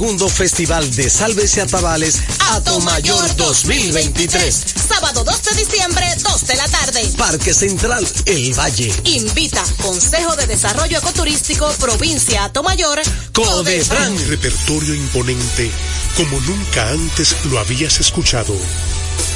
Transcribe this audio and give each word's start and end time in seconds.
Segundo 0.00 0.30
Festival 0.30 0.96
de 0.96 1.10
Salves 1.10 1.58
y 1.58 1.60
Atabales 1.60 2.22
Mayor 2.84 3.36
2023. 3.36 4.64
Sábado 4.88 5.24
2 5.24 5.42
de 5.42 5.54
diciembre, 5.62 6.06
2 6.22 6.46
de 6.46 6.54
la 6.56 6.66
tarde. 6.68 7.06
Parque 7.18 7.52
Central, 7.52 8.08
El 8.24 8.58
Valle. 8.58 8.90
Invita 9.04 9.62
Consejo 9.82 10.36
de 10.36 10.46
Desarrollo 10.46 10.96
Ecoturístico, 10.96 11.70
Provincia 11.78 12.44
Atomayor, 12.44 12.98
Codefran. 13.34 14.16
Repertorio 14.26 14.94
imponente, 14.94 15.70
como 16.16 16.40
nunca 16.40 16.88
antes 16.88 17.36
lo 17.50 17.58
habías 17.58 18.00
escuchado. 18.00 18.56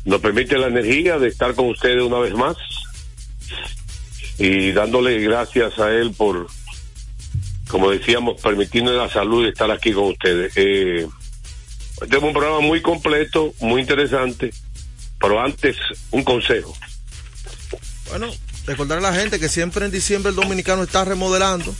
nos 0.04 0.20
permite 0.20 0.56
la 0.58 0.68
energía 0.68 1.18
de 1.18 1.28
estar 1.28 1.54
con 1.54 1.68
ustedes 1.68 2.02
una 2.02 2.18
vez 2.18 2.34
más 2.34 2.56
y 4.38 4.72
dándole 4.72 5.18
gracias 5.20 5.78
a 5.78 5.90
Él 5.90 6.12
por, 6.16 6.46
como 7.68 7.90
decíamos, 7.90 8.40
permitirnos 8.40 8.94
la 8.94 9.08
salud 9.10 9.44
de 9.44 9.50
estar 9.50 9.70
aquí 9.70 9.92
con 9.92 10.04
ustedes. 10.04 10.52
Eh, 10.56 11.06
tenemos 12.00 12.28
un 12.28 12.32
programa 12.32 12.60
muy 12.60 12.82
completo, 12.82 13.54
muy 13.60 13.81
interesante, 13.81 14.53
pero 15.20 15.41
antes 15.41 15.76
un 16.10 16.22
consejo. 16.25 16.76
Bueno, 18.09 18.28
recordar 18.66 18.98
a 18.98 19.03
la 19.03 19.14
gente 19.14 19.38
que 19.38 19.48
siempre 19.48 19.84
en 19.84 19.91
diciembre 19.91 20.31
el 20.31 20.37
dominicano 20.37 20.82
está 20.82 21.04
remodelando, 21.04 21.75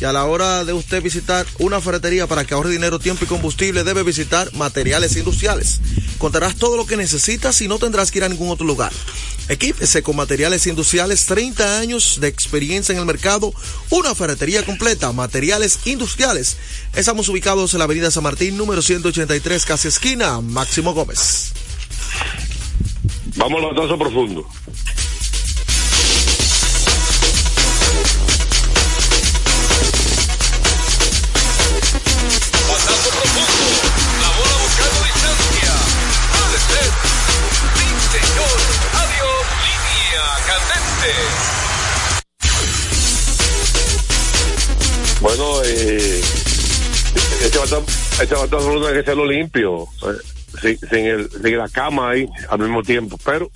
que 0.00 0.06
a 0.06 0.14
la 0.14 0.24
hora 0.24 0.64
de 0.64 0.72
usted 0.72 1.02
visitar 1.02 1.44
una 1.58 1.78
ferretería 1.78 2.26
para 2.26 2.46
que 2.46 2.54
ahorre 2.54 2.70
dinero, 2.70 2.98
tiempo 2.98 3.26
y 3.26 3.28
combustible, 3.28 3.84
debe 3.84 4.02
visitar 4.02 4.50
materiales 4.54 5.14
industriales. 5.14 5.78
Contarás 6.16 6.56
todo 6.56 6.78
lo 6.78 6.86
que 6.86 6.96
necesitas 6.96 7.60
y 7.60 7.68
no 7.68 7.78
tendrás 7.78 8.10
que 8.10 8.16
ir 8.16 8.24
a 8.24 8.30
ningún 8.30 8.48
otro 8.48 8.66
lugar. 8.66 8.90
Equípese 9.50 10.02
con 10.02 10.16
materiales 10.16 10.66
industriales, 10.66 11.26
30 11.26 11.78
años 11.78 12.16
de 12.18 12.28
experiencia 12.28 12.94
en 12.94 12.98
el 12.98 13.04
mercado, 13.04 13.52
una 13.90 14.14
ferretería 14.14 14.64
completa, 14.64 15.12
materiales 15.12 15.80
industriales. 15.84 16.56
Estamos 16.94 17.28
ubicados 17.28 17.74
en 17.74 17.80
la 17.80 17.84
avenida 17.84 18.10
San 18.10 18.22
Martín, 18.22 18.56
número 18.56 18.80
183, 18.80 19.66
casi 19.66 19.88
esquina, 19.88 20.40
Máximo 20.40 20.94
Gómez. 20.94 21.52
Vamos 23.36 23.62
al 23.62 23.74
batazo 23.74 23.98
profundo. 23.98 24.48
Eh, 45.72 46.20
este 47.42 47.58
batazo, 47.58 47.84
este 48.22 48.34
no 48.34 48.86
hay 48.86 48.92
que 48.94 48.98
hacerlo 49.00 49.26
limpio, 49.26 49.84
eh, 50.02 50.16
sin, 50.60 50.78
sin 50.88 51.06
el, 51.06 51.30
sin 51.30 51.56
la 51.58 51.68
cama 51.68 52.10
ahí 52.10 52.28
al 52.48 52.58
mismo 52.58 52.82
tiempo, 52.82 53.18
pero 53.24 53.50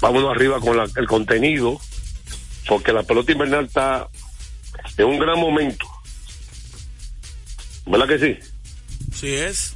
vámonos 0.00 0.30
arriba 0.34 0.60
con 0.60 0.76
la- 0.76 0.88
el 0.96 1.06
contenido, 1.06 1.80
porque 2.66 2.92
la 2.92 3.02
pelota 3.02 3.32
invernal 3.32 3.66
está 3.66 4.08
en 4.96 5.06
un 5.06 5.18
gran 5.18 5.38
momento. 5.38 5.86
¿Verdad 7.86 8.08
que 8.08 8.18
sí? 8.18 8.38
Sí 9.14 9.34
es. 9.34 9.74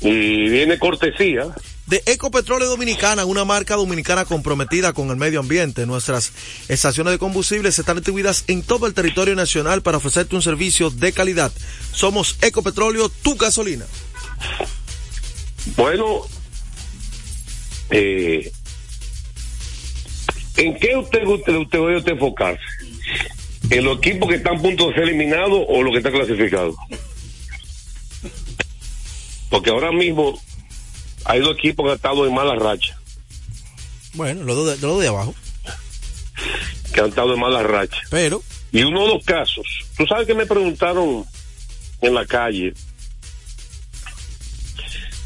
Y 0.00 0.48
viene 0.48 0.78
cortesía 0.78 1.44
de 1.88 2.02
Ecopetróleo 2.04 2.68
Dominicana, 2.68 3.24
una 3.24 3.44
marca 3.44 3.74
dominicana 3.74 4.26
comprometida 4.26 4.92
con 4.92 5.10
el 5.10 5.16
medio 5.16 5.40
ambiente. 5.40 5.86
Nuestras 5.86 6.32
estaciones 6.68 7.12
de 7.12 7.18
combustibles 7.18 7.78
están 7.78 7.96
distribuidas 7.96 8.44
en 8.46 8.62
todo 8.62 8.86
el 8.86 8.94
territorio 8.94 9.34
nacional 9.34 9.82
para 9.82 9.96
ofrecerte 9.96 10.36
un 10.36 10.42
servicio 10.42 10.90
de 10.90 11.12
calidad. 11.12 11.50
Somos 11.92 12.36
Ecopetróleo, 12.42 13.08
tu 13.08 13.36
gasolina. 13.36 13.86
Bueno, 15.76 16.26
eh, 17.90 18.52
¿en 20.56 20.78
qué 20.78 20.96
usted, 20.96 21.26
usted, 21.26 21.54
usted 21.56 22.12
enfocarse? 22.12 22.62
¿En 23.70 23.84
los 23.84 23.98
equipos 23.98 24.28
que 24.28 24.36
están 24.36 24.58
a 24.58 24.62
punto 24.62 24.88
de 24.88 24.94
ser 24.94 25.02
eliminados 25.04 25.64
o 25.68 25.82
los 25.82 25.92
que 25.92 25.98
están 25.98 26.12
clasificados? 26.12 26.76
Porque 29.48 29.70
ahora 29.70 29.90
mismo 29.90 30.38
hay 31.24 31.40
dos 31.40 31.56
equipos 31.58 31.84
que 31.84 31.90
han 31.90 31.96
estado 31.96 32.26
en 32.26 32.34
mala 32.34 32.54
racha, 32.54 32.98
Bueno, 34.14 34.44
los 34.44 34.56
dos 34.56 34.80
de, 34.80 34.86
los 34.86 35.00
de 35.00 35.08
abajo. 35.08 35.34
que 36.92 37.00
han 37.00 37.08
estado 37.10 37.34
en 37.34 37.40
mala 37.40 37.62
racha. 37.62 37.98
Pero, 38.10 38.42
Y 38.72 38.82
uno 38.82 39.02
de 39.02 39.14
los 39.14 39.24
casos, 39.24 39.66
tú 39.96 40.06
sabes 40.06 40.26
que 40.26 40.34
me 40.34 40.46
preguntaron 40.46 41.24
en 42.00 42.14
la 42.14 42.24
calle 42.26 42.72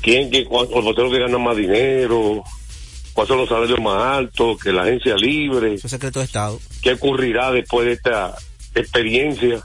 quién 0.01 0.31
que 0.31 0.43
los 0.45 0.69
boteros 0.85 1.13
que 1.13 1.21
ganan 1.21 1.43
más 1.43 1.57
dinero, 1.57 2.43
cuáles 3.13 3.29
son 3.29 3.39
los 3.39 3.49
salarios 3.49 3.81
más 3.81 4.03
altos, 4.19 4.59
que 4.61 4.73
la 4.73 4.83
agencia 4.83 5.15
libre, 5.17 5.75
es 5.75 5.83
secreto 5.83 6.19
de 6.21 6.25
Estado. 6.25 6.61
qué 6.83 6.93
ocurrirá 6.93 7.51
después 7.53 7.87
de 7.87 7.93
esta 7.93 8.37
experiencia. 8.75 9.63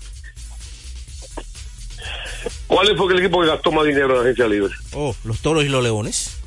¿Cuál 2.67 2.97
fue 2.97 3.13
el 3.13 3.19
equipo 3.19 3.41
que 3.41 3.47
gastó 3.47 3.71
más 3.71 3.85
dinero 3.85 4.07
en 4.09 4.15
la 4.15 4.21
agencia 4.21 4.47
libre? 4.47 4.73
Oh, 4.93 5.15
los 5.23 5.39
toros 5.39 5.63
y 5.63 5.69
los 5.69 5.83
leones. 5.83 6.37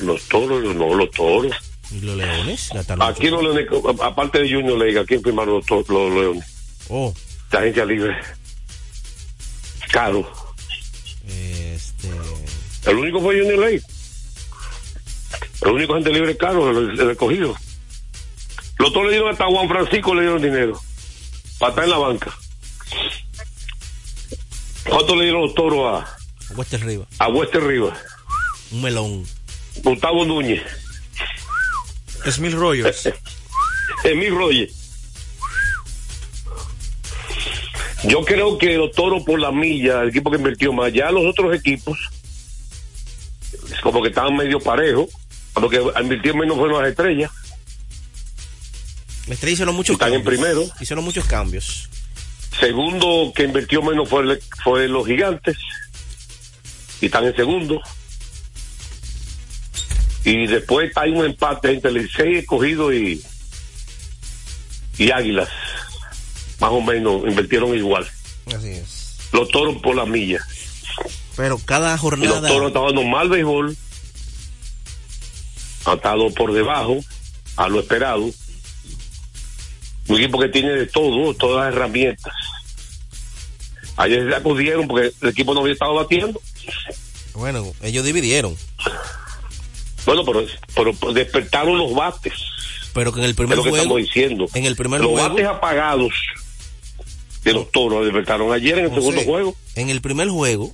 Los 0.00 0.22
toros, 0.28 0.62
no, 0.76 0.94
los 0.94 1.10
toros. 1.10 1.52
Y 1.90 2.00
los 2.00 2.16
leones. 2.16 2.70
Aquí 3.00 3.28
los 3.28 3.42
leones, 3.42 3.66
aparte 4.02 4.40
de 4.42 4.52
Junior 4.52 4.78
League, 4.78 5.04
¿quién 5.06 5.22
firmaron 5.22 5.62
los, 5.66 5.88
leones? 5.88 6.44
Oh, 6.88 7.14
La 7.50 7.60
agencia 7.60 7.84
libre. 7.84 8.16
Caro. 9.90 10.30
este. 11.26 12.10
El 12.90 12.96
único 12.96 13.20
fue 13.20 13.40
Junior 13.40 13.58
League. 13.58 13.82
El 15.62 15.68
único 15.72 15.94
gente 15.94 16.10
libre 16.12 16.36
caro, 16.36 16.70
el, 16.70 16.98
el 17.00 17.10
escogido. 17.10 17.54
Los 18.78 18.92
toros 18.92 19.06
le 19.06 19.12
dieron 19.16 19.32
hasta 19.32 19.46
Juan 19.46 19.68
Francisco, 19.68 20.14
le 20.14 20.22
dieron 20.22 20.40
dinero. 20.40 20.80
Para 21.58 21.70
estar 21.70 21.84
en 21.84 21.90
la 21.90 21.98
banca. 21.98 22.32
¿Cuánto 24.88 25.16
le 25.16 25.24
dieron 25.24 25.42
los 25.42 25.54
toros 25.54 26.02
a, 26.02 26.16
Wester 26.54 26.84
Riva. 26.84 27.06
a 27.18 27.28
Wester 27.28 27.62
Rivas? 27.62 27.98
Un 28.70 28.82
melón. 28.82 29.26
Gustavo 29.82 30.24
Núñez, 30.24 30.62
Smith 32.30 32.54
Rogers. 32.54 33.08
Emil 34.04 34.34
Roger. 34.34 34.70
Yo 38.04 38.24
creo 38.24 38.58
que 38.58 38.76
los 38.76 38.92
toros 38.92 39.24
por 39.24 39.40
la 39.40 39.50
milla, 39.50 40.02
el 40.02 40.10
equipo 40.10 40.30
que 40.30 40.36
invirtió 40.36 40.72
más, 40.72 40.92
ya 40.92 41.10
los 41.10 41.24
otros 41.26 41.54
equipos, 41.54 41.98
es 43.72 43.80
como 43.80 44.00
que 44.02 44.08
estaban 44.08 44.36
medio 44.36 44.60
parejos, 44.60 45.08
lo 45.60 45.68
que 45.68 45.82
invirtió 46.00 46.34
menos 46.34 46.56
fueron 46.56 46.80
las 46.80 46.90
estrellas. 46.90 47.30
La 49.26 49.34
estrella 49.34 49.52
hicieron 49.52 49.74
muchos 49.74 49.94
Están 49.94 50.14
en 50.14 50.24
primero. 50.24 50.64
Hicieron 50.80 51.04
muchos 51.04 51.24
cambios. 51.26 51.88
Segundo 52.58 53.32
que 53.34 53.44
invirtió 53.44 53.82
menos 53.82 54.08
fue, 54.08 54.40
fue 54.64 54.88
los 54.88 55.06
gigantes. 55.06 55.56
Y 57.00 57.06
están 57.06 57.24
en 57.24 57.36
segundo. 57.36 57.80
Y 60.24 60.46
después 60.46 60.90
hay 60.96 61.10
un 61.12 61.24
empate 61.24 61.70
entre 61.72 61.90
el 61.90 61.98
Licey 61.98 62.36
escogido 62.38 62.92
y, 62.92 63.22
y 64.98 65.10
Águilas. 65.10 65.48
Más 66.60 66.70
o 66.72 66.80
menos 66.80 67.22
invirtieron 67.26 67.74
igual. 67.76 68.06
Así 68.54 68.70
es. 68.70 69.16
Los 69.32 69.48
toros 69.50 69.76
por 69.80 69.94
la 69.94 70.04
milla. 70.06 70.40
Pero 71.36 71.58
cada 71.64 71.90
Y 71.90 71.92
los 71.92 72.00
jornada. 72.00 72.48
toros 72.48 72.68
estaban 72.68 72.90
jugando 72.90 73.02
mal 73.10 73.28
béisbol. 73.28 73.76
Han 75.84 75.96
estado 75.96 76.34
por 76.34 76.52
debajo 76.52 76.98
a 77.56 77.68
lo 77.68 77.80
esperado. 77.80 78.28
Un 80.08 80.16
equipo 80.16 80.38
que 80.38 80.48
tiene 80.48 80.70
de 80.70 80.86
todo, 80.86 81.34
todas 81.34 81.66
las 81.66 81.74
herramientas. 81.74 82.32
Ayer 83.96 84.28
se 84.28 84.34
acudieron 84.36 84.86
porque 84.88 85.12
el 85.20 85.28
equipo 85.28 85.54
no 85.54 85.60
había 85.60 85.72
estado 85.72 85.94
batiendo. 85.94 86.40
Bueno, 87.34 87.72
ellos 87.82 88.04
dividieron. 88.04 88.56
Bueno, 90.06 90.24
pero, 90.24 90.46
pero 90.74 91.12
despertaron 91.12 91.76
los 91.78 91.94
bates. 91.94 92.32
Pero 92.94 93.12
que 93.12 93.18
en 93.20 93.24
el 93.24 93.30
Es 93.32 93.36
primer 93.36 93.58
lo 93.58 93.64
que 93.64 93.70
juego. 93.70 93.82
estamos 93.84 94.02
diciendo. 94.02 94.46
En 94.54 94.64
el 94.64 94.76
primer 94.76 95.00
los 95.00 95.10
juego. 95.10 95.28
bates 95.28 95.46
apagados 95.46 96.12
de 97.44 97.52
los 97.52 97.70
toros 97.70 98.04
despertaron 98.04 98.52
ayer 98.52 98.78
en 98.78 98.84
el 98.86 98.90
No 98.90 98.96
segundo 98.96 99.20
sé, 99.20 99.26
juego. 99.26 99.56
En 99.74 99.90
el 99.90 100.00
primer 100.00 100.28
juego, 100.28 100.72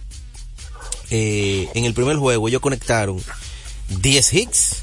eh, 1.11 1.69
en 1.75 1.85
el 1.85 1.95
primer 1.95 2.17
juego 2.17 2.49
ellos 2.49 2.61
conectaron 2.61 3.21
10 3.89 4.33
hits. 4.35 4.83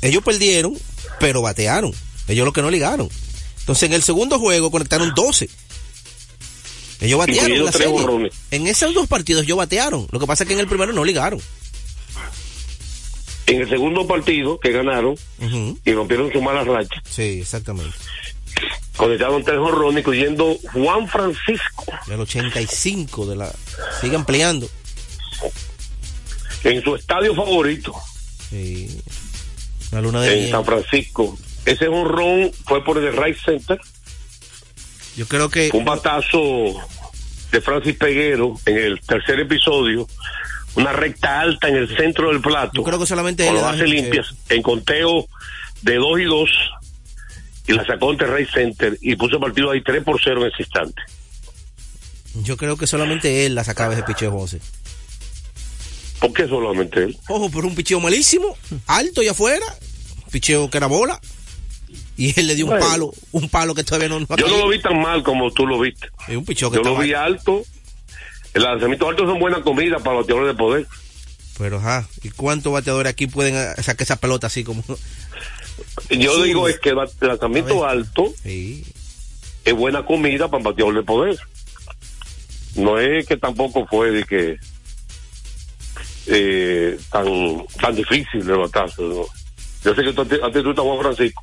Ellos 0.00 0.24
perdieron, 0.24 0.76
pero 1.20 1.42
batearon. 1.42 1.92
Ellos 2.28 2.44
lo 2.44 2.52
que 2.52 2.62
no 2.62 2.70
ligaron. 2.70 3.08
Entonces 3.60 3.84
en 3.84 3.92
el 3.94 4.02
segundo 4.02 4.38
juego 4.38 4.70
conectaron 4.70 5.12
12. 5.14 5.48
Ellos 7.00 7.18
batearon 7.18 7.64
la 7.64 7.72
serie. 7.72 8.30
En 8.50 8.66
esos 8.68 8.94
dos 8.94 9.06
partidos 9.08 9.42
ellos 9.44 9.58
batearon. 9.58 10.06
Lo 10.10 10.20
que 10.20 10.26
pasa 10.26 10.44
es 10.44 10.48
que 10.48 10.54
en 10.54 10.60
el 10.60 10.68
primero 10.68 10.92
no 10.92 11.04
ligaron. 11.04 11.40
En 13.46 13.60
el 13.60 13.68
segundo 13.68 14.06
partido 14.06 14.58
que 14.60 14.70
ganaron 14.70 15.16
y 15.84 15.92
rompieron 15.92 16.32
su 16.32 16.40
mala 16.40 16.62
racha, 16.64 17.02
Sí, 17.10 17.40
exactamente. 17.40 17.96
conectaron 18.96 19.42
tres 19.42 19.58
jorrones, 19.58 19.98
incluyendo 20.00 20.56
Juan 20.72 21.08
Francisco. 21.08 21.84
El 22.08 22.20
85 22.20 23.26
de 23.26 23.36
la... 23.36 23.52
Sigue 24.00 24.14
ampliando. 24.14 24.68
en 26.64 26.82
su 26.82 26.94
estadio 26.94 27.34
favorito, 27.34 27.92
Sí. 28.48 29.00
La 29.90 30.00
luna 30.00 30.20
de 30.22 30.32
en 30.32 30.38
miel. 30.38 30.50
San 30.52 30.64
Francisco. 30.64 31.36
Ese 31.64 31.88
honrón 31.88 32.50
fue 32.64 32.82
por 32.84 32.98
el 32.98 33.16
Right 33.16 33.36
Center, 33.36 33.78
Yo 35.16 35.26
creo 35.26 35.48
que... 35.48 35.70
un 35.72 35.84
batazo 35.84 36.74
de 37.52 37.60
Francis 37.60 37.96
Peguero 37.96 38.58
en 38.66 38.78
el 38.78 39.00
tercer 39.00 39.38
episodio, 39.40 40.08
una 40.74 40.92
recta 40.92 41.40
alta 41.40 41.68
en 41.68 41.76
el 41.76 41.96
centro 41.96 42.30
del 42.30 42.40
plato, 42.40 42.72
Yo 42.74 42.82
creo 42.82 42.98
que 42.98 43.06
solamente 43.06 43.46
con 43.46 43.54
las 43.54 43.64
bases 43.64 43.88
limpias, 43.88 44.34
en 44.48 44.62
conteo 44.62 45.26
de 45.82 45.96
2 45.96 46.20
y 46.20 46.24
2, 46.24 46.50
y 47.68 47.72
la 47.72 47.84
sacó 47.84 48.10
ante 48.10 48.26
Right 48.26 48.50
Center 48.50 48.98
y 49.00 49.14
puso 49.16 49.36
el 49.36 49.40
partido 49.40 49.70
ahí 49.70 49.82
3 49.82 50.02
por 50.02 50.20
0 50.22 50.42
en 50.42 50.52
ese 50.52 50.62
instante. 50.62 51.02
Yo 52.42 52.56
creo 52.56 52.76
que 52.76 52.86
solamente 52.86 53.46
él 53.46 53.54
la 53.54 53.62
sacaba 53.62 53.92
ese 53.92 54.02
picheo, 54.02 54.32
José. 54.32 54.60
¿Por 56.18 56.32
qué 56.32 56.48
solamente 56.48 57.04
él? 57.04 57.18
Ojo, 57.28 57.50
pero 57.50 57.66
un 57.66 57.74
picheo 57.74 58.00
malísimo, 58.00 58.56
alto 58.86 59.22
y 59.22 59.28
afuera, 59.28 59.66
picheo 60.30 60.70
que 60.70 60.78
era 60.78 60.86
bola. 60.86 61.20
Y 62.16 62.38
él 62.38 62.46
le 62.46 62.54
dio 62.54 62.66
un 62.66 62.70
Bueno. 62.72 62.86
palo, 62.86 63.12
un 63.32 63.48
palo 63.48 63.74
que 63.74 63.84
todavía 63.84 64.08
no 64.08 64.16
ha 64.16 64.36
Yo 64.36 64.48
no 64.48 64.58
lo 64.58 64.68
vi 64.68 64.80
tan 64.80 65.00
mal 65.00 65.22
como 65.22 65.50
tú 65.50 65.66
lo 65.66 65.78
viste. 65.80 66.08
Es 66.28 66.36
un 66.36 66.44
picheo 66.44 66.70
que 66.70 66.76
Yo 66.76 66.82
lo 66.82 66.98
vi 66.98 67.14
alto. 67.14 67.62
El 68.54 68.62
lanzamiento 68.64 69.08
alto 69.08 69.26
son 69.26 69.38
buena 69.38 69.62
comida 69.62 69.98
para 69.98 70.16
los 70.16 70.24
bateadores 70.26 70.54
de 70.54 70.58
poder. 70.58 70.86
Pero 71.58 71.78
ajá, 71.78 72.06
¿y 72.22 72.30
cuántos 72.30 72.72
bateadores 72.72 73.10
aquí 73.10 73.26
pueden 73.26 73.56
ah, 73.56 73.74
sacar 73.82 74.02
esa 74.02 74.16
pelota 74.16 74.46
así 74.48 74.62
como? 74.64 74.82
Yo 76.10 76.36
Sí. 76.36 76.42
digo 76.44 76.68
es 76.68 76.78
que 76.80 76.90
el 76.90 76.98
el 76.98 77.28
lanzamiento 77.28 77.86
alto 77.86 78.32
Sí. 78.42 78.84
es 79.64 79.74
buena 79.74 80.04
comida 80.04 80.46
para 80.48 80.58
un 80.58 80.64
bateador 80.64 80.94
de 80.94 81.02
poder. 81.02 81.38
No 82.74 82.98
es 82.98 83.26
que 83.26 83.36
tampoco 83.36 83.86
fue 83.86 84.10
de 84.10 84.24
que 84.24 84.56
eh, 86.26 86.98
tan 87.10 87.26
tan 87.80 87.94
difícil 87.94 88.44
de 88.46 88.52
batazo. 88.54 89.02
¿no? 89.02 89.24
Yo 89.84 89.94
sé 89.94 90.02
que 90.02 90.12
tú, 90.12 90.22
antes 90.22 90.62
tú 90.62 90.70
estás 90.70 90.84
Juan 90.84 90.98
Francisco. 91.00 91.42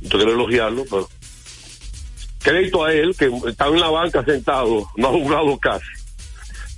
Yo 0.00 0.10
quiero 0.18 0.32
elogiarlo, 0.32 0.84
pero 0.84 1.08
crédito 2.42 2.84
a 2.84 2.92
él 2.92 3.14
que 3.18 3.30
está 3.48 3.66
en 3.66 3.80
la 3.80 3.88
banca 3.90 4.24
sentado, 4.24 4.88
no 4.96 5.08
ha 5.08 5.12
jugado 5.12 5.58
casi. 5.58 5.84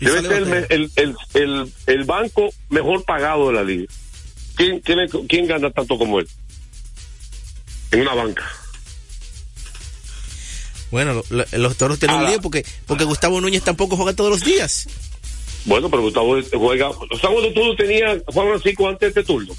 Debe 0.01 0.23
ser 0.23 0.67
el, 0.71 0.91
el, 0.97 1.17
el, 1.35 1.73
el, 1.87 2.05
banco 2.05 2.51
mejor 2.71 3.05
pagado 3.05 3.49
de 3.49 3.53
la 3.53 3.63
liga. 3.63 3.93
¿Quién, 4.57 4.81
quién, 5.29 5.47
gana 5.47 5.71
tanto 5.71 5.99
como 5.99 6.19
él? 6.21 6.29
En 7.93 8.01
una 8.01 8.15
banca. 8.15 8.43
Bueno, 10.91 11.15
lo- 11.15 11.25
lo- 11.31 11.59
los 11.59 11.77
toros 11.77 11.99
tienen 11.99 12.17
un 12.19 12.27
lío 12.27 12.41
porque, 12.41 12.65
porque 12.87 13.05
Gustavo 13.05 13.41
Núñez 13.41 13.63
tampoco 13.63 13.97
juega 13.97 14.15
todos 14.15 14.31
los 14.31 14.45
días. 14.45 14.89
Bueno, 15.67 15.89
pero 15.91 16.03
Gustavo 16.03 16.37
juega. 16.55 16.89
O 16.91 17.19
sea, 17.21 17.31
cuando 17.31 17.53
tú 17.53 17.77
tenía 17.77 18.19
Juan 18.27 18.49
Francisco 18.49 18.89
antes 18.89 19.15
de 19.15 19.21
este 19.21 19.25
turno, 19.33 19.55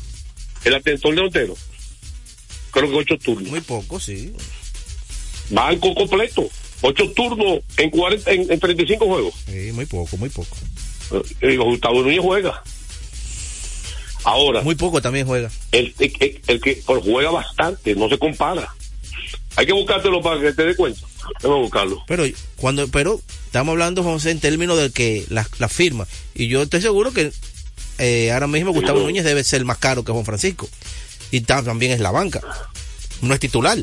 el, 0.66 0.82
el 0.84 1.00
torneo 1.02 1.26
entero, 1.26 1.56
creo 2.72 2.90
que 2.90 2.96
ocho 2.98 3.18
turnos. 3.18 3.50
Muy 3.52 3.62
poco, 3.62 4.00
sí. 4.00 4.34
Banco 5.50 5.94
completo, 5.94 6.48
ocho 6.82 7.10
turnos 7.12 7.60
en, 7.78 7.90
40, 7.90 8.32
en, 8.32 8.52
en 8.52 8.60
35 8.60 9.06
juegos. 9.06 9.34
Sí, 9.48 9.72
muy 9.74 9.86
poco, 9.86 10.18
muy 10.18 10.30
poco. 10.30 10.56
Eh, 11.42 11.54
y 11.54 11.58
Gustavo 11.58 12.02
Núñez 12.02 12.22
juega. 12.22 12.64
Ahora, 14.24 14.62
Muy 14.62 14.76
poco 14.76 15.02
también 15.02 15.26
juega. 15.26 15.50
el, 15.72 15.94
el, 15.98 16.14
el- 16.20 16.42
el 16.48 16.62
que 16.62 16.82
juega 16.86 17.32
bastante, 17.32 17.96
no 17.96 18.08
se 18.08 18.20
compara. 18.20 18.72
Hay 19.56 19.66
que 19.66 19.74
buscártelo 19.74 20.22
para 20.22 20.40
que 20.40 20.54
te 20.54 20.64
dé 20.64 20.76
cuenta. 20.76 21.02
Vamos 21.42 21.58
a 21.58 21.62
buscarlo. 21.62 22.04
Pero 22.08 22.24
cuando, 22.56 22.88
pero 22.88 23.20
estamos 23.46 23.74
hablando, 23.74 24.04
José, 24.04 24.32
en 24.32 24.40
términos 24.40 24.78
de 24.80 24.92
que 24.92 25.26
la, 25.30 25.48
la 25.60 25.68
firma. 25.68 26.08
Y 26.36 26.48
yo 26.48 26.62
estoy 26.62 26.82
seguro 26.82 27.12
que 27.12 27.32
eh, 27.98 28.32
ahora 28.32 28.48
mismo 28.48 28.72
Gustavo 28.72 29.00
no. 29.00 29.06
Núñez 29.06 29.26
debe 29.26 29.44
ser 29.44 29.66
más 29.66 29.78
caro 29.80 30.04
que 30.06 30.12
Juan 30.12 30.24
Francisco. 30.26 30.70
Y 31.32 31.42
ta- 31.42 31.64
también 31.64 31.94
es 31.94 32.00
la 32.00 32.12
banca. 32.12 32.42
No 33.22 33.34
es 33.34 33.40
titular. 33.40 33.78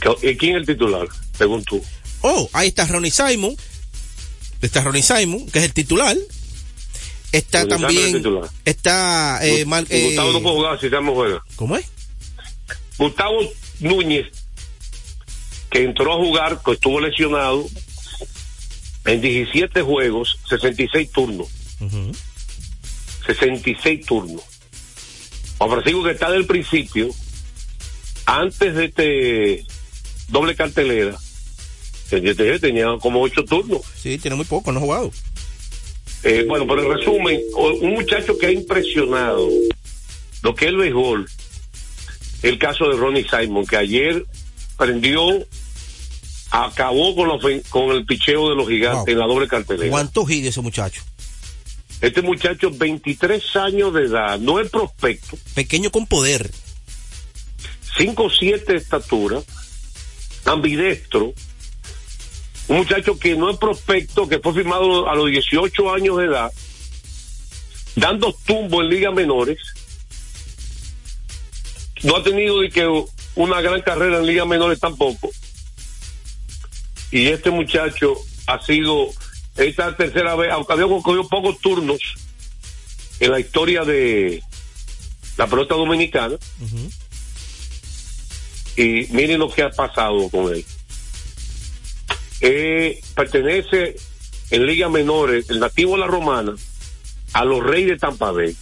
¿Qué- 0.00 0.30
eh, 0.30 0.36
¿Quién 0.36 0.56
es 0.56 0.60
el 0.60 0.66
titular, 0.66 1.06
según 1.36 1.64
tú? 1.64 1.82
Oh, 2.20 2.48
ahí 2.52 2.68
está 2.68 2.86
Ronnie 2.86 3.10
Simon. 3.10 3.56
Está 4.60 4.80
Ronnie 4.82 5.02
Simon, 5.02 5.46
que 5.50 5.58
es 5.60 5.64
el 5.64 5.72
titular. 5.72 6.16
Está 7.32 7.60
Ronnie 7.62 7.74
es 7.76 7.80
también. 7.82 8.12
titular. 8.12 8.50
Está. 8.64 9.40
Eh, 9.42 9.64
Mar- 9.64 9.86
Y 9.90 10.02
Gustavo 10.02 10.30
eh, 10.30 10.32
no 10.34 10.42
puede 10.42 10.54
jugar 10.56 10.80
si 10.80 10.88
juega. 10.88 11.42
¿Cómo 11.56 11.76
es? 11.76 11.86
Gustavo 12.98 13.38
Núñez, 13.80 14.26
que 15.70 15.82
entró 15.84 16.12
a 16.12 16.16
jugar, 16.16 16.60
que 16.64 16.72
estuvo 16.72 17.00
lesionado 17.00 17.66
en 19.06 19.20
17 19.20 19.82
juegos, 19.82 20.38
66 20.48 21.10
turnos. 21.10 21.48
Ujú. 21.80 22.12
66 23.26 24.04
turnos. 24.06 24.42
Juan 25.66 25.70
Francisco, 25.82 26.02
que 26.04 26.10
está 26.12 26.30
del 26.30 26.46
principio, 26.46 27.08
antes 28.26 28.74
de 28.74 28.84
este 28.86 29.64
doble 30.28 30.54
cartelera, 30.54 31.16
tenía 32.60 32.86
como 33.00 33.20
8 33.22 33.44
turnos. 33.44 33.80
Sí, 34.00 34.18
tiene 34.18 34.36
muy 34.36 34.44
poco, 34.46 34.70
no 34.72 34.78
ha 34.78 34.82
jugado. 34.82 35.10
Eh, 36.24 36.44
bueno, 36.48 36.66
pero 36.68 36.82
en 36.92 36.98
resumen, 36.98 37.40
un 37.80 37.90
muchacho 37.94 38.38
que 38.38 38.46
ha 38.46 38.52
impresionado 38.52 39.48
lo 40.42 40.54
que 40.54 40.66
es 40.66 40.68
el 40.70 40.76
béisbol, 40.76 41.28
el 42.42 42.58
caso 42.58 42.88
de 42.88 42.96
Ronnie 42.96 43.26
Simon, 43.28 43.66
que 43.66 43.76
ayer 43.76 44.24
prendió, 44.76 45.22
acabó 46.50 47.14
con, 47.16 47.28
la 47.28 47.34
ofen- 47.34 47.62
con 47.70 47.90
el 47.90 48.04
picheo 48.04 48.50
de 48.50 48.56
los 48.56 48.68
gigantes 48.68 49.04
Wow. 49.04 49.08
en 49.14 49.18
la 49.18 49.26
doble 49.26 49.48
cartelera. 49.48 49.90
¿Cuánto 49.90 50.24
gide 50.26 50.48
ese 50.48 50.60
muchacho? 50.60 51.02
Este 52.02 52.20
muchacho, 52.20 52.68
23 52.72 53.56
años 53.56 53.94
de 53.94 54.06
edad, 54.06 54.38
no 54.40 54.58
es 54.58 54.68
prospecto, 54.68 55.38
Pequeño 55.54 55.92
con 55.92 56.04
poder. 56.08 56.50
5 57.96 58.28
7 58.28 58.72
de 58.72 58.78
estatura, 58.78 59.40
ambidestro, 60.44 61.32
un 62.66 62.76
muchacho 62.78 63.16
que 63.16 63.36
no 63.36 63.50
es 63.50 63.56
prospecto, 63.56 64.28
que 64.28 64.40
fue 64.40 64.52
firmado 64.52 65.08
a 65.08 65.14
los 65.14 65.30
18 65.30 65.94
años 65.94 66.18
de 66.18 66.24
edad, 66.24 66.52
dando 67.94 68.34
tumbo 68.46 68.82
en 68.82 68.88
ligas 68.88 69.14
menores, 69.14 69.58
no 72.02 72.16
ha 72.16 72.22
tenido 72.24 72.60
de 72.60 72.70
que 72.70 73.04
una 73.36 73.60
gran 73.60 73.80
carrera 73.80 74.18
en 74.18 74.26
ligas 74.26 74.48
menores 74.48 74.80
tampoco, 74.80 75.30
y 77.12 77.28
este 77.28 77.50
muchacho 77.50 78.14
ha 78.46 78.60
sido 78.60 79.10
esta 79.56 79.96
tercera 79.96 80.34
vez, 80.34 80.50
aunque 80.52 80.72
había 80.72 80.86
cogido 80.86 81.28
pocos 81.28 81.58
turnos 81.60 82.00
en 83.20 83.30
la 83.30 83.40
historia 83.40 83.84
de 83.84 84.42
la 85.36 85.46
pelota 85.46 85.74
dominicana, 85.74 86.36
y 88.76 89.06
miren 89.10 89.38
lo 89.38 89.50
que 89.50 89.62
ha 89.62 89.70
pasado 89.70 90.28
con 90.28 90.52
él. 90.54 90.64
Eh, 92.40 93.00
pertenece 93.14 93.96
en 94.50 94.66
ligas 94.66 94.90
menores, 94.90 95.48
el 95.50 95.60
nativo 95.60 95.92
de 95.92 96.00
la 96.00 96.06
romana, 96.06 96.54
a 97.32 97.44
los 97.44 97.62
Reyes 97.62 97.90
de 97.90 97.96
Tampa 97.98 98.32
Bay. 98.32 98.56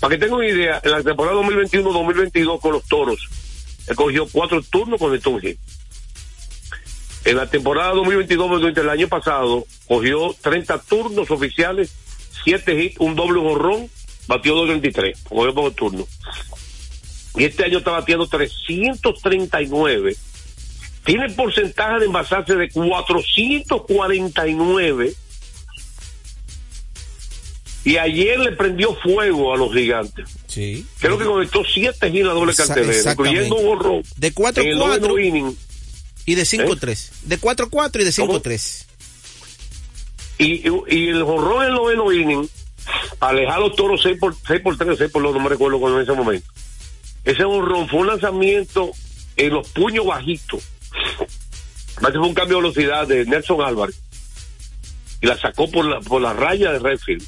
Para 0.00 0.14
que 0.14 0.18
tengan 0.18 0.38
una 0.38 0.48
idea, 0.48 0.80
en 0.84 0.90
la 0.90 1.02
temporada 1.02 1.36
2021-2022 1.42 2.60
con 2.60 2.72
los 2.72 2.84
toros, 2.84 3.28
él 3.86 3.96
cogió 3.96 4.26
cuatro 4.30 4.62
turnos 4.62 4.98
con 4.98 5.12
el 5.12 5.20
Tunji. 5.20 5.58
En 7.26 7.36
la 7.36 7.48
temporada 7.48 7.92
2022 7.92 8.78
el 8.78 8.88
año 8.88 9.08
pasado, 9.08 9.66
cogió 9.86 10.34
30 10.40 10.78
turnos 10.82 11.30
oficiales, 11.30 11.92
7 12.44 12.82
hits, 12.82 13.00
un 13.00 13.14
doble 13.14 13.40
borrón, 13.40 13.90
batió 14.26 14.54
223, 14.54 15.18
cogió 15.28 15.54
pocos 15.54 15.74
turnos 15.74 16.08
y 17.36 17.44
este 17.44 17.64
año 17.64 17.78
está 17.78 17.92
batiendo 17.92 18.26
339. 18.26 20.16
Tiene 21.04 21.30
porcentaje 21.30 22.00
de 22.00 22.06
envasarse 22.06 22.56
de 22.56 22.68
449. 22.70 25.14
Y 27.84 27.98
ayer 27.98 28.40
le 28.40 28.50
prendió 28.52 28.94
fuego 28.96 29.52
a 29.54 29.56
los 29.56 29.72
gigantes. 29.72 30.28
Sí. 30.48 30.84
Creo 30.98 31.16
que 31.18 31.24
conectó 31.24 31.62
siete 31.64 32.10
la 32.10 32.32
doble 32.32 32.52
cartelera, 32.54 33.12
incluyendo 33.12 33.54
un 33.56 33.68
horror. 33.68 34.02
De 34.16 34.34
4-4. 34.34 35.56
Y 36.26 36.34
de 36.34 36.42
5-3. 36.42 37.10
De 37.22 37.40
4-4 37.40 38.00
y 38.00 38.04
de 38.04 38.12
¿Cómo? 38.12 38.40
5-3. 38.40 38.84
Y, 40.38 40.68
y, 40.68 40.72
y 40.88 41.08
el 41.08 41.22
horror 41.22 41.62
en 41.62 41.70
el 41.70 41.74
noveno 41.76 42.12
inning, 42.12 42.48
alejar 43.20 43.56
a 43.56 43.60
los 43.60 43.76
toros 43.76 44.00
6 44.02 44.18
por, 44.18 44.36
6 44.46 44.60
por 44.60 44.76
3, 44.76 44.98
6 44.98 45.10
por 45.10 45.22
2, 45.22 45.34
no 45.34 45.40
me 45.40 45.48
recuerdo 45.48 45.78
cuándo 45.78 45.98
en 45.98 46.04
ese 46.04 46.12
momento. 46.12 46.46
Ese 47.24 47.44
horror 47.44 47.88
fue 47.88 48.00
un 48.00 48.08
lanzamiento 48.08 48.92
en 49.36 49.54
los 49.54 49.68
puños 49.68 50.06
bajitos. 50.06 50.62
Parece 52.00 52.18
fue 52.18 52.28
un 52.28 52.34
cambio 52.34 52.58
de 52.58 52.62
velocidad 52.62 53.06
de 53.06 53.24
Nelson 53.24 53.62
Álvarez. 53.62 53.96
Y 55.22 55.26
la 55.26 55.38
sacó 55.38 55.70
por 55.70 55.84
la, 55.86 56.00
por 56.00 56.20
la 56.20 56.32
raya 56.34 56.72
de 56.72 56.78
Redfield. 56.78 57.24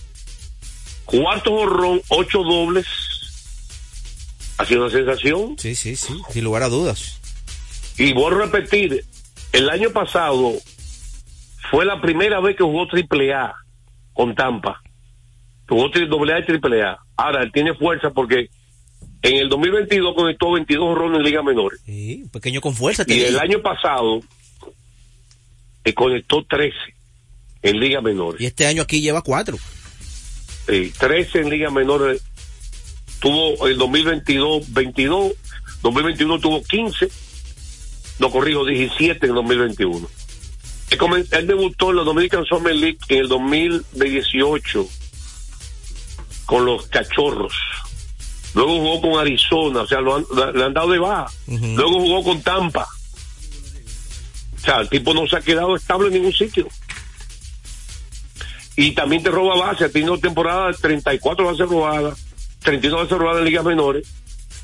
Cuarto 1.05 1.55
horrón, 1.55 2.03
ocho 2.09 2.43
dobles. 2.43 2.87
Ha 4.59 4.67
sido 4.67 4.85
una 4.85 4.93
sensación. 4.93 5.57
Sí, 5.59 5.75
sí, 5.75 5.97
sí. 5.97 6.21
Sin 6.31 6.45
lugar 6.45 6.63
a 6.65 6.69
dudas. 6.69 7.18
Y 7.99 8.13
voy 8.13 8.33
a 8.33 8.39
repetir, 8.47 9.05
el 9.53 9.71
año 9.71 9.91
pasado 9.91 10.53
fue 11.71 11.85
la 11.85 12.01
primera 12.01 12.41
vez 12.41 12.57
que 12.57 12.63
jugó 12.63 12.87
triple 12.87 13.35
A 13.35 13.55
con 14.13 14.35
Tampa. 14.35 14.81
Jugó 15.69 15.89
doble 16.09 16.35
A 16.35 16.39
y 16.39 16.45
triple 16.45 16.83
A. 16.83 16.99
Ahora, 17.17 17.43
él 17.43 17.53
tiene 17.53 17.75
fuerza 17.75 18.11
porque 18.11 18.49
en 19.23 19.37
el 19.37 19.49
2022 19.49 20.15
conectó 20.15 20.53
22 20.53 20.97
rones 20.97 21.19
en 21.19 21.25
Liga 21.25 21.43
Menores. 21.43 21.81
Sí, 21.85 22.25
pequeño 22.33 22.61
con 22.61 22.75
fuerza. 22.75 23.05
Y 23.07 23.21
el 23.21 23.39
año 23.39 23.61
pasado 23.61 24.21
eh, 25.85 25.93
conectó 25.93 26.45
13 26.45 26.77
en 27.63 27.81
Liga 27.81 28.01
Menores. 28.01 28.41
Y 28.41 28.47
este 28.47 28.67
año 28.67 28.83
aquí 28.83 29.01
lleva 29.01 29.23
4. 29.23 29.57
Sí, 30.69 30.93
13 30.99 31.41
en 31.41 31.51
Liga 31.51 31.71
Menores. 31.71 32.23
Tuvo 33.21 33.67
el 33.67 33.77
2022 33.77 34.73
22, 34.73 35.33
2021 35.83 36.39
tuvo 36.39 36.63
15, 36.63 37.09
no 38.19 38.31
corrijo, 38.31 38.65
17 38.65 39.27
en 39.27 39.35
2021. 39.35 40.09
Él, 41.31 41.47
debutó 41.47 41.91
en 41.91 41.97
la 41.97 42.03
Dominican 42.03 42.45
Summer 42.47 42.75
League 42.75 42.99
en 43.09 43.19
el 43.19 43.29
2018 43.29 44.89
con 46.47 46.65
los 46.65 46.87
Cachorros. 46.87 47.53
Luego 48.55 48.79
jugó 48.79 49.01
con 49.03 49.21
Arizona, 49.21 49.83
o 49.83 49.87
sea, 49.87 50.01
lo 50.01 50.17
han- 50.17 50.27
le 50.55 50.65
han 50.65 50.73
dado 50.73 50.91
de 50.91 50.99
baja. 50.99 51.27
Luego 51.77 52.01
jugó 52.01 52.25
con 52.25 52.41
Tampa. 52.43 52.87
O 54.57 54.61
sea, 54.61 54.81
el 54.81 54.89
tipo 54.89 55.13
no 55.15 55.27
se 55.27 55.37
ha 55.37 55.41
quedado 55.41 55.77
estable 55.77 56.09
en 56.09 56.15
ningún 56.15 56.33
sitio. 56.33 56.67
Y 58.77 58.93
también 58.93 59.23
te 59.23 59.31
roba 59.31 59.57
base. 59.57 59.85
Ha 59.85 59.89
tenido 59.91 60.19
temporada 60.19 60.69
de 60.69 60.75
34 60.75 61.45
bases 61.45 61.69
robadas, 61.69 62.19
31 62.63 62.97
bases 63.03 63.19
robadas 63.19 63.41
en 63.41 63.45
ligas 63.45 63.65
menores, 63.65 64.07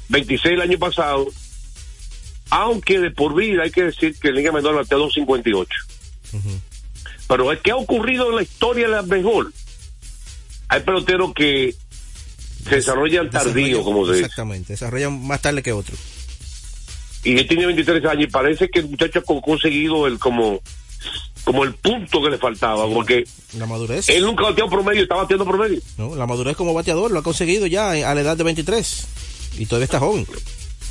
26 0.08 0.54
el 0.54 0.60
año 0.62 0.78
pasado. 0.78 1.26
Aunque 2.50 3.00
de 3.00 3.10
por 3.10 3.34
vida 3.34 3.62
hay 3.64 3.70
que 3.70 3.84
decir 3.84 4.16
que 4.18 4.30
Liga 4.32 4.52
Menor 4.52 4.74
batea 4.76 4.98
258. 4.98 5.70
Pero 7.28 7.52
es 7.52 7.60
que 7.60 7.70
ha 7.70 7.76
ocurrido 7.76 8.28
en 8.30 8.36
la 8.36 8.42
historia 8.42 8.88
del 8.88 9.06
béisbol. 9.06 9.52
Hay 10.68 10.80
peloteros 10.80 11.32
que 11.34 11.74
se 12.68 12.76
desarrollan 12.76 13.30
tardío, 13.30 13.82
como 13.82 14.04
se 14.06 14.12
dice. 14.12 14.24
Exactamente. 14.24 14.72
Desarrollan 14.74 15.26
más 15.26 15.40
tarde 15.40 15.62
que 15.62 15.72
otro. 15.72 15.96
y 17.24 17.38
él 17.38 17.46
tiene 17.48 17.66
23 17.66 18.04
años 18.04 18.24
y 18.24 18.26
parece 18.26 18.68
que 18.68 18.80
el 18.80 18.88
muchacho 18.88 19.20
ha 19.20 19.22
co- 19.22 19.40
conseguido 19.40 20.06
el 20.06 20.18
como 20.18 20.60
como 21.44 21.64
el 21.64 21.74
punto 21.74 22.22
que 22.22 22.30
le 22.30 22.38
faltaba 22.38 22.86
porque 22.88 23.24
La 23.58 23.66
madurez. 23.66 24.08
él 24.08 24.24
nunca 24.24 24.44
bateó 24.44 24.68
promedio 24.68 25.02
estaba 25.02 25.22
bateando 25.22 25.44
promedio 25.44 25.78
¿no? 25.98 26.14
La 26.16 26.26
madurez 26.26 26.56
como 26.56 26.72
bateador 26.74 27.10
lo 27.10 27.18
ha 27.18 27.22
conseguido 27.22 27.66
ya 27.66 27.90
a 27.90 28.14
la 28.14 28.20
edad 28.20 28.36
de 28.36 28.44
23. 28.44 29.06
Y 29.58 29.66
todavía 29.66 29.84
está 29.84 30.00
joven. 30.00 30.26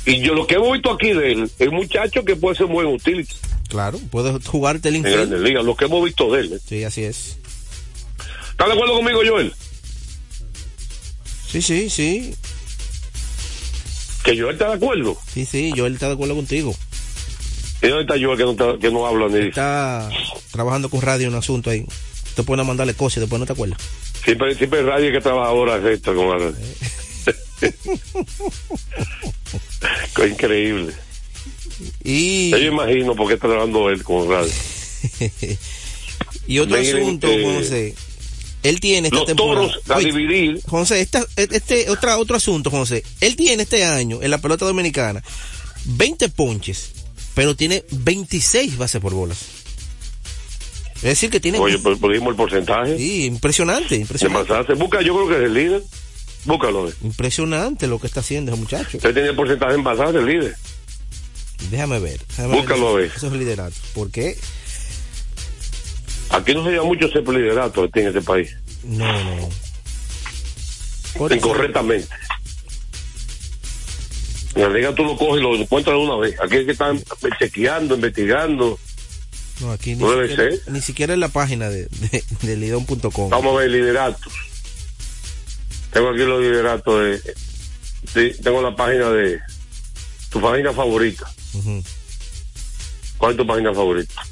Y 0.06 0.20
yo 0.20 0.34
lo 0.34 0.46
que 0.46 0.54
hemos 0.56 0.72
visto 0.72 0.90
aquí 0.92 1.12
de 1.12 1.32
él 1.32 1.50
es 1.58 1.68
un 1.68 1.74
muchacho 1.76 2.24
que 2.24 2.36
puede 2.36 2.56
ser 2.56 2.66
muy 2.66 2.84
útil 2.84 3.26
Claro. 3.68 3.98
Puede 4.10 4.38
jugarte 4.44 4.88
el 4.90 4.96
en 4.96 4.98
infield. 5.00 5.16
Grandes 5.30 5.40
Ligas 5.40 5.64
lo 5.64 5.74
que 5.74 5.86
hemos 5.86 6.04
visto 6.04 6.30
de 6.32 6.40
él 6.42 6.52
¿eh? 6.52 6.58
Sí, 6.68 6.84
así 6.84 7.02
es. 7.04 7.38
¿estás 8.50 8.68
de 8.68 8.72
acuerdo 8.74 8.94
conmigo 8.94 9.20
Joel? 9.26 9.52
Sí, 11.48 11.62
sí, 11.62 11.88
sí. 11.90 12.34
que 14.24 14.38
Joel 14.38 14.52
está 14.54 14.68
de 14.68 14.74
acuerdo 14.74 15.16
Sí, 15.32 15.44
sí. 15.46 15.72
Yo 15.74 15.86
él 15.86 15.94
está 15.94 16.08
de 16.08 16.14
acuerdo 16.14 16.34
contigo. 16.36 16.74
¿y 17.82 17.88
dónde 17.88 18.02
está 18.02 18.14
Joel 18.24 18.38
que 18.38 18.44
no, 18.44 18.50
está- 18.52 18.78
que 18.78 18.90
no 18.90 19.06
habla 19.06 19.28
ni? 19.28 19.48
Está 19.48 20.08
trabajando 20.52 20.88
con 20.88 21.00
radio 21.02 21.26
en 21.28 21.32
un 21.32 21.38
asunto 21.38 21.70
ahí. 21.70 21.84
Te 22.36 22.42
pueden 22.42 22.66
mandarle 22.66 22.94
cosas 22.94 23.18
y 23.18 23.20
después 23.20 23.40
no 23.40 23.46
te 23.46 23.52
acuerdas. 23.52 23.78
Siempre, 24.24 24.54
siempre 24.54 24.82
radio 24.82 25.10
que 25.12 25.20
trabaja 25.20 25.50
horas 25.52 25.84
extra 25.84 26.14
con 26.14 26.28
Harold. 26.30 26.56
Qué 27.60 27.72
increíble. 30.30 30.94
Y, 32.02 32.50
yo 32.50 32.58
imagino 32.58 33.14
por 33.14 33.28
qué 33.28 33.34
está 33.34 33.48
trabajando 33.48 33.90
él 33.90 34.02
con 34.02 34.28
radio. 34.28 34.52
y 36.46 36.58
otro 36.58 36.78
Miren, 36.78 36.96
asunto, 36.96 37.26
eh, 37.28 37.58
José. 37.58 37.94
Él 38.62 38.80
tiene 38.80 39.08
esta 39.08 39.18
Los 39.18 39.26
temporada. 39.26 39.68
toros 39.68 39.80
a 39.90 39.96
Oye, 39.96 40.06
dividir. 40.06 40.60
José, 40.66 41.00
esta, 41.02 41.24
este, 41.36 41.90
otra, 41.90 42.16
otro 42.18 42.36
asunto, 42.36 42.70
José. 42.70 43.02
Él 43.20 43.36
tiene 43.36 43.64
este 43.64 43.84
año 43.84 44.22
en 44.22 44.30
la 44.30 44.38
pelota 44.38 44.64
dominicana 44.64 45.22
20 45.84 46.30
ponches, 46.30 46.92
pero 47.34 47.54
tiene 47.54 47.84
26 47.90 48.78
bases 48.78 49.00
por 49.00 49.12
bolas. 49.12 49.38
Es 50.96 51.02
decir, 51.02 51.28
que 51.28 51.40
tiene. 51.40 51.58
Oye, 51.58 51.74
el 51.74 52.34
porcentaje. 52.34 52.96
Sí, 52.96 53.26
impresionante, 53.26 53.96
impresionante. 53.96 54.48
Mazarse. 54.48 54.72
Busca, 54.74 55.02
yo 55.02 55.14
creo 55.14 55.28
que 55.28 55.36
es 55.36 55.42
el 55.42 55.54
líder. 55.54 55.82
Búscalo. 56.44 56.88
eh. 56.88 56.94
Impresionante 57.02 57.86
lo 57.86 57.98
que 58.00 58.06
está 58.06 58.20
haciendo 58.20 58.52
ese 58.52 58.60
muchacho. 58.60 58.96
Usted 58.98 59.12
tiene 59.14 59.28
el 59.30 59.36
porcentaje 59.36 59.74
en 59.74 59.82
Mazarse, 59.82 60.18
el 60.18 60.26
líder. 60.26 60.56
Déjame 61.70 61.98
ver. 61.98 62.20
déjame 62.28 62.56
Búscalo 62.56 62.88
a 62.88 62.92
ver. 62.94 63.12
Esos 63.16 63.32
lideratos. 63.32 63.78
¿Por 63.94 64.10
qué? 64.10 64.36
Aquí 66.30 66.54
no 66.54 66.64
se 66.64 66.70
lleva 66.72 66.84
mucho 66.84 67.06
ese 67.06 67.20
liderato 67.20 67.88
en 67.94 68.06
este 68.08 68.20
país. 68.22 68.50
No, 68.84 69.06
no. 69.06 69.48
Incorrectamente. 71.34 72.08
En 74.54 74.62
la 74.62 74.68
liga 74.68 74.94
tú 74.94 75.04
lo 75.04 75.16
coges 75.16 75.40
y 75.40 75.42
lo 75.42 75.56
encuentras 75.56 75.96
de 75.96 76.02
una 76.02 76.16
vez. 76.16 76.34
Aquí 76.40 76.56
es 76.56 76.66
que 76.66 76.72
están 76.72 77.02
chequeando, 77.38 77.94
investigando. 77.94 78.78
No, 79.60 79.70
aquí 79.72 79.94
ni, 79.94 80.02
No 80.02 80.10
debe 80.12 80.28
siquiera, 80.28 80.50
ser. 80.56 80.72
ni 80.72 80.80
siquiera 80.80 81.14
en 81.14 81.20
la 81.20 81.28
página 81.28 81.68
de, 81.68 81.86
de, 81.86 82.24
de 82.42 82.56
lidón.com. 82.56 83.30
Vamos 83.30 83.54
a 83.56 83.60
ver 83.60 83.70
lideratos. 83.70 84.32
Tengo 85.94 86.08
aquí 86.08 86.24
los 86.24 86.40
lideratos 86.42 87.04
de. 87.04 87.34
Sí, 88.12 88.42
tengo 88.42 88.60
la 88.60 88.74
página 88.74 89.10
de. 89.10 89.40
Tu 90.28 90.40
página 90.40 90.72
favorita. 90.72 91.32
¿Cuál 93.16 93.30
es 93.30 93.38
tu 93.38 93.46
página 93.46 93.72
favorita? 93.72 94.22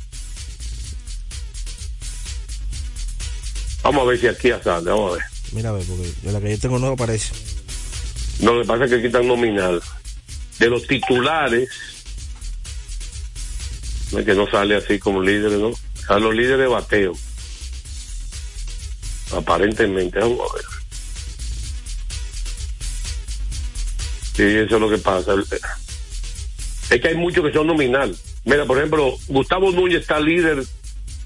Vamos 3.84 4.02
a 4.02 4.04
ver 4.06 4.18
si 4.18 4.26
aquí 4.26 4.48
ya 4.48 4.60
sale. 4.60 4.90
Vamos 4.90 5.12
a 5.12 5.14
ver. 5.14 5.24
Mira, 5.52 5.68
a 5.70 5.72
ver, 5.74 5.86
porque 5.86 6.12
de 6.22 6.32
la 6.32 6.40
que 6.40 6.50
yo 6.50 6.58
tengo 6.58 6.80
no 6.80 6.88
aparece. 6.88 7.32
No, 8.40 8.54
lo 8.54 8.62
que 8.62 8.66
pasa 8.66 8.84
es 8.84 8.90
que 8.90 8.96
aquí 8.96 9.06
están 9.06 9.28
nominal. 9.28 9.80
De 10.58 10.68
los 10.68 10.84
titulares, 10.88 11.68
que 14.10 14.34
no 14.34 14.50
sale 14.50 14.74
así 14.74 14.98
como 14.98 15.22
líderes, 15.22 15.60
¿no? 15.60 15.70
Salen 16.08 16.24
los 16.24 16.34
líderes 16.34 16.58
de 16.58 16.66
bateo. 16.66 17.12
Aparentemente, 19.32 20.18
vamos 20.18 20.40
a 20.40 20.56
ver. 20.56 20.81
Sí, 24.50 24.56
eso 24.56 24.74
es 24.74 24.80
lo 24.80 24.90
que 24.90 24.98
pasa. 24.98 25.34
Es 26.90 27.00
que 27.00 27.08
hay 27.08 27.14
muchos 27.14 27.44
que 27.46 27.52
son 27.52 27.68
nominal. 27.68 28.16
Mira, 28.44 28.66
por 28.66 28.76
ejemplo, 28.78 29.16
Gustavo 29.28 29.70
Núñez 29.70 30.00
está 30.00 30.18
líder 30.18 30.64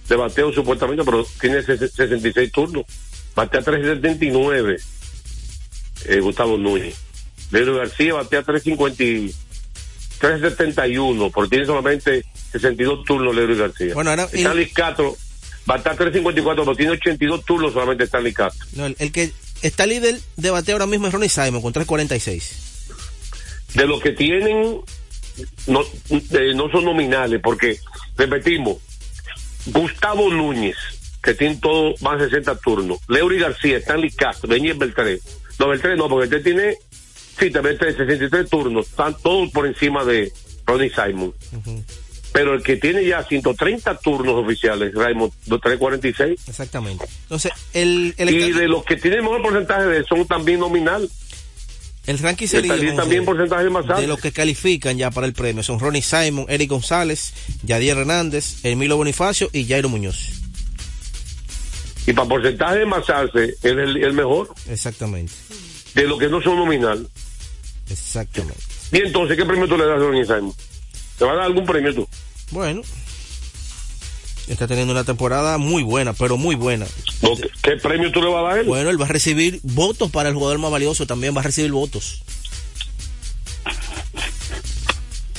de 0.08 0.16
bateo 0.16 0.52
supuestamente, 0.52 1.02
pero 1.02 1.26
tiene 1.40 1.61
ses- 1.62 1.90
66 1.90 2.52
turnos. 2.52 2.85
Batea 3.35 3.62
379 3.62 4.76
eh, 6.04 6.20
Gustavo 6.20 6.58
Núñez. 6.58 6.94
Pedro 7.50 7.76
García 7.76 8.12
batea 8.14 8.42
350 8.42 9.02
y- 9.02 9.35
371, 10.18 11.30
porque 11.30 11.50
tiene 11.50 11.66
solamente 11.66 12.25
62 12.52 13.04
turnos 13.04 13.35
Leroy 13.35 13.56
García. 13.56 13.94
Bueno, 13.94 14.11
ahora- 14.11 14.28
Stanley 14.32 14.66
Castro 14.70 15.16
batea 15.64 15.94
354, 15.96 16.64
pero 16.64 16.76
tiene 16.76 16.92
82 16.92 17.44
turnos 17.46 17.73
solamente 17.73 18.04
Stanley 18.04 18.32
Castro. 18.35 18.66
No, 18.75 18.87
el, 18.87 18.96
el 18.99 19.11
que 19.12 19.32
está 19.62 19.87
líder 19.87 20.20
de 20.37 20.50
bateo 20.50 20.75
ahora 20.75 20.87
mismo 20.87 21.06
es 21.06 21.12
Ronnie 21.14 21.28
Simon 21.30 21.62
con 21.62 21.73
346. 21.73 22.65
De 23.75 23.87
los 23.87 24.00
que 24.00 24.12
tienen, 24.12 24.80
no, 25.66 25.82
eh, 26.11 26.52
no 26.54 26.70
son 26.70 26.85
nominales, 26.85 27.40
porque, 27.42 27.78
repetimos, 28.16 28.78
Gustavo 29.66 30.30
Núñez, 30.30 30.76
que 31.23 31.35
tiene 31.35 31.56
todo 31.56 31.94
más 32.00 32.18
de 32.18 32.26
60 32.26 32.58
turnos, 32.58 32.99
Leury 33.08 33.38
García, 33.38 33.78
Stanley 33.78 34.11
Castro, 34.11 34.49
Daniel 34.49 34.78
Beltré. 34.78 35.19
No, 35.58 35.69
Beltré 35.69 35.97
no, 35.97 36.08
porque 36.08 36.28
Beltré 36.28 36.52
tiene, 36.52 36.76
sí, 37.38 37.50
también 37.50 37.78
tiene 37.78 37.95
63 37.95 38.49
turnos, 38.49 38.86
están 38.86 39.17
todos 39.23 39.50
por 39.50 39.67
encima 39.67 40.04
de 40.04 40.32
Ronnie 40.67 40.91
Simon. 40.91 41.34
Pero 42.32 42.52
el 42.52 42.62
que 42.62 42.76
tiene 42.76 43.04
ya 43.04 43.25
130 43.25 43.99
turnos 43.99 44.34
oficiales, 44.34 44.93
Raymond, 44.95 45.32
346. 45.47 46.49
Exactamente. 46.49 47.06
Entonces, 47.23 47.52
el, 47.73 48.14
el, 48.19 48.28
Y 48.28 48.52
de 48.52 48.69
los 48.69 48.84
que 48.84 48.97
tienen 48.97 49.23
mejor 49.23 49.41
porcentaje 49.41 49.86
de 49.86 50.04
son 50.04 50.26
también 50.26 50.60
nominal. 50.60 51.08
El 52.06 52.19
ranking 52.19 52.47
se 52.47 52.58
Y 52.58 52.97
también, 52.97 53.25
porcentaje 53.25 53.69
más 53.71 53.84
alto. 53.84 54.00
de 54.00 54.06
los 54.06 54.21
que 54.21 54.32
califican 54.32 54.97
ya 54.97 55.10
para 55.10 55.26
el 55.26 55.32
premio 55.32 55.62
son 55.62 55.80
Ronnie 55.80 56.02
Simon, 56.02 56.47
Eric 56.49 56.71
González, 56.71 57.32
Yadier 57.64 57.99
Hernández, 57.99 58.64
Emilio 58.64 58.97
Bonifacio 58.97 59.49
y 59.52 59.66
Jairo 59.66 59.88
Muñoz. 59.88 60.32
Y 62.06 62.12
para 62.12 62.28
porcentaje 62.28 62.78
de 62.78 62.86
masarse, 62.86 63.45
es 63.45 63.64
el, 63.64 63.97
el 63.97 64.12
mejor. 64.12 64.50
Exactamente. 64.71 65.32
De 65.95 66.04
los 66.06 66.19
que 66.19 66.28
no 66.28 66.40
son 66.40 66.56
nominal. 66.56 67.08
Exactamente. 67.90 68.60
Y 68.92 68.99
entonces, 68.99 69.36
¿qué 69.36 69.45
premio 69.45 69.66
tú 69.66 69.76
le 69.76 69.84
das 69.86 69.97
a 69.97 69.99
Ronnie 69.99 70.25
Simon? 70.25 70.52
¿Te 71.19 71.25
va 71.25 71.32
a 71.32 71.36
dar 71.36 71.45
algún 71.47 71.66
premio 71.66 71.92
tú? 71.95 72.08
Bueno. 72.52 72.82
Está 74.49 74.67
teniendo 74.69 74.93
una 74.93 75.02
temporada 75.04 75.59
muy 75.59 75.82
buena, 75.82 76.13
pero 76.13 76.37
muy 76.37 76.54
buena. 76.54 76.87
¿O 77.23 77.37
¿Qué, 77.37 77.49
qué 77.63 77.76
premio 77.76 78.13
tú 78.13 78.21
le 78.23 78.28
vas 78.28 78.45
a 78.52 78.56
dar? 78.56 78.65
Bueno, 78.65 78.91
él 78.91 79.00
va 79.00 79.06
a 79.06 79.09
recibir 79.09 79.59
votos 79.65 80.11
para 80.11 80.28
el 80.28 80.35
jugador 80.37 80.59
más 80.59 80.71
valioso, 80.71 81.06
también 81.06 81.35
va 81.37 81.41
a 81.41 81.45
recibir 81.45 81.73
votos. 81.73 82.23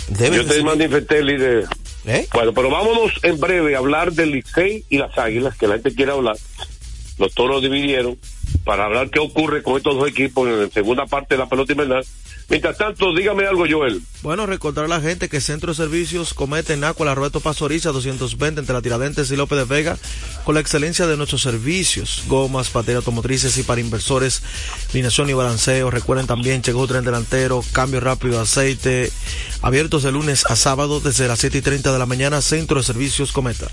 Debe 0.10 0.38
Yo 0.38 0.46
te 0.46 0.50
recibir- 0.60 0.64
manifesté 0.66 1.18
el 1.20 1.26
líder. 1.26 1.66
¿Eh? 2.06 2.28
Bueno, 2.34 2.54
pero 2.54 2.70
vámonos 2.70 3.12
en 3.24 3.40
breve 3.40 3.76
a 3.76 3.80
hablar 3.80 4.14
del 4.14 4.32
Licey 4.32 4.86
y 4.90 4.98
las 4.98 5.18
Águilas, 5.18 5.58
que 5.58 5.68
la 5.68 5.74
gente 5.76 5.94
quiere 5.94 6.12
hablar. 6.14 6.38
Los 7.18 7.34
toros 7.34 7.62
dividieron 7.62 8.18
para 8.64 8.86
hablar 8.86 9.10
qué 9.10 9.20
ocurre 9.20 9.62
con 9.64 9.76
estos 9.78 9.96
dos 9.98 10.08
equipos 10.08 10.48
en 10.48 10.62
la 10.62 10.70
segunda 10.70 11.06
parte 11.06 11.36
de 11.36 11.40
la 11.40 11.50
pelota 11.50 11.74
invernal. 11.74 12.06
Mientras 12.50 12.78
tanto, 12.78 13.14
dígame 13.14 13.46
algo, 13.46 13.66
Joel. 13.70 14.02
Bueno, 14.22 14.46
recordar 14.46 14.86
a 14.86 14.88
la 14.88 15.02
gente 15.02 15.28
que 15.28 15.42
Centro 15.42 15.74
de 15.74 15.76
Servicios 15.76 16.34
comete 16.34 16.74
en 16.74 16.86
Aqua, 16.86 17.06
la 17.06 17.14
Roberto 17.14 17.42
Pastoriza 17.42 17.92
220 17.92 18.62
entre 18.62 18.74
la 18.74 18.82
Tiradentes 18.82 19.30
y 19.32 19.36
López 19.36 19.58
de 19.58 19.66
Vega, 19.66 19.98
con 20.46 20.56
la 20.56 20.62
excelencia 20.62 21.08
de 21.08 21.18
nuestros 21.18 21.42
servicios, 21.42 22.24
gomas, 22.28 22.72
baterías 22.72 23.02
automotrices 23.02 23.58
y 23.58 23.64
para 23.64 23.82
inversores, 23.82 24.44
alineación 24.92 25.30
y 25.30 25.34
balanceo. 25.34 25.92
Recuerden 25.92 26.26
también, 26.26 26.62
llegó 26.62 26.88
tren 26.88 27.04
delantero, 27.04 27.66
cambio 27.74 28.00
rápido 28.00 28.36
de 28.36 28.44
aceite, 28.44 29.12
abiertos 29.62 30.04
de 30.04 30.14
lunes 30.14 30.46
a 30.46 30.56
sábado 30.56 31.02
desde 31.02 31.28
las 31.28 31.40
7 31.40 31.58
y 31.58 31.62
30 31.62 31.92
de 31.92 32.00
la 32.00 32.06
mañana, 32.06 32.42
Centro 32.42 32.78
de 32.78 32.84
Servicios 32.84 33.34
Cometa. 33.34 33.68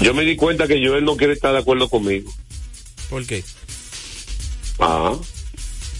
Yo 0.00 0.14
me 0.14 0.22
di 0.22 0.36
cuenta 0.36 0.66
que 0.66 0.80
Joel 0.82 1.04
no 1.04 1.18
quiere 1.18 1.34
estar 1.34 1.52
de 1.52 1.58
acuerdo 1.58 1.90
conmigo. 1.90 2.32
¿Por 3.10 3.26
qué? 3.26 3.44
Ah, 4.78 5.14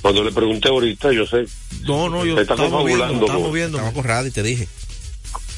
cuando 0.09 0.25
le 0.25 0.33
pregunté 0.33 0.68
ahorita, 0.71 1.12
yo 1.12 1.27
sé, 1.27 1.44
No, 1.83 2.09
no, 2.09 2.25
yo 2.25 2.40
está 2.40 2.55
estaba 2.55 2.71
moviendo, 2.71 3.05
confabulando 3.05 3.25
estaba 3.27 3.38
con- 3.40 3.49
moviendo. 3.49 3.77
Estaba 3.77 3.92
con 3.94 4.05
Radi, 4.05 4.31
te 4.31 4.42
dije. 4.42 4.66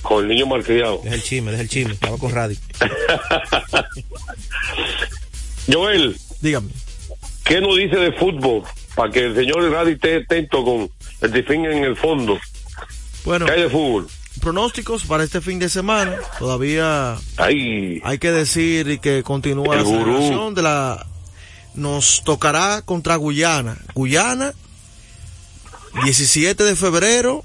con 0.02 0.24
el 0.24 0.28
niño 0.28 0.46
malcriado. 0.46 1.00
Deja 1.04 1.14
el 1.14 1.22
chisme, 1.22 1.50
deja 1.52 1.62
el 1.62 1.68
chisme. 1.68 1.92
Estaba 1.92 2.18
con 2.18 2.32
Radi. 2.32 2.58
Joel, 5.72 6.16
Dígame. 6.40 6.70
¿qué 7.44 7.60
nos 7.60 7.76
dice 7.76 7.94
de 7.96 8.10
fútbol? 8.12 8.64
Para 8.96 9.12
que 9.12 9.26
el 9.26 9.36
señor 9.36 9.70
Radi 9.70 9.92
esté 9.92 10.16
atento 10.16 10.64
con 10.64 10.90
el 11.20 11.32
tifín 11.32 11.64
en 11.66 11.84
el 11.84 11.96
fondo. 11.96 12.36
Bueno, 13.24 13.46
¿Qué 13.46 13.52
hay 13.52 13.62
de 13.62 13.70
fútbol? 13.70 14.08
pronósticos 14.40 15.04
para 15.04 15.22
este 15.22 15.40
fin 15.40 15.60
de 15.60 15.68
semana. 15.68 16.16
Todavía 16.40 17.16
Ay, 17.36 18.00
hay 18.02 18.18
que 18.18 18.32
decir 18.32 18.98
que 18.98 19.22
continúa 19.22 19.76
la 19.76 19.84
celebración 19.84 20.54
de 20.54 20.62
la 20.62 21.06
nos 21.74 22.22
tocará 22.24 22.83
contra 22.83 23.16
Guyana. 23.16 23.76
Guyana 23.94 24.52
17 26.04 26.62
de 26.64 26.76
febrero. 26.76 27.44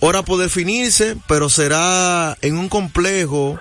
Hora 0.00 0.22
por 0.22 0.38
definirse, 0.38 1.16
pero 1.26 1.48
será 1.48 2.36
en 2.42 2.58
un 2.58 2.68
complejo 2.68 3.58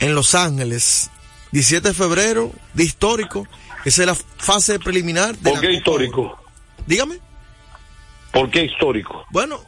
en 0.00 0.14
Los 0.14 0.34
Ángeles. 0.34 1.10
17 1.52 1.88
de 1.88 1.94
febrero, 1.94 2.52
de 2.74 2.84
histórico. 2.84 3.46
Esa 3.84 4.02
es 4.02 4.06
la 4.06 4.14
fase 4.14 4.78
preliminar 4.78 5.36
de 5.38 5.50
¿por 5.50 5.60
qué 5.60 5.72
histórico? 5.72 6.20
Oro. 6.22 6.38
Dígame. 6.86 7.18
¿Por 8.32 8.50
qué 8.50 8.64
histórico? 8.64 9.24
Bueno, 9.30 9.60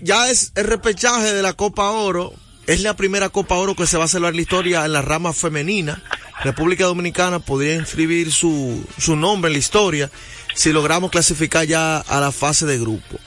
ya 0.00 0.30
es 0.30 0.52
el 0.54 0.64
repechaje 0.64 1.32
de 1.32 1.42
la 1.42 1.54
Copa 1.54 1.90
Oro. 1.90 2.32
Es 2.66 2.82
la 2.82 2.94
primera 2.94 3.30
Copa 3.30 3.56
Oro 3.56 3.74
que 3.74 3.86
se 3.86 3.98
va 3.98 4.04
a 4.04 4.08
celebrar 4.08 4.32
en 4.32 4.36
la 4.36 4.42
historia 4.42 4.84
en 4.84 4.92
la 4.92 5.02
rama 5.02 5.32
femenina. 5.32 6.02
República 6.42 6.84
Dominicana 6.84 7.38
podría 7.38 7.74
inscribir 7.74 8.32
su, 8.32 8.84
su 8.98 9.16
nombre 9.16 9.48
en 9.48 9.52
la 9.54 9.58
historia 9.58 10.10
si 10.54 10.72
logramos 10.72 11.10
clasificar 11.10 11.66
ya 11.66 11.98
a 11.98 12.20
la 12.20 12.32
fase 12.32 12.66
de 12.66 12.78
grupo. 12.78 13.18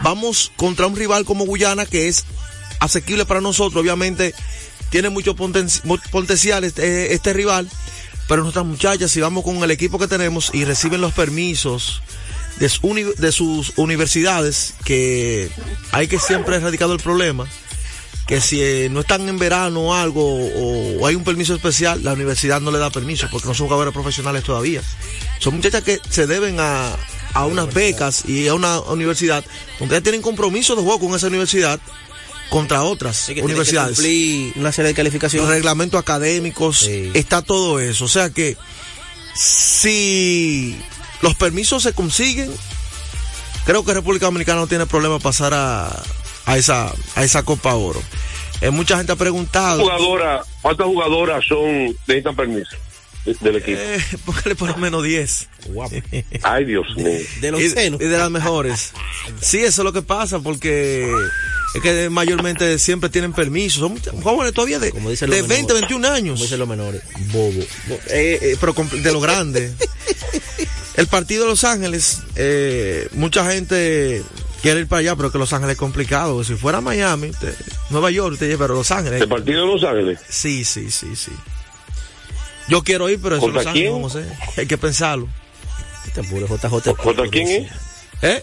Vamos 0.00 0.52
contra 0.56 0.86
un 0.86 0.96
rival 0.96 1.24
como 1.24 1.44
Guyana 1.46 1.86
que 1.86 2.08
es 2.08 2.24
asequible 2.80 3.24
para 3.24 3.40
nosotros. 3.40 3.80
Obviamente 3.82 4.34
tiene 4.90 5.08
mucho 5.08 5.34
poten- 5.34 5.80
mu- 5.84 5.98
potencial 6.10 6.64
este, 6.64 7.14
este 7.14 7.32
rival, 7.32 7.68
Pero 8.28 8.42
nuestras 8.42 8.64
muchachas, 8.64 9.10
si 9.10 9.20
vamos 9.20 9.44
con 9.44 9.56
el 9.62 9.70
equipo 9.70 9.98
que 9.98 10.06
tenemos 10.06 10.50
y 10.54 10.64
reciben 10.64 11.00
los 11.00 11.12
permisos 11.12 12.02
de 12.58 13.32
sus 13.32 13.72
universidades, 13.76 14.74
que 14.84 15.50
hay 15.90 16.06
que 16.06 16.18
siempre 16.18 16.56
erradicado 16.56 16.92
el 16.92 17.00
problema, 17.00 17.46
que 18.26 18.40
si 18.40 18.62
eh, 18.62 18.88
no 18.90 19.00
están 19.00 19.28
en 19.28 19.38
verano 19.38 19.80
o 19.88 19.94
algo, 19.94 20.22
o, 20.24 21.00
o 21.00 21.06
hay 21.06 21.14
un 21.14 21.24
permiso 21.24 21.54
especial, 21.54 22.02
la 22.04 22.12
universidad 22.12 22.60
no 22.60 22.70
le 22.70 22.78
da 22.78 22.90
permiso, 22.90 23.26
porque 23.30 23.48
no 23.48 23.54
son 23.54 23.66
jugadores 23.66 23.92
profesionales 23.92 24.44
todavía. 24.44 24.80
Son 25.40 25.54
muchachas 25.54 25.82
que 25.82 25.98
se 26.08 26.26
deben 26.26 26.58
a, 26.60 26.94
a 27.34 27.46
unas 27.46 27.72
becas 27.74 28.24
y 28.28 28.46
a 28.46 28.54
una 28.54 28.78
universidad, 28.80 29.44
donde 29.80 29.96
ya 29.96 30.00
tienen 30.00 30.22
compromiso 30.22 30.76
de 30.76 30.82
juego 30.82 31.00
con 31.00 31.14
esa 31.16 31.26
universidad 31.26 31.80
contra 32.48 32.82
otras 32.82 33.16
Sí, 33.16 33.34
que 33.34 33.40
que 33.40 33.46
universidades 33.46 33.96
cumplir 33.96 34.52
una 34.56 34.70
serie 34.72 34.88
de 34.88 34.92
los 34.92 34.96
calificaciones. 34.96 35.48
reglamentos 35.48 35.98
académicos, 35.98 36.80
Sí. 36.80 37.10
está 37.14 37.42
todo 37.42 37.80
eso. 37.80 38.04
O 38.04 38.08
sea 38.08 38.30
que 38.30 38.56
si 39.34 40.76
los 41.22 41.34
permisos 41.34 41.82
se 41.82 41.92
consiguen, 41.92 42.50
creo 43.64 43.84
que 43.84 43.94
República 43.94 44.26
Dominicana 44.26 44.60
no 44.60 44.66
tiene 44.66 44.86
problema 44.86 45.18
pasar 45.18 45.54
a, 45.54 46.02
a 46.46 46.56
esa 46.56 46.92
a 47.14 47.24
esa 47.24 47.42
Copa 47.42 47.74
Oro. 47.74 48.02
Eh, 48.60 48.70
mucha 48.70 48.96
gente 48.96 49.12
ha 49.12 49.16
preguntado. 49.16 49.82
Jugadora, 49.82 50.42
¿Cuántas 50.62 50.86
jugadoras 50.86 51.44
son 51.44 51.86
necesitan 52.06 52.36
permiso 52.36 52.76
de- 53.24 53.34
del 53.40 53.56
equipo? 53.56 53.80
Eh, 53.80 53.98
póngale 54.24 54.54
por 54.54 54.68
lo 54.70 54.76
menos 54.76 55.02
10. 55.02 55.48
Guapo. 55.66 55.96
Ay, 56.42 56.64
Dios 56.64 56.86
mío. 56.96 57.18
De 57.40 57.50
los 57.50 57.60
y, 57.60 57.70
senos. 57.70 58.00
y 58.00 58.04
de 58.04 58.18
las 58.18 58.30
mejores. 58.30 58.92
Sí, 59.40 59.58
eso 59.58 59.82
es 59.82 59.84
lo 59.84 59.92
que 59.92 60.02
pasa, 60.02 60.38
porque 60.38 61.10
es 61.74 61.82
que 61.82 62.08
mayormente 62.10 62.78
siempre 62.78 63.10
tienen 63.10 63.32
permiso. 63.32 63.80
Son 63.80 63.92
mucha- 63.94 64.12
jóvenes 64.22 64.52
todavía 64.54 64.78
de, 64.78 64.90
Como 64.92 65.10
dicen 65.10 65.28
de 65.30 65.38
los 65.40 65.48
20, 65.48 65.74
menores. 65.74 65.88
21 65.88 66.04
años. 66.08 66.34
Como 66.34 66.44
dicen 66.44 66.58
los 66.60 66.68
menores. 66.68 67.02
Bobo. 67.32 67.60
Eh, 68.10 68.38
eh, 68.42 68.56
pero 68.60 68.74
de 68.74 69.12
lo 69.12 69.20
grande. 69.20 69.72
El 70.96 71.06
partido 71.06 71.44
de 71.44 71.50
Los 71.50 71.64
Ángeles, 71.64 72.18
eh, 72.36 73.08
mucha 73.12 73.50
gente 73.50 74.22
quiere 74.62 74.80
ir 74.80 74.86
para 74.86 75.00
allá, 75.00 75.16
pero 75.16 75.30
que 75.30 75.38
Los 75.38 75.52
Ángeles 75.52 75.74
es 75.74 75.78
complicado. 75.78 76.42
Si 76.44 76.54
fuera 76.54 76.80
Miami, 76.80 77.28
usted- 77.30 77.54
Nueva 77.90 78.10
York, 78.10 78.34
usted 78.34 78.46
lleva, 78.48 78.64
pero 78.66 78.74
Los 78.74 78.90
Ángeles. 78.90 79.20
¿El 79.20 79.28
partido 79.28 79.66
de 79.66 79.72
Los 79.72 79.84
Ángeles? 79.84 80.20
Sí, 80.28 80.64
sí, 80.64 80.90
sí, 80.90 81.14
sí. 81.16 81.32
Yo 82.68 82.82
quiero 82.82 83.08
ir, 83.10 83.20
pero 83.20 83.36
eso 83.36 83.46
es 83.48 83.52
¿Contra 83.52 83.62
Los 83.62 83.66
Ángeles, 83.68 83.90
quién? 83.90 84.02
no 84.02 84.08
sé. 84.08 84.60
Hay 84.60 84.66
que 84.66 84.78
pensarlo. 84.78 85.28
Este 86.06 86.22
puro 86.22 86.46
JJ. 86.46 86.94
¿Contra 86.96 87.28
quién 87.28 87.48
es? 87.48 87.72
¿Eh? 88.22 88.42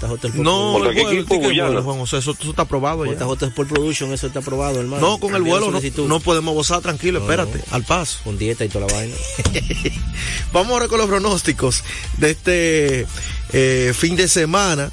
JJ 0.00 0.30
No, 0.42 0.72
¿Contra 0.74 0.90
el 0.90 0.96
qué 0.96 1.02
vuelo, 1.02 1.20
equipo, 1.20 1.34
el 1.34 1.40
vuelo, 1.60 1.82
Juan 1.82 1.98
José, 1.98 2.16
eso, 2.18 2.34
eso 2.38 2.50
está 2.50 2.62
aprobado 2.62 3.04
ya. 3.04 3.12
JJ 3.12 3.42
Sport 3.48 3.68
Production, 3.68 4.12
eso 4.12 4.26
está 4.26 4.38
aprobado, 4.38 4.80
hermano. 4.80 5.06
No, 5.06 5.18
con 5.18 5.34
el 5.34 5.42
vuelo 5.42 5.70
no, 5.70 5.80
no 6.08 6.20
podemos 6.20 6.54
gozar 6.54 6.80
tranquilo, 6.80 7.18
No, 7.20 7.24
espérate, 7.26 7.58
no. 7.58 7.64
al 7.76 7.84
paso. 7.84 8.18
Con 8.24 8.38
dieta 8.38 8.64
y 8.64 8.68
toda 8.68 8.86
la 8.86 8.94
vaina. 8.94 9.14
Vamos 10.52 10.72
ahora 10.72 10.88
con 10.88 10.98
los 10.98 11.08
pronósticos 11.08 11.84
de 12.18 12.30
este 12.30 13.06
eh, 13.52 13.92
fin 13.94 14.16
de 14.16 14.28
semana 14.28 14.90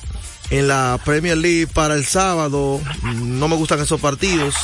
en 0.50 0.68
la 0.68 1.00
Premier 1.04 1.38
League 1.38 1.68
para 1.68 1.96
el 1.96 2.06
sábado. 2.06 2.82
No 3.04 3.48
me 3.48 3.56
gustan 3.56 3.80
esos 3.80 4.00
partidos. 4.00 4.56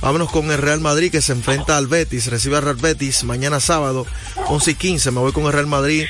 Vámonos 0.00 0.30
con 0.30 0.50
el 0.50 0.58
Real 0.58 0.80
Madrid 0.80 1.10
que 1.10 1.22
se 1.22 1.32
enfrenta 1.32 1.78
al 1.78 1.86
Betis, 1.86 2.26
recibe 2.26 2.56
al 2.56 2.62
Real 2.62 2.76
Betis 2.76 3.24
mañana 3.24 3.58
sábado 3.58 4.06
11 4.48 4.72
y 4.72 4.74
15. 4.74 5.10
Me 5.10 5.20
voy 5.20 5.32
con 5.32 5.44
el 5.46 5.52
Real 5.52 5.66
Madrid 5.66 6.04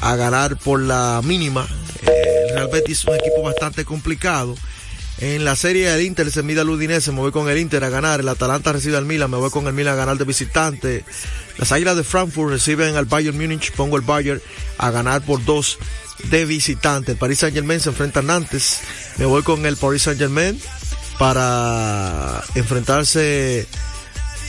a 0.00 0.16
ganar 0.16 0.58
por 0.58 0.80
la 0.80 1.20
mínima. 1.24 1.66
El 2.02 2.54
Real 2.54 2.68
Betis 2.70 2.98
es 2.98 3.04
un 3.06 3.14
equipo 3.14 3.42
bastante 3.42 3.84
complicado. 3.84 4.54
En 5.20 5.44
la 5.44 5.56
serie 5.56 5.90
del 5.90 6.06
Inter 6.06 6.30
se 6.30 6.44
mide 6.44 6.60
al 6.60 6.70
Udinese, 6.70 7.10
me 7.10 7.18
voy 7.18 7.32
con 7.32 7.48
el 7.48 7.58
Inter 7.58 7.82
a 7.82 7.88
ganar. 7.88 8.20
El 8.20 8.28
Atalanta 8.28 8.72
recibe 8.72 8.96
al 8.96 9.04
Milan, 9.04 9.30
me 9.30 9.36
voy 9.36 9.50
con 9.50 9.66
el 9.66 9.72
Milan 9.72 9.94
a 9.94 9.96
ganar 9.96 10.16
de 10.16 10.24
visitante. 10.24 11.04
Las 11.56 11.72
Águilas 11.72 11.96
de 11.96 12.04
Frankfurt 12.04 12.50
reciben 12.50 12.94
al 12.94 13.06
Bayern 13.06 13.36
Múnich, 13.36 13.72
pongo 13.72 13.96
el 13.96 14.02
Bayern 14.02 14.40
a 14.76 14.90
ganar 14.92 15.22
por 15.22 15.44
dos 15.44 15.78
de 16.24 16.44
visitante. 16.44 17.12
El 17.12 17.18
Paris 17.18 17.40
Saint 17.40 17.54
Germain 17.54 17.80
se 17.80 17.90
enfrenta 17.90 18.20
a 18.20 18.22
Nantes, 18.22 18.80
me 19.16 19.26
voy 19.26 19.42
con 19.42 19.64
el 19.66 19.76
Paris 19.76 20.02
Saint 20.02 20.18
Germain 20.18 20.60
para 21.18 22.42
enfrentarse 22.54 23.66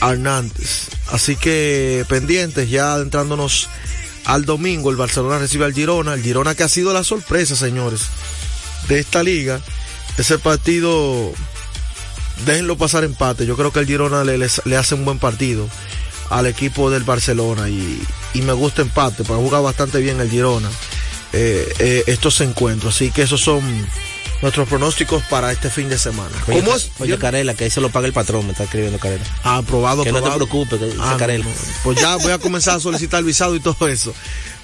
a 0.00 0.14
Nantes. 0.14 0.88
Así 1.10 1.36
que 1.36 2.04
pendientes, 2.08 2.70
ya 2.70 2.94
adentrándonos 2.94 3.68
al 4.24 4.44
domingo, 4.44 4.90
el 4.90 4.96
Barcelona 4.96 5.38
recibe 5.38 5.64
al 5.64 5.74
Girona, 5.74 6.14
el 6.14 6.22
Girona 6.22 6.54
que 6.54 6.62
ha 6.62 6.68
sido 6.68 6.92
la 6.92 7.04
sorpresa, 7.04 7.56
señores, 7.56 8.02
de 8.88 9.00
esta 9.00 9.22
liga. 9.22 9.60
Ese 10.18 10.38
partido, 10.38 11.32
déjenlo 12.44 12.76
pasar 12.76 13.04
empate. 13.04 13.46
Yo 13.46 13.56
creo 13.56 13.72
que 13.72 13.80
el 13.80 13.86
Girona 13.86 14.24
le, 14.24 14.38
le 14.38 14.76
hace 14.76 14.94
un 14.94 15.04
buen 15.04 15.18
partido 15.18 15.68
al 16.28 16.46
equipo 16.46 16.90
del 16.90 17.02
Barcelona 17.02 17.68
y, 17.68 18.00
y 18.34 18.42
me 18.42 18.52
gusta 18.52 18.82
empate, 18.82 19.24
porque 19.24 19.42
juega 19.42 19.60
bastante 19.60 19.98
bien 19.98 20.20
el 20.20 20.30
Girona 20.30 20.68
eh, 21.32 21.72
eh, 21.78 22.04
estos 22.06 22.40
encuentros. 22.40 22.94
Así 22.96 23.10
que 23.10 23.22
esos 23.22 23.40
son 23.40 23.62
nuestros 24.42 24.68
pronósticos 24.68 25.22
para 25.24 25.52
este 25.52 25.68
fin 25.70 25.88
de 25.88 25.98
semana. 25.98 26.34
Oye, 26.48 26.60
¿Cómo 26.60 26.74
es? 26.74 26.90
Oye, 26.98 27.18
Carela, 27.18 27.54
que 27.54 27.66
eso 27.66 27.80
lo 27.80 27.90
paga 27.90 28.06
el 28.06 28.12
patrón, 28.12 28.46
me 28.46 28.52
está 28.52 28.64
escribiendo 28.64 28.98
Carela. 28.98 29.24
Ah, 29.44 29.58
aprobado, 29.58 30.02
Que 30.02 30.12
no 30.12 30.22
te 30.22 30.30
preocupes, 30.30 30.78
que 30.78 30.94
Ah, 30.98 31.16
Carela. 31.18 31.44
no. 31.44 31.50
Pues 31.84 32.00
ya 32.00 32.16
voy 32.16 32.32
a 32.32 32.38
comenzar 32.38 32.76
a 32.76 32.80
solicitar 32.80 33.22
visado 33.22 33.54
y 33.54 33.60
todo 33.60 33.86
eso. 33.88 34.14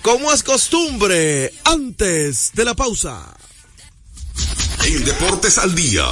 Como 0.03 0.33
es 0.33 0.43
costumbre, 0.43 1.53
antes 1.65 2.53
de 2.55 2.65
la 2.65 2.75
pausa. 2.75 3.23
En 4.87 5.05
Deportes 5.05 5.59
al 5.59 5.75
Día, 5.75 6.05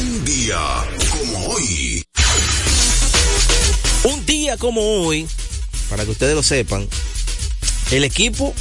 un 0.00 0.24
día 0.24 0.58
como 1.10 1.46
hoy. 1.48 2.04
Un 4.04 4.26
día 4.26 4.56
como 4.56 4.80
hoy, 5.02 5.28
para 5.88 6.04
que 6.04 6.10
ustedes 6.10 6.34
lo 6.34 6.42
sepan, 6.42 6.88
el 7.92 8.04
equipo 8.04 8.54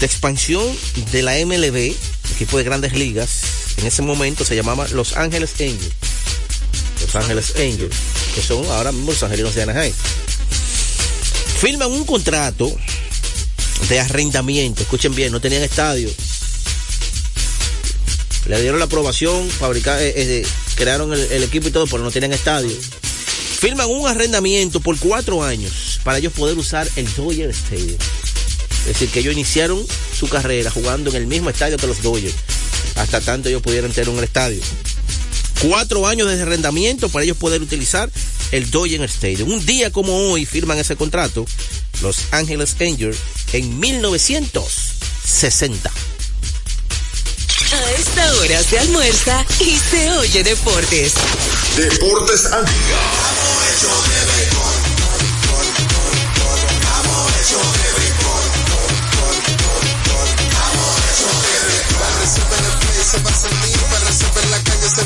de 0.00 0.06
expansión 0.06 0.64
de 1.12 1.22
la 1.22 1.34
MLB, 1.44 1.94
equipo 2.34 2.56
de 2.56 2.64
grandes 2.64 2.94
ligas, 2.94 3.42
en 3.76 3.86
ese 3.86 4.00
momento 4.02 4.44
se 4.44 4.56
llamaba 4.56 4.88
Los 4.88 5.16
Ángeles 5.16 5.52
Angels. 5.60 5.92
Los 7.02 7.14
Ángeles 7.14 7.52
Angels, 7.56 7.94
que 8.34 8.42
son 8.42 8.64
ahora 8.66 8.92
mismo 8.92 9.12
los 9.12 9.22
angelinos 9.22 9.54
de 9.54 9.62
Anaheim. 9.62 9.92
Firman 11.60 11.90
un 11.92 12.04
contrato 12.04 12.74
de 13.88 14.00
arrendamiento, 14.00 14.82
escuchen 14.82 15.14
bien, 15.14 15.32
no 15.32 15.40
tenían 15.40 15.62
estadio. 15.62 16.10
Le 18.46 18.60
dieron 18.60 18.78
la 18.78 18.86
aprobación, 18.86 19.48
fabricar, 19.50 20.00
eh, 20.00 20.14
eh, 20.16 20.46
crearon 20.76 21.12
el, 21.12 21.20
el 21.30 21.42
equipo 21.42 21.68
y 21.68 21.70
todo, 21.70 21.86
pero 21.86 22.02
no 22.02 22.10
tenían 22.10 22.32
estadio 22.32 22.74
firman 23.60 23.90
un 23.90 24.08
arrendamiento 24.08 24.80
por 24.80 24.98
cuatro 24.98 25.44
años 25.44 26.00
para 26.02 26.16
ellos 26.16 26.32
poder 26.32 26.56
usar 26.56 26.88
el 26.96 27.04
Dodger 27.14 27.50
Stadium. 27.50 27.98
Es 28.80 28.86
decir, 28.86 29.10
que 29.10 29.20
ellos 29.20 29.34
iniciaron 29.34 29.84
su 30.18 30.28
carrera 30.28 30.70
jugando 30.70 31.10
en 31.10 31.16
el 31.16 31.26
mismo 31.26 31.50
estadio 31.50 31.76
que 31.76 31.86
los 31.86 32.02
Dodgers, 32.02 32.34
hasta 32.96 33.20
tanto 33.20 33.48
ellos 33.48 33.62
pudieran 33.62 33.92
tener 33.92 34.08
un 34.08 34.22
estadio. 34.22 34.60
Cuatro 35.62 36.06
años 36.06 36.28
de 36.28 36.40
arrendamiento 36.40 37.10
para 37.10 37.24
ellos 37.24 37.36
poder 37.36 37.60
utilizar 37.60 38.10
el 38.50 38.70
Dodger 38.70 39.02
Stadium. 39.02 39.50
Un 39.50 39.64
día 39.66 39.90
como 39.90 40.30
hoy 40.30 40.46
firman 40.46 40.78
ese 40.78 40.96
contrato 40.96 41.44
los 42.02 42.16
Angeles 42.30 42.76
Angels 42.80 43.18
en 43.52 43.78
1960. 43.78 45.90
A 47.72 47.92
esta 47.92 48.34
hora 48.34 48.62
se 48.62 48.78
almuerza 48.78 49.44
y 49.60 49.78
se 49.78 50.10
oye 50.12 50.42
deportes. 50.42 51.12
Deportes 51.76 52.46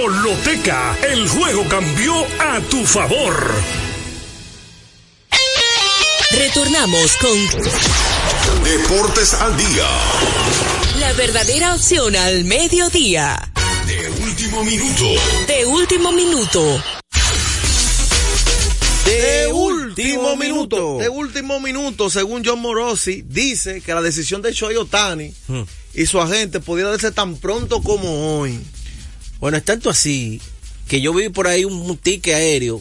Lotoloteca, 0.00 0.96
el 1.02 1.28
juego 1.28 1.68
cambió 1.68 2.14
a 2.40 2.60
tu 2.70 2.82
favor. 2.86 3.52
Retornamos 6.30 7.12
con 7.18 8.64
Deportes 8.64 9.34
al 9.34 9.54
día. 9.56 9.86
la 10.98 11.12
verdadera 11.12 11.74
opción 11.74 12.16
al 12.16 12.44
mediodía. 12.44 13.52
De 13.86 14.08
último 14.24 14.64
minuto. 14.64 15.04
De 15.46 15.66
último 15.66 16.12
minuto. 16.12 16.82
De 19.04 19.46
último 19.52 20.36
minuto. 20.36 20.98
De 21.00 21.08
último 21.10 21.60
minuto, 21.60 22.08
según 22.08 22.42
John 22.44 22.60
Morosi, 22.60 23.22
dice 23.26 23.82
que 23.82 23.92
la 23.92 24.00
decisión 24.00 24.40
de 24.40 24.52
Shohei 24.54 24.76
Otani 24.76 25.34
Hmm. 25.48 25.62
y 25.94 26.06
su 26.06 26.18
agente 26.18 26.60
pudiera 26.60 26.88
darse 26.90 27.12
tan 27.12 27.36
pronto 27.36 27.82
como 27.82 28.38
hoy. 28.40 28.58
Bueno, 29.42 29.56
es 29.58 29.64
tanto 29.64 29.90
así 29.90 30.40
que 30.88 31.00
yo 31.00 31.12
vi 31.12 31.28
por 31.28 31.48
ahí 31.48 31.64
un, 31.64 31.72
un 31.74 31.96
ticket 31.98 32.34
aéreo 32.36 32.80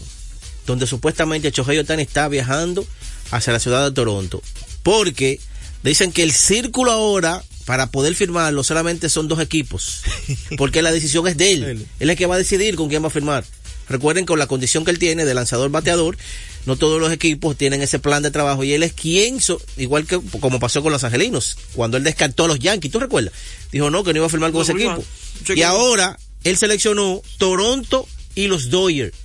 donde 0.68 0.86
supuestamente 0.86 1.52
Chohei 1.52 1.80
Otani 1.80 2.04
está 2.04 2.28
viajando 2.28 2.86
hacia 3.32 3.52
la 3.52 3.60
ciudad 3.60 3.84
de 3.84 3.92
Toronto. 3.96 4.44
Porque 4.84 5.40
dicen 5.82 6.12
que 6.12 6.22
el 6.22 6.32
círculo 6.32 6.92
ahora, 6.92 7.44
para 7.66 7.88
poder 7.90 8.14
firmarlo, 8.14 8.64
solamente 8.64 9.10
son 9.10 9.28
dos 9.28 9.40
equipos. 9.40 10.04
Porque 10.58 10.84
la 10.84 10.92
decisión 10.92 11.28
es 11.28 11.36
de 11.36 11.52
él. 11.52 11.64
Él. 11.64 11.88
Es 12.00 12.08
el 12.10 12.16
que 12.16 12.28
va 12.28 12.36
a 12.36 12.38
decidir 12.38 12.76
con 12.76 12.90
quién 12.90 13.04
va 13.04 13.08
a 13.08 13.12
firmar. 13.12 13.44
Recuerden 13.90 14.26
con 14.28 14.38
la 14.38 14.46
condición 14.46 14.86
que 14.86 14.92
él 14.92 15.00
tiene 15.00 15.26
de 15.26 15.34
lanzador 15.34 15.70
bateador, 15.72 16.16
no 16.68 16.76
todos 16.78 17.02
los 17.02 17.12
equipos 17.12 17.58
tienen 17.58 17.82
ese 17.82 17.98
plan 17.98 18.22
de 18.22 18.30
trabajo 18.32 18.64
y 18.64 18.72
él 18.74 18.84
es 18.84 18.94
quien, 18.94 19.42
so- 19.42 19.60
igual 19.78 20.06
que 20.06 20.22
como 20.40 20.60
pasó 20.60 20.82
con 20.84 20.92
los 20.94 21.04
angelinos, 21.04 21.58
cuando 21.74 21.98
él 21.98 22.04
descartó 22.04 22.46
a 22.46 22.48
los 22.48 22.60
Yankees, 22.60 22.92
¿tú 22.92 23.00
recuerdas? 23.00 23.34
Dijo 23.72 23.90
no, 23.90 24.04
que 24.04 24.14
no 24.14 24.18
iba 24.20 24.28
a 24.28 24.30
firmar 24.30 24.52
con 24.52 24.60
No, 24.60 24.64
ese 24.64 24.72
equipo. 24.74 25.04
Y 25.56 25.64
ahora 25.64 26.18
él 26.44 26.58
seleccionó 26.58 27.22
Toronto 27.38 28.08
y 28.36 28.48
los 28.48 28.70
Dodgers. 28.70 29.16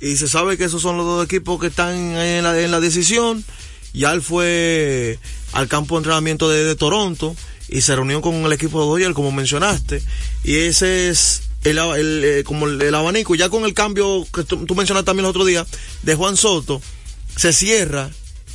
Y 0.00 0.16
se 0.16 0.28
sabe 0.28 0.56
que 0.56 0.64
esos 0.64 0.80
son 0.82 0.96
los 0.96 1.06
dos 1.06 1.24
equipos 1.24 1.60
que 1.60 1.66
están 1.66 1.94
en 2.16 2.42
la, 2.42 2.80
decisión. 2.80 3.44
Ya 3.92 4.12
él 4.12 4.22
fue 4.22 5.18
al 5.52 5.68
campo 5.68 5.94
de 5.94 5.98
entrenamiento 5.98 6.48
de, 6.48 6.74
Toronto 6.74 7.36
y 7.68 7.82
se 7.82 7.94
reunió 7.94 8.20
con 8.22 8.34
el 8.34 8.52
equipo 8.52 8.80
de 8.80 8.86
Dodgers, 8.86 9.14
como 9.14 9.30
mencionaste. 9.30 10.02
Y 10.42 10.56
ese 10.56 11.10
es 11.10 11.42
el, 11.64 11.78
eh, 11.78 12.42
como 12.44 12.66
el, 12.66 12.80
el 12.80 12.94
abanico. 12.94 13.34
Ya 13.34 13.50
con 13.50 13.64
el 13.64 13.74
cambio 13.74 14.26
que 14.32 14.44
tú, 14.44 14.64
tú 14.64 14.74
mencionaste 14.74 15.06
también 15.06 15.26
el 15.26 15.30
otro 15.30 15.44
día 15.44 15.66
de 16.02 16.14
Juan 16.14 16.36
Soto, 16.36 16.80
se 17.36 17.52
cierra 17.52 18.10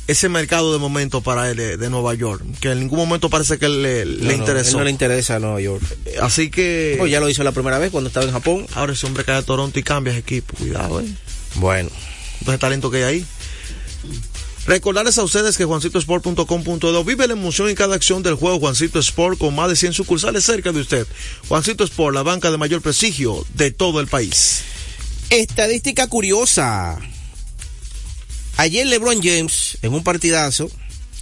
ese 0.06 0.28
mercado 0.28 0.72
de 0.72 0.78
momento 0.78 1.20
para 1.20 1.50
él 1.50 1.56
de, 1.56 1.76
de 1.76 1.90
Nueva 1.90 2.14
York. 2.14 2.42
Que 2.60 2.70
en 2.72 2.80
ningún 2.80 2.98
momento 2.98 3.28
parece 3.30 3.58
que 3.58 3.68
le, 3.68 4.04
le 4.04 4.22
No, 4.22 4.24
no, 4.28 4.32
interesó. 4.32 4.70
él 4.72 4.76
no 4.78 4.84
le 4.84 4.90
interesa 4.90 5.36
a 5.36 5.38
Nueva 5.40 5.60
York. 5.60 5.82
Así 6.20 6.50
que. 6.50 6.94
Pues 6.98 7.10
ya 7.10 7.20
lo 7.20 7.28
hizo 7.28 7.42
la 7.44 7.52
primera 7.52 7.78
vez 7.78 7.90
cuando 7.90 8.08
estaba 8.08 8.26
en 8.26 8.32
Japón. 8.32 8.66
Ahora 8.74 8.92
ese 8.92 9.06
hombre 9.06 9.24
cae 9.24 9.36
a 9.36 9.42
Toronto 9.42 9.78
y 9.78 9.82
cambia 9.82 10.12
ese 10.12 10.20
equipo. 10.20 10.54
Cuidado, 10.56 11.00
eh. 11.00 11.06
Bueno. 11.56 11.90
Entonces, 12.40 12.60
talento 12.60 12.90
que 12.90 12.98
hay 12.98 13.02
ahí. 13.04 13.26
Recordarles 14.66 15.16
a 15.18 15.22
ustedes 15.22 15.56
que 15.56 15.64
juancitosport.com.edo 15.64 17.04
vive 17.04 17.26
la 17.28 17.34
emoción 17.34 17.68
en 17.68 17.76
cada 17.76 17.94
acción 17.94 18.22
del 18.24 18.34
juego 18.34 18.58
Juancito 18.58 18.98
Sport 18.98 19.38
con 19.38 19.54
más 19.54 19.68
de 19.68 19.76
100 19.76 19.92
sucursales 19.92 20.44
cerca 20.44 20.72
de 20.72 20.80
usted. 20.80 21.06
Juancito 21.48 21.84
Sport, 21.84 22.14
la 22.14 22.24
banca 22.24 22.50
de 22.50 22.58
mayor 22.58 22.82
prestigio 22.82 23.46
de 23.54 23.70
todo 23.70 24.00
el 24.00 24.08
país. 24.08 24.62
Estadística 25.30 26.08
curiosa. 26.08 26.98
Ayer 28.56 28.86
LeBron 28.86 29.20
James, 29.22 29.78
en 29.82 29.92
un 29.94 30.02
partidazo, 30.02 30.70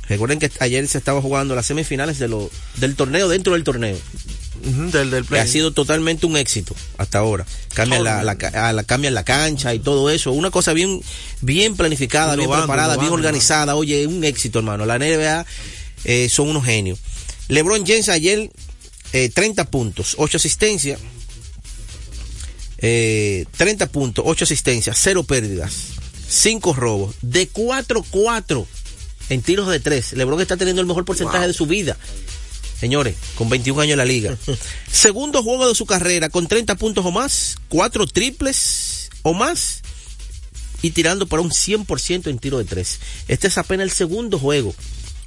recuerden 0.08 0.38
que 0.38 0.50
ayer 0.60 0.86
se 0.86 0.98
estaba 0.98 1.20
jugando 1.20 1.54
las 1.54 1.66
semifinales 1.66 2.18
de 2.18 2.28
lo, 2.28 2.50
del 2.76 2.94
torneo 2.96 3.28
dentro 3.28 3.54
del 3.54 3.64
torneo. 3.64 3.98
Ujú, 4.66 4.90
del, 4.92 5.10
del 5.10 5.26
que 5.26 5.38
ha 5.40 5.46
sido 5.46 5.72
totalmente 5.72 6.24
un 6.26 6.36
éxito 6.38 6.74
hasta 6.96 7.18
ahora. 7.18 7.44
Cambian 7.74 8.02
la, 8.04 8.20
a 8.20 8.72
la- 8.72 8.84
cambian 8.84 9.12
la 9.12 9.24
cancha 9.24 9.74
y 9.74 9.78
todo 9.78 10.08
eso. 10.10 10.32
Una 10.32 10.50
cosa 10.50 10.72
bien, 10.72 11.02
bien 11.42 11.76
planificada, 11.76 12.34
bien 12.36 12.48
preparada, 12.48 12.96
bien 12.96 13.12
organizada. 13.12 13.74
Oye, 13.76 14.06
un 14.06 14.24
éxito, 14.24 14.60
hermano. 14.60 14.86
La 14.86 14.98
NBA 14.98 15.44
eh, 16.04 16.28
son 16.30 16.48
unos 16.48 16.64
genios. 16.64 16.98
LeBron 17.48 17.84
James 17.84 18.08
ayer, 18.08 18.50
eh, 19.12 19.28
30 19.28 19.64
puntos, 19.70 20.14
8 20.18 20.36
asistencias. 20.38 20.98
Eh, 22.78 23.46
30 23.56 23.86
puntos, 23.88 24.24
8 24.26 24.44
asistencias, 24.44 24.98
0 25.02 25.24
pérdidas, 25.24 25.93
5 26.28 26.72
robos, 26.74 27.14
de 27.22 27.50
4-4 27.50 28.66
en 29.28 29.42
tiros 29.42 29.68
de 29.68 29.80
3. 29.80 30.14
LeBron 30.14 30.40
está 30.40 30.56
teniendo 30.56 30.80
el 30.80 30.86
mejor 30.86 31.04
porcentaje 31.04 31.46
de 31.46 31.52
su 31.54 31.66
vida. 31.66 31.96
Señores, 32.78 33.16
con 33.36 33.48
21 33.48 33.80
años 33.80 33.92
en 33.92 33.98
la 33.98 34.04
liga. 34.04 34.36
Segundo 34.90 35.42
juego 35.42 35.68
de 35.68 35.74
su 35.74 35.86
carrera 35.86 36.28
con 36.28 36.46
30 36.46 36.74
puntos 36.76 37.04
o 37.04 37.10
más, 37.10 37.56
4 37.68 38.06
triples 38.06 39.10
o 39.22 39.32
más 39.32 39.82
y 40.82 40.90
tirando 40.90 41.26
para 41.26 41.40
un 41.40 41.50
100% 41.50 42.28
en 42.28 42.38
tiro 42.38 42.58
de 42.58 42.64
3. 42.64 43.00
Este 43.28 43.48
es 43.48 43.56
apenas 43.56 43.84
el 43.84 43.90
segundo 43.90 44.38
juego 44.38 44.74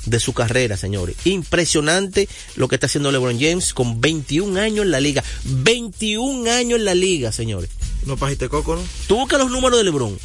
de 0.06 0.20
su 0.20 0.34
carrera, 0.34 0.78
señores. 0.78 1.16
Impresionante 1.26 2.30
lo 2.56 2.68
que 2.68 2.76
está 2.76 2.86
haciendo 2.86 3.12
LeBron 3.12 3.40
James 3.40 3.74
con 3.74 4.00
21 4.00 4.60
años 4.60 4.86
en 4.86 4.92
la 4.92 5.00
liga. 5.00 5.24
21 5.46 6.50
años 6.52 6.80
en 6.80 6.86
la 6.86 6.94
liga, 6.94 7.32
señores. 7.32 7.70
No 8.06 8.18
pajiste 8.18 8.50
coco, 8.50 8.76
¿no? 8.76 8.84
Tú 9.08 9.16
buscas 9.18 9.40
los 9.40 9.50
números 9.50 9.80
de 9.80 9.86
LeBron 9.86 10.18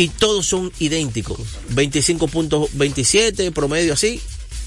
y 0.00 0.08
todos 0.08 0.46
son 0.46 0.72
idénticos. 0.78 1.40
25.27, 1.74 3.52
promedio 3.52 3.92
así. 3.92 4.18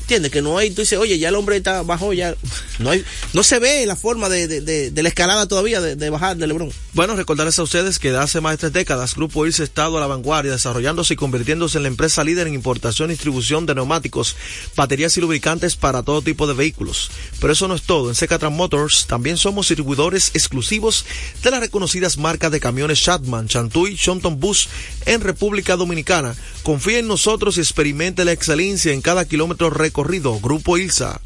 ¿Entiendes? 0.04 0.34
Que 0.34 0.42
no 0.42 0.58
hay, 0.58 0.70
tú 0.70 0.82
dices, 0.82 1.00
oye, 1.00 1.18
ya 1.18 1.30
el 1.30 1.36
hombre 1.36 1.56
está 1.56 1.82
bajo, 1.82 2.12
ya. 2.12 2.36
No 2.80 2.90
hay, 2.90 3.06
no 3.32 3.42
se 3.42 3.58
ve 3.60 3.86
la 3.86 3.96
forma 3.96 4.28
de, 4.28 4.50
de, 4.50 4.92
de, 4.92 5.04
la 5.04 5.08
escalada 5.08 5.48
todavía 5.48 5.80
de, 5.80 6.10
bajar 6.10 6.36
de 6.36 6.46
LeBron. 6.46 6.70
Bueno, 6.92 7.16
recordarles 7.16 7.58
a 7.58 7.64
ustedes 7.64 8.00
que 8.00 8.10
hace 8.10 8.42
más 8.42 8.52
de 8.52 8.58
tres 8.58 8.74
décadas 8.74 9.16
Grupo 9.16 9.46
Irse 9.46 9.62
ha 9.62 9.66
estado 9.66 9.98
a 9.98 10.02
la 10.02 10.08
vanguardia, 10.08 10.52
desarrollándose 10.52 11.14
y 11.14 11.18
convirtiéndose 11.18 11.78
en 11.78 11.84
la 11.84 11.88
empresa 11.88 12.22
líder 12.26 12.48
en 12.48 12.54
importación 12.54 13.10
y 13.10 13.14
distribución 13.14 13.66
de 13.66 13.76
neumáticos, 13.76 14.36
baterías 14.76 15.16
y 15.16 15.22
lubricantes 15.22 15.78
para 15.78 16.04
todo 16.04 16.22
tipo 16.22 16.48
de 16.48 16.54
vehículos. 16.54 17.10
Pero 17.40 17.54
eso 17.54 17.70
no 17.70 17.76
es 17.76 17.84
todo. 17.84 18.10
En 18.10 18.16
Secatran 18.16 18.52
Motors 18.52 19.08
también 19.08 19.38
somos 19.38 19.70
distribuidores 19.70 20.32
exclusivos 20.34 21.06
de 21.42 21.50
las 21.50 21.62
reconocidas 21.62 22.18
marcas 22.18 22.52
de 22.52 22.60
camiones 22.60 23.00
Shatman, 23.00 23.48
Chantuy, 23.48 23.96
Shonton 23.96 24.38
Bus 24.38 24.68
en 25.06 25.22
República 25.22 25.78
Dominicana. 25.78 26.36
Confía 26.64 27.00
en 27.00 27.08
nosotros 27.08 27.58
y 27.58 27.62
experimente 27.62 28.26
la 28.26 28.34
excelencia 28.34 28.92
en 28.92 29.02
cada 29.02 29.24
kilómetro 29.24 29.70
recorrido. 29.70 29.93
Grupo 30.42 30.78
Ilsa. 30.78 31.22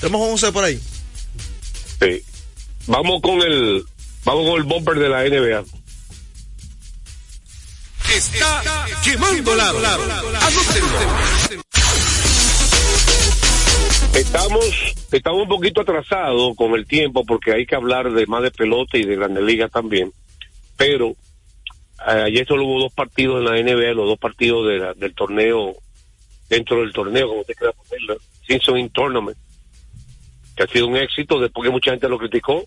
Tenemos 0.00 0.20
11 0.32 0.52
por 0.52 0.64
ahí. 0.64 0.80
Sí. 2.00 2.22
Vamos 2.86 3.20
con 3.22 3.40
el 3.42 3.84
vamos 4.24 4.48
con 4.48 4.56
el 4.58 4.62
bumper 4.64 4.98
de 4.98 5.08
la 5.08 5.22
NBA. 5.24 5.64
Está 8.14 8.62
quemando 9.04 9.54
lado. 9.56 9.78
Estamos 14.14 14.64
estamos 15.12 15.42
un 15.42 15.48
poquito 15.48 15.80
atrasados 15.82 16.56
con 16.56 16.72
el 16.74 16.86
tiempo 16.86 17.24
porque 17.26 17.52
hay 17.52 17.66
que 17.66 17.74
hablar 17.74 18.10
de 18.12 18.26
más 18.26 18.42
de 18.42 18.50
pelota 18.50 18.96
y 18.96 19.04
de 19.04 19.16
Grandes 19.16 19.42
Ligas 19.44 19.70
también. 19.70 20.12
Pero 20.76 21.10
eh, 22.08 22.22
ayer 22.26 22.46
solo 22.46 22.64
hubo 22.64 22.80
dos 22.80 22.92
partidos 22.94 23.38
en 23.38 23.44
la 23.44 23.52
NBA, 23.60 23.92
los 23.94 24.06
dos 24.06 24.18
partidos 24.18 24.66
de 24.68 24.78
la- 24.78 24.94
del 24.94 25.14
torneo 25.14 25.74
dentro 26.48 26.80
del 26.80 26.92
torneo, 26.92 27.28
como 27.28 27.40
usted 27.40 27.54
quiera 27.54 27.72
ponerlo, 27.72 28.16
Simpson 28.46 28.78
in 28.78 28.90
Tournament, 28.90 29.36
que 30.56 30.62
ha 30.62 30.66
sido 30.66 30.86
un 30.86 30.96
éxito 30.96 31.40
después 31.40 31.66
que 31.66 31.72
mucha 31.72 31.90
gente 31.90 32.08
lo 32.08 32.18
criticó. 32.18 32.64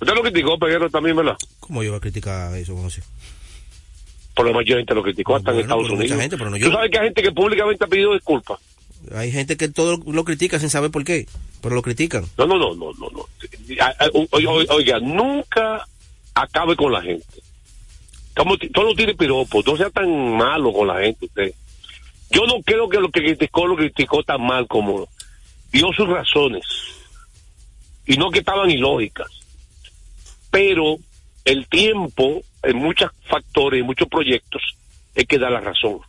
Usted 0.00 0.14
lo 0.14 0.22
criticó, 0.22 0.58
Peguero, 0.58 0.88
también, 0.90 1.16
¿verdad? 1.16 1.36
¿Cómo 1.60 1.82
yo 1.82 1.90
voy 1.90 1.98
a 1.98 2.00
criticar 2.00 2.54
eso, 2.56 2.76
José? 2.76 3.02
Por 4.34 4.46
lo 4.46 4.52
mayor 4.54 4.78
gente 4.78 4.94
lo 4.94 5.02
criticó, 5.02 5.34
hasta 5.36 5.50
en 5.50 5.60
Estados 5.60 5.82
pero 5.84 5.96
mucha 5.96 6.04
Unidos. 6.14 6.20
gente, 6.22 6.38
pero 6.38 6.50
no 6.50 6.56
Tú 6.56 6.62
yo. 6.64 6.72
sabes 6.72 6.90
que 6.90 6.98
hay 6.98 7.04
gente 7.06 7.22
que 7.22 7.32
públicamente 7.32 7.84
ha 7.84 7.88
pedido 7.88 8.14
disculpas. 8.14 8.58
Hay 9.14 9.30
gente 9.32 9.56
que 9.56 9.68
todo 9.68 9.98
lo 10.06 10.24
critica 10.24 10.58
sin 10.58 10.70
saber 10.70 10.90
por 10.90 11.04
qué, 11.04 11.26
pero 11.60 11.74
lo 11.74 11.82
critican. 11.82 12.24
No, 12.36 12.46
no, 12.46 12.56
no, 12.58 12.74
no, 12.74 12.92
no, 12.92 13.10
no. 13.10 13.26
Oiga, 14.70 15.00
nunca 15.00 15.86
acabe 16.34 16.76
con 16.76 16.92
la 16.92 17.02
gente. 17.02 17.24
Como, 18.36 18.56
todo 18.72 18.94
tiene 18.94 19.14
piropo, 19.14 19.62
no 19.66 19.76
sea 19.76 19.90
tan 19.90 20.36
malo 20.36 20.72
con 20.72 20.86
la 20.86 21.00
gente 21.00 21.26
usted. 21.26 21.52
Yo 22.30 22.46
no 22.46 22.62
creo 22.62 22.88
que 22.88 23.00
lo 23.00 23.10
que 23.10 23.22
criticó 23.22 23.66
lo 23.66 23.76
criticó 23.76 24.22
tan 24.22 24.42
mal 24.42 24.66
como 24.66 25.08
dio 25.72 25.92
sus 25.92 26.08
razones. 26.08 26.64
Y 28.06 28.16
no 28.16 28.30
que 28.30 28.40
estaban 28.40 28.70
ilógicas. 28.70 29.28
Pero 30.50 30.96
el 31.44 31.66
tiempo, 31.68 32.42
en 32.62 32.76
muchos 32.76 33.10
factores, 33.26 33.80
en 33.80 33.86
muchos 33.86 34.08
proyectos, 34.08 34.62
es 35.14 35.26
que 35.26 35.38
da 35.38 35.50
la 35.50 35.60
razón. 35.60 36.00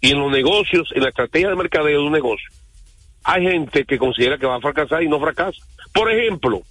Y 0.00 0.10
en 0.10 0.20
los 0.20 0.30
negocios, 0.30 0.88
en 0.94 1.02
la 1.02 1.08
estrategia 1.08 1.48
de 1.48 1.56
mercadeo 1.56 2.00
de 2.00 2.06
un 2.06 2.12
negocio, 2.12 2.48
hay 3.24 3.42
gente 3.42 3.84
que 3.84 3.98
considera 3.98 4.38
que 4.38 4.46
va 4.46 4.56
a 4.56 4.60
fracasar 4.60 5.02
y 5.02 5.08
no 5.08 5.18
fracasa. 5.18 5.58
Por 5.92 6.12
ejemplo, 6.12 6.62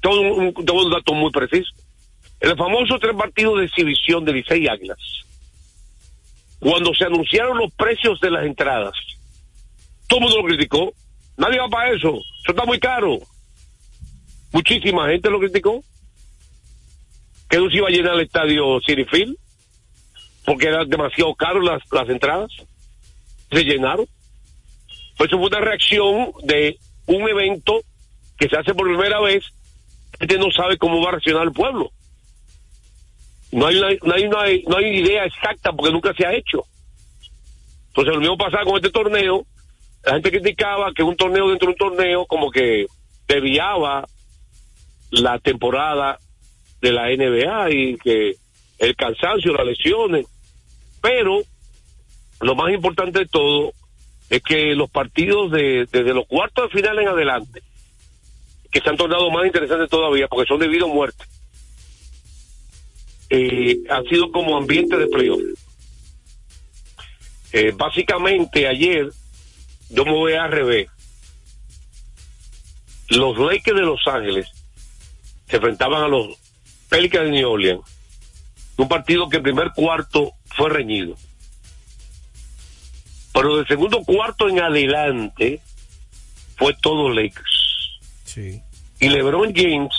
todo 0.00 0.20
un, 0.20 0.90
dato 0.90 1.14
muy 1.14 1.30
preciso. 1.30 1.72
El 2.40 2.56
famoso 2.56 2.98
tres 2.98 3.16
partidos 3.16 3.58
de 3.58 3.64
exhibición 3.66 4.24
de 4.24 4.32
Licey 4.34 4.68
Águilas, 4.68 4.98
cuando 6.62 6.94
se 6.94 7.04
anunciaron 7.04 7.58
los 7.58 7.72
precios 7.72 8.20
de 8.20 8.30
las 8.30 8.46
entradas, 8.46 8.94
todo 10.06 10.20
el 10.20 10.26
mundo 10.26 10.42
lo 10.42 10.46
criticó. 10.46 10.92
Nadie 11.36 11.58
va 11.58 11.68
para 11.68 11.90
eso. 11.90 12.10
Eso 12.10 12.50
está 12.50 12.64
muy 12.64 12.78
caro. 12.78 13.18
Muchísima 14.52 15.08
gente 15.08 15.28
lo 15.28 15.40
criticó. 15.40 15.82
Que 17.50 17.58
no 17.58 17.68
se 17.68 17.78
iba 17.78 17.88
a 17.88 17.90
llenar 17.90 18.14
el 18.14 18.20
estadio 18.20 18.78
Cinefil 18.86 19.36
porque 20.44 20.68
eran 20.68 20.88
demasiado 20.88 21.34
caros 21.34 21.64
las, 21.64 21.82
las 21.90 22.08
entradas. 22.08 22.52
Se 23.50 23.64
llenaron. 23.64 24.06
Pues 25.18 25.30
eso 25.30 25.38
fue 25.38 25.48
una 25.48 25.60
reacción 25.60 26.32
de 26.44 26.78
un 27.06 27.28
evento 27.28 27.80
que 28.38 28.48
se 28.48 28.56
hace 28.56 28.72
por 28.72 28.86
primera 28.86 29.20
vez. 29.20 29.44
Gente 30.20 30.38
no 30.38 30.52
sabe 30.52 30.78
cómo 30.78 31.02
va 31.02 31.08
a 31.08 31.12
reaccionar 31.12 31.42
el 31.42 31.52
pueblo. 31.52 31.90
No 33.52 33.66
hay, 33.66 33.78
no, 34.02 34.14
hay 34.14 34.24
una, 34.24 34.38
no 34.66 34.76
hay 34.76 34.98
idea 34.98 35.24
exacta 35.24 35.72
porque 35.72 35.92
nunca 35.92 36.12
se 36.14 36.26
ha 36.26 36.34
hecho. 36.34 36.64
Entonces 37.88 38.14
lo 38.14 38.20
mismo 38.20 38.38
pasaba 38.38 38.64
con 38.64 38.76
este 38.76 38.90
torneo. 38.90 39.44
La 40.04 40.14
gente 40.14 40.30
criticaba 40.30 40.92
que 40.94 41.02
un 41.02 41.16
torneo 41.16 41.48
dentro 41.50 41.66
de 41.66 41.72
un 41.72 41.78
torneo 41.78 42.26
como 42.26 42.50
que 42.50 42.86
desviaba 43.28 44.06
la 45.10 45.38
temporada 45.38 46.18
de 46.80 46.92
la 46.92 47.08
NBA 47.08 47.70
y 47.70 47.96
que 47.98 48.36
el 48.78 48.96
cansancio, 48.96 49.52
las 49.52 49.66
lesiones. 49.66 50.26
Pero 51.00 51.42
lo 52.40 52.54
más 52.54 52.72
importante 52.72 53.20
de 53.20 53.26
todo 53.26 53.72
es 54.30 54.42
que 54.42 54.74
los 54.74 54.90
partidos 54.90 55.52
de, 55.52 55.86
desde 55.92 56.14
los 56.14 56.26
cuartos 56.26 56.64
de 56.70 56.80
final 56.80 56.98
en 56.98 57.08
adelante, 57.08 57.62
que 58.70 58.80
se 58.80 58.88
han 58.88 58.96
tornado 58.96 59.30
más 59.30 59.44
interesantes 59.44 59.90
todavía 59.90 60.26
porque 60.26 60.48
son 60.48 60.58
debido 60.58 60.86
a 60.86 60.94
muerte, 60.94 61.24
eh, 63.34 63.80
han 63.88 64.04
sido 64.04 64.30
como 64.30 64.58
ambiente 64.58 64.94
de 64.98 65.06
playoff. 65.06 65.40
Eh, 67.52 67.72
básicamente 67.74 68.68
ayer, 68.68 69.10
yo 69.88 70.04
me 70.04 70.12
voy 70.12 70.34
a 70.34 70.46
revés. 70.48 70.88
Los 73.08 73.38
Lakers 73.38 73.78
de 73.78 73.86
Los 73.86 74.06
Ángeles 74.06 74.48
se 75.48 75.56
enfrentaban 75.56 76.02
a 76.02 76.08
los 76.08 76.36
Pelicans 76.90 77.24
de 77.24 77.30
New 77.30 77.48
Orleans. 77.48 77.80
Un 78.76 78.88
partido 78.88 79.30
que 79.30 79.38
el 79.38 79.42
primer 79.42 79.72
cuarto 79.72 80.34
fue 80.54 80.68
reñido. 80.68 81.16
Pero 83.32 83.56
del 83.56 83.66
segundo 83.66 84.02
cuarto 84.02 84.46
en 84.46 84.60
adelante 84.60 85.62
fue 86.56 86.76
todo 86.82 87.08
Lakers. 87.08 88.00
Sí. 88.24 88.60
Y 89.00 89.08
LeBron 89.08 89.54
James 89.54 89.94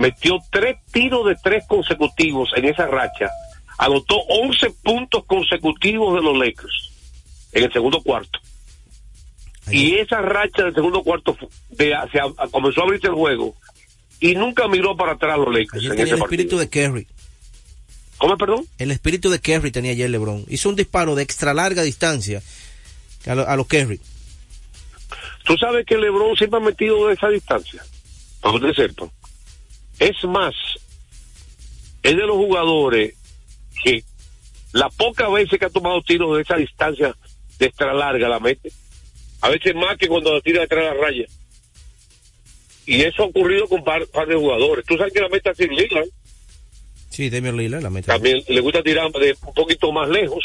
metió 0.00 0.38
tres 0.50 0.78
tiros 0.92 1.24
de 1.26 1.36
tres 1.42 1.64
consecutivos 1.68 2.50
en 2.56 2.64
esa 2.64 2.86
racha. 2.88 3.30
Anotó 3.78 4.16
11 4.28 4.70
puntos 4.82 5.24
consecutivos 5.26 6.14
de 6.14 6.22
los 6.22 6.36
Lakers 6.36 6.90
en 7.52 7.64
el 7.64 7.72
segundo 7.72 8.02
cuarto. 8.02 8.38
Y 9.70 9.94
esa 9.96 10.20
racha 10.20 10.64
del 10.64 10.74
segundo 10.74 11.02
cuarto 11.02 11.36
de, 11.68 11.94
se 12.10 12.18
a- 12.18 12.48
comenzó 12.50 12.80
a 12.80 12.84
abrirse 12.84 13.06
el 13.06 13.14
juego 13.14 13.54
y 14.18 14.34
nunca 14.34 14.66
miró 14.68 14.96
para 14.96 15.12
atrás 15.12 15.38
los 15.38 15.54
Lakers 15.54 15.84
en 15.84 15.92
ese 15.92 16.02
el 16.02 16.18
espíritu 16.22 16.56
partido. 16.56 16.58
de 16.58 16.68
Kerry. 16.68 17.06
¿Cómo, 18.18 18.36
perdón? 18.36 18.66
El 18.78 18.90
espíritu 18.90 19.30
de 19.30 19.38
Kerry 19.40 19.70
tenía 19.70 19.92
ayer 19.92 20.10
LeBron. 20.10 20.44
Hizo 20.48 20.68
un 20.68 20.76
disparo 20.76 21.14
de 21.14 21.22
extra 21.22 21.54
larga 21.54 21.82
distancia 21.82 22.42
a 23.26 23.34
los 23.34 23.56
lo 23.56 23.64
Kerry. 23.66 24.00
Tú 25.44 25.56
sabes 25.56 25.86
que 25.86 25.96
LeBron 25.96 26.36
siempre 26.36 26.58
ha 26.58 26.62
metido 26.62 27.06
de 27.08 27.14
esa 27.14 27.28
distancia, 27.28 27.82
para 28.40 28.58
que 28.58 28.66
ustedes 28.66 28.90
sepan. 28.90 29.10
Es 30.00 30.24
más, 30.24 30.54
es 32.02 32.16
de 32.16 32.26
los 32.26 32.36
jugadores 32.36 33.14
que 33.84 34.02
la 34.72 34.88
poca 34.88 35.28
veces 35.28 35.58
que 35.58 35.66
ha 35.66 35.70
tomado 35.70 36.00
tiros 36.00 36.34
de 36.36 36.42
esa 36.42 36.56
distancia 36.56 37.14
de 37.58 37.66
extra 37.66 37.92
larga 37.92 38.28
la 38.28 38.40
mete. 38.40 38.72
A 39.42 39.50
veces 39.50 39.74
más 39.74 39.96
que 39.98 40.08
cuando 40.08 40.34
la 40.34 40.40
tira 40.40 40.62
detrás 40.62 40.84
de 40.84 40.94
la 40.94 41.06
raya. 41.06 41.26
Y 42.86 43.02
eso 43.02 43.22
ha 43.22 43.26
ocurrido 43.26 43.68
con 43.68 43.84
par, 43.84 44.06
par 44.06 44.26
de 44.26 44.36
jugadores. 44.36 44.84
Tú 44.86 44.96
sabes 44.96 45.12
que 45.12 45.20
la 45.20 45.28
mete 45.28 45.50
así 45.50 45.68
Lillard. 45.68 46.08
Sí, 47.10 47.28
Damian 47.28 47.56
Lillard 47.56 47.82
la 47.82 47.90
mete. 47.90 48.06
También 48.06 48.42
le 48.48 48.60
gusta 48.60 48.82
tirar 48.82 49.12
de 49.12 49.36
un 49.46 49.54
poquito 49.54 49.92
más 49.92 50.08
lejos. 50.08 50.44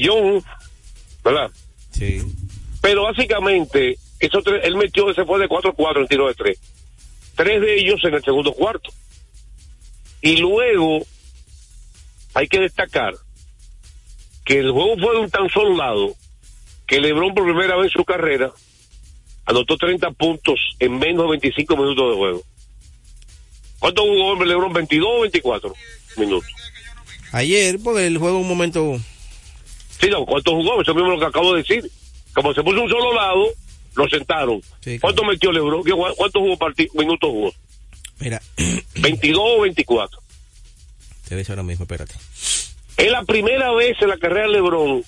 Young, 0.00 0.42
¿verdad? 1.24 1.50
Sí. 1.90 2.20
Pero 2.80 3.04
básicamente, 3.04 3.98
tres, 4.18 4.60
él 4.62 4.76
metió, 4.76 5.12
se 5.14 5.24
fue 5.24 5.40
de 5.40 5.48
4-4 5.48 6.00
en 6.00 6.06
tiro 6.06 6.28
de 6.28 6.34
tres. 6.34 6.58
Tres 7.40 7.58
de 7.62 7.80
ellos 7.80 7.98
en 8.04 8.12
el 8.12 8.22
segundo 8.22 8.52
cuarto. 8.52 8.90
Y 10.20 10.36
luego, 10.36 11.06
hay 12.34 12.46
que 12.48 12.60
destacar 12.60 13.14
que 14.44 14.58
el 14.58 14.70
juego 14.70 14.98
fue 14.98 15.14
de 15.14 15.20
un 15.22 15.30
tan 15.30 15.48
solo 15.48 15.74
lado 15.74 16.14
que 16.86 17.00
LeBron 17.00 17.32
por 17.32 17.44
primera 17.44 17.76
vez 17.76 17.86
en 17.86 17.92
su 17.92 18.04
carrera 18.04 18.52
anotó 19.46 19.78
30 19.78 20.10
puntos 20.10 20.60
en 20.80 20.98
menos 20.98 21.24
de 21.24 21.30
25 21.30 21.76
minutos 21.78 22.10
de 22.10 22.16
juego. 22.18 22.42
¿Cuánto 23.78 24.02
jugó 24.02 24.32
hombre 24.32 24.46
LeBron? 24.46 24.74
¿22 24.74 25.04
o 25.06 25.20
24 25.22 25.74
minutos? 26.18 26.50
Ayer, 27.32 27.78
porque 27.82 28.06
el 28.06 28.18
juego 28.18 28.36
un 28.36 28.48
momento. 28.48 29.00
Sí, 29.98 30.10
no, 30.10 30.26
¿cuánto 30.26 30.50
jugó? 30.56 30.82
Eso 30.82 30.94
mismo 30.94 31.12
lo 31.12 31.18
que 31.18 31.24
acabo 31.24 31.54
de 31.54 31.62
decir. 31.62 31.90
Como 32.34 32.52
se 32.52 32.62
puso 32.62 32.82
un 32.82 32.90
solo 32.90 33.14
lado, 33.14 33.46
lo 33.94 34.08
sentaron. 34.08 34.60
¿Cuánto 35.00 35.24
metió 35.24 35.52
LeBron? 35.52 35.82
¿Qué- 35.84 35.92
¿Cuántos 35.92 36.42
jugó 36.42 36.58
minutos 36.94 37.30
jugó? 37.30 37.52
Mira, 38.20 38.40
¿22 38.56 39.36
o 39.38 39.60
24? 39.62 40.20
te 41.28 41.36
ves 41.36 41.48
ahora 41.48 41.62
mismo, 41.62 41.84
espérate. 41.84 42.14
Es 42.96 43.10
la 43.10 43.22
primera 43.24 43.72
vez 43.72 43.96
en 44.00 44.08
la 44.08 44.16
carrera 44.18 44.46
de 44.48 44.52
LeBron 44.54 45.02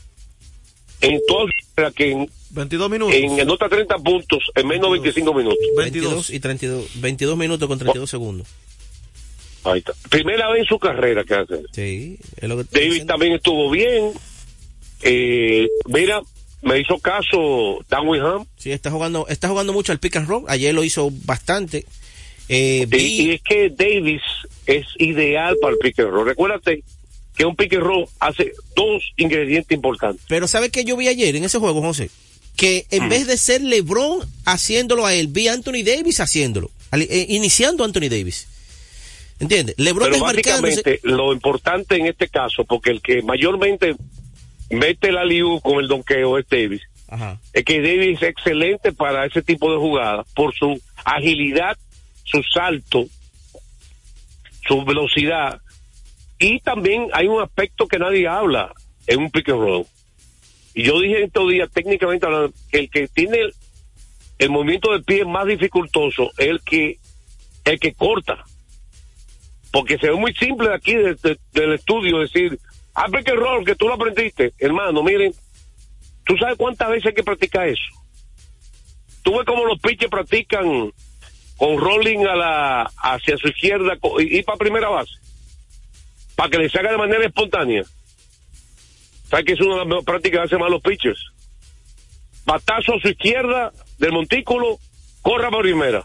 en 1.01 1.21
toda 1.27 1.47
carrera 1.75 1.93
que 1.95 2.13
en, 2.13 2.31
22 2.51 2.91
minutos. 2.91 3.15
en 3.17 3.41
anota 3.41 3.69
30 3.69 3.99
puntos 3.99 4.39
en 4.55 4.67
menos 4.69 4.87
de 4.87 4.91
25 5.01 5.35
minutos. 5.35 5.59
22 5.77 6.31
y 6.31 6.39
32. 6.41 7.01
22 7.01 7.37
minutos 7.37 7.69
con 7.69 7.79
32 7.79 8.09
segundos. 8.09 8.47
Ahí 9.65 9.79
está. 9.81 9.93
Primera 10.09 10.49
vez 10.51 10.61
en 10.63 10.67
su 10.69 10.79
carrera 10.79 11.25
que 11.25 11.35
hace. 11.35 11.63
Sí, 11.73 12.19
es 12.37 12.49
lo 12.49 12.57
que 12.57 12.65
David 12.71 13.05
también 13.07 13.33
estuvo 13.33 13.69
bien. 13.71 14.13
Eh, 15.03 15.69
mira, 15.87 16.23
me 16.63 16.79
hizo 16.81 16.99
caso 16.99 17.85
Dan 17.89 18.07
Winham. 18.09 18.47
Sí, 18.57 18.73
está 18.73 18.91
jugando, 18.91 19.27
está 19.29 19.49
jugando 19.49 19.73
mucho 19.73 19.93
al 19.93 19.99
pick 19.99 20.17
and 20.17 20.29
roll. 20.29 20.45
Ayer 20.49 20.75
lo 20.75 20.85
hizo 20.85 21.11
bastante. 21.25 21.85
Eh, 22.49 22.87
Y, 22.91 23.31
es 23.33 23.43
que 23.43 23.71
Davis 23.71 24.23
es 24.67 24.87
ideal 24.99 25.57
para 25.61 25.73
el 25.75 25.79
pick 25.79 25.99
and 26.01 26.11
roll. 26.11 26.27
Recuérdate 26.27 26.83
que 27.37 27.45
un 27.47 27.57
pick 27.57 27.73
and 27.75 27.83
roll 27.83 28.07
hace 28.21 28.53
dos 28.77 29.03
ingredientes 29.17 29.75
importantes. 29.75 30.25
Pero 30.29 30.47
¿sabe 30.49 30.71
qué 30.71 30.85
yo 30.85 30.97
vi 30.97 31.09
ayer 31.09 31.35
en 31.37 31.45
ese 31.45 31.59
juego, 31.59 31.81
José? 31.81 32.11
Que 32.57 32.87
Mm. 32.91 32.95
en 32.95 33.09
vez 33.09 33.27
de 33.27 33.37
ser 33.39 33.63
LeBron 33.63 34.21
haciéndolo 34.45 35.07
a 35.07 35.15
él, 35.15 35.29
vi 35.29 35.49
a 35.49 35.55
Anthony 35.55 35.83
Davis 35.85 36.21
haciéndolo. 36.21 36.71
al- 36.91 37.01
eh, 37.03 37.27
iniciando 37.31 37.83
a 37.85 37.87
Anthony 37.87 38.11
Davis. 38.11 38.47
¿Entiendes? 39.41 39.75
LeBron 39.79 40.11
Pero 40.11 40.23
básicamente 40.23 41.01
lo 41.05 41.33
importante 41.33 41.97
en 41.97 42.07
este 42.07 42.29
caso, 42.29 42.65
porque 42.65 42.91
el 42.91 43.01
que 43.01 43.23
mayormente 43.23 43.97
mete 44.73 45.13
la 45.13 45.25
liu 45.25 45.61
con 45.61 45.79
el 45.81 45.89
donqueo 45.89 46.39
es 46.39 46.47
Davis, 46.49 46.83
Ajá. 47.09 47.39
es 47.53 47.65
que 47.65 47.81
Davis 47.81 48.23
es 48.23 48.29
excelente 48.31 48.93
para 48.93 49.25
ese 49.27 49.43
tipo 49.43 49.71
de 49.73 49.79
jugadas 49.79 50.27
por 50.35 50.55
su 50.55 50.81
agilidad, 51.05 51.77
su 52.25 52.43
salto, 52.43 53.07
su 54.67 54.85
velocidad 54.85 55.61
y 56.39 56.61
también 56.61 57.09
hay 57.13 57.27
un 57.29 57.43
aspecto 57.43 57.87
que 57.87 57.99
nadie 57.99 58.27
habla 58.27 58.73
en 59.07 59.21
un 59.21 59.31
pick 59.31 59.49
and 59.51 59.61
roll. 59.61 59.87
Y 60.75 60.85
yo 60.85 60.99
dije 61.01 61.25
estos 61.25 61.49
días, 61.51 61.69
técnicamente 61.73 62.25
hablando, 62.27 62.53
que 62.71 62.79
el 62.81 62.91
que 62.91 63.07
tiene 63.09 63.39
el, 63.39 63.55
el 64.39 64.51
movimiento 64.51 64.91
de 64.93 65.01
pie 65.05 65.25
más 65.25 65.47
dificultoso 65.47 66.31
es 66.39 66.49
el 66.49 66.61
que, 66.63 66.99
el 67.65 67.79
que 67.79 67.93
corta. 67.93 68.43
Porque 69.71 69.99
se 69.99 70.09
ve 70.09 70.17
muy 70.17 70.33
simple 70.35 70.69
de 70.71 70.75
aquí 70.75 70.95
de- 70.95 71.15
de- 71.15 71.39
del 71.53 71.75
estudio 71.75 72.19
decir, 72.21 72.59
ah, 72.95 73.09
pick 73.09 73.29
and 73.29 73.39
roll, 73.39 73.65
que 73.65 73.75
tú 73.75 73.89
lo 73.89 73.95
aprendiste. 73.95 74.53
Hermano, 74.59 75.03
miren, 75.03 75.35
¿tú 76.25 76.37
sabes 76.37 76.57
cuántas 76.57 76.89
veces 76.91 77.07
hay 77.07 77.15
que 77.15 77.23
practicar 77.23 77.69
eso? 77.69 77.83
Tú 79.23 79.37
ves 79.37 79.47
cómo 79.47 79.65
los 79.65 79.79
pitchers 79.81 80.11
practican 80.11 80.93
con 81.57 81.79
rolling 81.79 82.27
a 82.27 82.35
la, 82.35 82.83
hacia 82.97 83.37
su 83.37 83.49
izquierda 83.49 83.97
y, 84.19 84.39
y 84.39 84.43
para 84.43 84.59
primera 84.59 84.89
base. 84.89 85.13
Para 86.35 86.51
que 86.51 86.59
le 86.59 86.69
salga 86.69 86.91
de 86.91 86.99
manera 86.99 87.25
espontánea. 87.25 87.85
¿Sabes 89.29 89.47
que 89.47 89.53
es 89.53 89.61
una 89.61 89.75
de 89.75 89.79
las 89.79 89.87
mejores 89.87 90.05
prácticas 90.05 90.41
que 90.41 90.45
hacen 90.45 90.61
más 90.61 90.71
los 90.71 90.83
pitchers? 90.83 91.21
Batazo 92.45 92.95
a 92.95 93.01
su 93.01 93.09
izquierda 93.09 93.73
del 93.99 94.13
montículo, 94.13 94.79
corra 95.23 95.51
para 95.51 95.63
primera. 95.63 96.03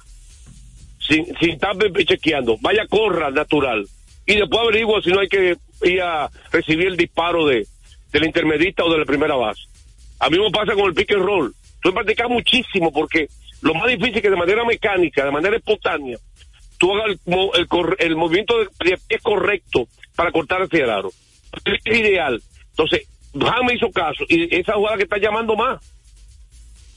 Sin, 1.00 1.26
sin 1.38 1.52
estar 1.52 1.76
chequeando. 2.06 2.58
Vaya, 2.62 2.86
corra 2.88 3.32
natural. 3.32 3.88
Y 4.26 4.36
después 4.36 4.62
averigua 4.62 5.02
si 5.02 5.10
no 5.10 5.22
hay 5.22 5.28
que 5.28 5.58
ir 5.84 6.02
a 6.02 6.30
recibir 6.52 6.88
el 6.88 6.98
disparo 6.98 7.46
de, 7.46 7.68
del 8.12 8.26
intermedista 8.26 8.84
o 8.84 8.92
de 8.92 9.00
la 9.00 9.06
primera 9.06 9.36
base. 9.36 9.62
A 10.20 10.30
mí 10.30 10.38
me 10.40 10.50
pasa 10.50 10.74
con 10.74 10.86
el 10.86 10.94
pick 10.94 11.12
and 11.12 11.24
roll. 11.24 11.54
Tú 11.82 11.94
practicas 11.94 12.30
muchísimo 12.30 12.92
porque 12.92 13.28
lo 13.62 13.74
más 13.74 13.88
difícil 13.88 14.18
es 14.18 14.22
que 14.22 14.30
de 14.30 14.36
manera 14.36 14.64
mecánica, 14.66 15.24
de 15.24 15.32
manera 15.32 15.58
espontánea, 15.58 16.18
tú 16.78 16.92
hagas 16.94 17.18
el, 17.26 17.50
el, 17.56 17.96
el 18.00 18.16
movimiento 18.16 18.58
de, 18.58 18.98
pie 19.08 19.20
correcto 19.22 19.88
para 20.16 20.32
cortar 20.32 20.68
el 20.70 20.90
aro. 20.90 21.12
Es 21.66 21.98
ideal. 21.98 22.42
Entonces, 22.70 23.08
me 23.34 23.74
hizo 23.74 23.92
caso 23.92 24.24
y 24.28 24.56
esa 24.56 24.74
jugada 24.74 24.98
que 24.98 25.04
está 25.04 25.18
llamando 25.18 25.56
más. 25.56 25.80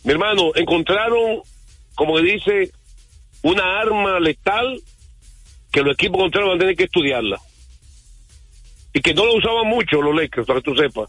Mi 0.05 0.13
hermano, 0.13 0.53
encontraron, 0.55 1.43
como 1.95 2.17
que 2.17 2.23
dice, 2.23 2.71
una 3.43 3.81
arma 3.81 4.19
letal 4.19 4.81
que 5.71 5.83
los 5.83 5.95
equipos 5.95 6.21
contrarios 6.21 6.51
van 6.51 6.59
a 6.59 6.61
tener 6.61 6.77
que 6.77 6.85
estudiarla. 6.85 7.39
Y 8.93 9.01
que 9.01 9.15
no 9.15 9.25
lo 9.25 9.35
usaban 9.37 9.67
mucho 9.69 10.03
los 10.03 10.15
Lakers, 10.15 10.47
para 10.47 10.61
que 10.61 10.71
tú 10.71 10.77
sepas, 10.77 11.09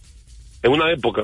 en 0.62 0.72
una 0.72 0.92
época. 0.92 1.24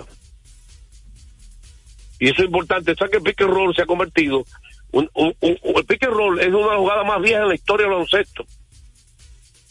Y 2.20 2.30
eso 2.30 2.41
es 2.41 2.45
importante. 2.47 2.95
¿Sabes 2.95 3.12
que 3.12 3.18
el 3.18 3.24
pick 3.24 3.41
and 3.41 3.51
roll 3.51 3.76
se 3.76 3.84
ha 3.84 3.86
convertido? 3.86 4.43
Un, 4.91 5.10
un- 5.14 5.36
el 5.41 5.86
pick 5.86 6.03
and 6.03 6.14
roll 6.14 6.39
es 6.39 6.47
una 6.47 6.78
jugadas 6.78 7.05
más 7.05 7.22
viejas 7.22 7.43
en 7.43 7.49
la 7.49 7.55
historia 7.55 7.84
del 7.86 7.93
baloncesto. 7.93 8.43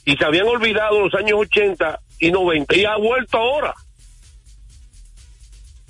Y 0.05 0.17
se 0.17 0.25
habían 0.25 0.47
olvidado 0.47 1.01
los 1.01 1.15
años 1.15 1.39
80 1.41 1.99
y 2.21 2.31
90 2.31 2.77
y 2.77 2.85
ha 2.85 2.97
vuelto 2.97 3.37
ahora. 3.39 3.75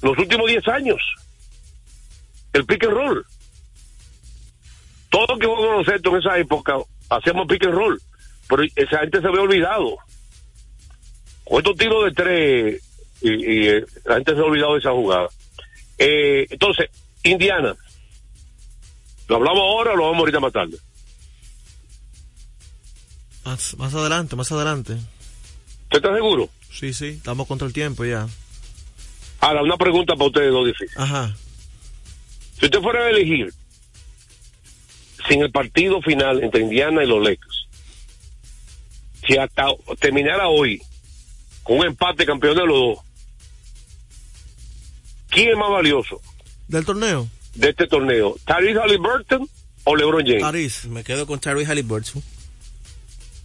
Los 0.01 0.17
últimos 0.19 0.47
10 0.49 0.67
años. 0.69 0.99
El 2.55 2.65
pick 2.65 2.85
and 2.85 2.95
roll. 2.95 3.27
Todo 5.11 5.27
lo 5.29 5.39
que 5.39 5.47
jugó 5.47 5.69
baloncesto 5.69 6.11
en 6.11 6.17
esa 6.17 6.39
época 6.39 6.77
hacíamos 7.11 7.47
pick 7.47 7.65
and 7.67 7.75
roll. 7.75 8.01
Pero 8.49 8.63
esa 8.77 8.99
gente 9.01 9.21
se 9.21 9.27
había 9.27 9.43
olvidado. 9.43 9.97
Con 11.47 11.59
estos 11.59 11.77
tiros 11.77 12.05
de 12.05 12.11
tres 12.13 12.83
y, 13.23 13.31
y, 13.31 13.69
eh, 13.69 13.85
la 14.05 14.17
gente 14.17 14.35
se 14.35 14.41
ha 14.41 14.45
olvidado 14.45 14.73
de 14.75 14.79
esa 14.81 14.91
jugada. 14.91 15.29
Eh, 15.97 16.47
entonces, 16.51 16.91
Indiana. 17.23 17.75
¿Lo 19.29 19.37
hablamos 19.37 19.61
ahora 19.61 19.93
o 19.93 19.97
lo 19.97 20.05
vamos 20.05 20.21
ahorita 20.21 20.41
más 20.41 20.53
tarde? 20.53 20.77
Más, 23.45 23.77
más 23.77 23.95
adelante, 23.95 24.37
más 24.37 24.51
adelante. 24.53 24.93
¿Usted 24.93 25.97
está 25.99 26.15
seguro? 26.15 26.49
Sí, 26.71 26.93
sí, 26.93 27.07
estamos 27.09 27.47
contra 27.47 27.67
el 27.67 27.73
tiempo 27.73 28.05
ya. 28.05 28.29
Ahora, 29.41 29.63
una 29.63 29.77
pregunta 29.77 30.15
para 30.15 30.27
ustedes 30.27 30.51
dos 30.51 30.67
difícil. 30.67 30.97
Ajá. 30.97 31.35
Si 32.59 32.67
usted 32.67 32.81
fuera 32.81 33.05
a 33.05 33.11
elegir 33.11 33.53
sin 35.29 35.43
el 35.43 35.51
partido 35.51 36.01
final 36.03 36.43
entre 36.43 36.63
Indiana 36.63 37.05
y 37.05 37.07
los 37.07 37.23
Lakers, 37.23 37.67
si 39.27 39.37
hasta 39.37 39.67
terminara 39.99 40.49
hoy 40.49 40.81
con 41.67 41.79
un 41.79 41.87
empate 41.87 42.25
campeón 42.25 42.57
de 42.57 42.65
los 42.65 42.79
dos, 42.79 42.99
¿quién 45.29 45.51
es 45.51 45.57
más 45.57 45.71
valioso 45.71 46.21
¿Del 46.69 46.85
torneo? 46.85 47.29
de 47.55 47.71
este 47.71 47.87
torneo? 47.89 48.37
¿Tyrese 48.47 48.79
Halliburton 48.79 49.49
o 49.85 49.97
LeBron 49.97 50.25
James? 50.25 50.43
París. 50.43 50.85
Me 50.87 51.03
quedo 51.03 51.27
con 51.27 51.41
Tyrese 51.41 51.67
Halliburton. 51.67 52.23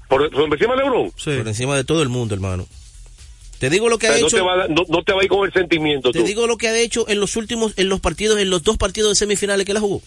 ¿Por, 0.10 0.30
por 0.32 0.54
encima 0.54 0.76
de 0.76 0.84
LeBron? 0.84 1.12
Sí. 1.16 1.38
Por 1.38 1.48
encima 1.48 1.76
de 1.78 1.84
todo 1.84 2.04
el 2.04 2.10
mundo, 2.10 2.36
hermano. 2.36 2.68
Te 3.58 3.70
digo 3.70 3.90
lo 3.90 3.98
que 3.98 4.08
ha 4.08 4.12
no, 4.12 4.18
hecho. 4.18 4.36
te 4.38 4.42
va, 4.42 4.68
no, 4.68 4.84
no 4.90 5.04
te 5.04 5.14
va 5.14 5.22
a 5.22 5.24
ir 5.24 5.30
con 5.30 5.46
el 5.46 5.54
sentimiento 5.54 6.12
Te 6.12 6.20
tú. 6.20 6.26
digo 6.26 6.48
lo 6.48 6.58
que 6.58 6.68
ha 6.68 6.78
hecho 6.78 7.08
en 7.08 7.20
los 7.20 7.36
últimos, 7.38 7.74
en 7.78 7.90
los 7.90 8.00
partidos, 8.00 8.40
en 8.40 8.50
los 8.50 8.64
dos 8.64 8.78
partidos 8.78 9.12
de 9.12 9.16
semifinales 9.16 9.66
que 9.66 9.74
la 9.74 9.80
jugó. 9.80 10.02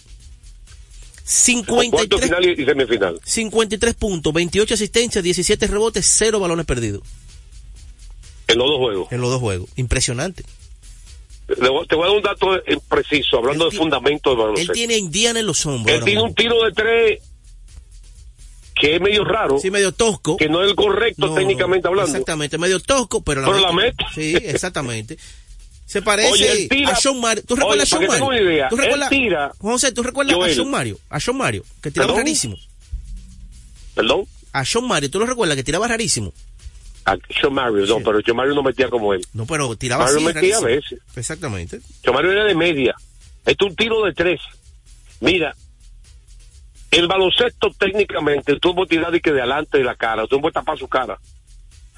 Cuarto 1.67 2.19
53, 2.19 2.23
final 2.23 2.45
y, 2.45 2.62
y 2.62 2.65
semifinal. 2.67 3.21
53 3.25 3.95
puntos, 3.95 4.33
28 4.33 4.75
asistencias, 4.75 5.25
17 5.25 5.67
rebotes, 5.69 6.05
0 6.19 6.39
balones 6.41 6.67
perdidos 6.67 7.03
En 8.49 8.59
los 8.59 8.68
dos 8.68 8.78
juegos. 8.78 9.12
en 9.12 9.20
los 9.20 9.30
dos 9.30 9.40
juegos. 9.40 9.70
Impresionante. 9.76 10.45
Le 11.49 11.57
te 11.57 11.95
voy 11.95 12.05
a 12.05 12.07
dar 12.09 12.16
un 12.16 12.22
dato 12.22 12.62
preciso, 12.88 13.38
hablando 13.38 13.66
Él 13.66 13.70
de 13.72 13.76
fundamento 13.76 14.30
de 14.30 14.34
Él 14.36 14.40
baloncesto. 14.42 14.72
tiene 14.72 14.95
a 14.95 14.99
Indiana 14.99 15.40
en 15.40 15.47
los 15.47 15.64
hombros. 15.66 15.95
Él 15.97 16.03
tiene 16.05 16.20
mismo. 16.20 16.28
un 16.30 16.34
tiro 16.34 16.62
de 16.64 16.72
tres 16.72 17.20
que 18.74 18.97
es 18.97 19.01
medio 19.01 19.24
raro, 19.24 19.59
Sí, 19.59 19.70
medio 19.70 19.92
tosco. 19.92 20.36
que 20.36 20.49
no 20.49 20.62
es 20.62 20.70
el 20.70 20.74
correcto 20.74 21.26
No, 21.28 21.34
técnicamente 21.34 21.86
hablando. 21.86 22.11
Exactamente, 22.11 22.59
medio 22.59 22.80
tosco, 22.80 23.22
pero 23.22 23.40
la 23.42 23.47
Pero 23.49 23.61
la 23.61 23.72
mete. 23.72 24.05
Sí, 24.14 24.34
exactamente. 24.42 25.16
Se 25.86 26.03
parece 26.03 26.30
Oye, 26.32 26.51
él 26.62 26.68
tira- 26.68 26.90
a 26.92 26.97
Sean 26.97 27.20
Mario. 27.20 27.45
¿Tú 27.47 27.55
Oye, 27.55 27.61
recuerdas 27.62 27.92
a 27.92 27.99
Sean 27.99 28.09
Mario? 28.09 28.42
idea, 28.42 28.68
¿Tú 28.68 28.76
él 28.76 28.82
recuerdas, 28.82 29.11
tira- 29.11 29.53
José, 29.59 29.92
¿tú 29.92 30.03
recuerdas 30.03 30.36
a. 30.36 30.55
Sean 30.55 30.70
Mario? 30.70 30.99
A 31.09 31.20
Sean 31.20 31.36
Mario, 31.36 31.64
que 31.82 31.90
tiraba 31.90 32.09
¿Perdón? 32.12 32.24
rarísimo. 32.24 32.57
¿Perdón? 33.95 34.24
A 34.53 34.64
Sean 34.64 34.88
Mario, 34.88 35.11
¿tú 35.11 35.18
lo 35.20 35.26
recuerdas 35.26 35.57
que 35.57 35.62
tiraba 35.62 35.86
rarísimo? 35.86 36.32
A 37.07 37.16
John 37.40 37.55
Mario, 37.55 37.84
no, 37.86 38.00
pero 38.00 38.20
John 38.26 38.36
Mario 38.36 38.55
no 38.55 38.62
metía 38.62 38.88
como 38.88 39.12
él. 39.12 39.24
No, 39.34 39.44
pero 39.44 39.76
tiraba 39.76 40.05
Mario 40.05 40.18
así, 40.18 40.24
metía 40.26 40.57
a 40.57 40.61
veces. 40.61 41.00
Exactamente. 41.16 41.80
John 42.05 42.14
Mario 42.14 42.32
era 42.32 42.44
de 42.44 42.55
media. 42.55 42.94
Esto 43.44 43.66
es 43.66 43.70
un 43.70 43.76
tiro 43.76 44.05
de 44.05 44.14
tres. 44.14 44.40
Mira, 45.20 45.55
el 46.90 47.07
baloncesto 47.07 47.70
técnicamente, 47.78 48.59
tú 48.59 48.74
puedes 48.74 48.88
tirar 48.88 49.11
de 49.11 49.20
que 49.20 49.32
de 49.32 49.40
adelante 49.40 49.78
de 49.78 49.84
la 49.84 49.96
cara, 49.96 50.26
tú 50.26 50.36
no 50.36 50.42
puedes 50.42 50.55
tapar 50.55 50.78
su 50.78 50.88
cara. 50.88 51.18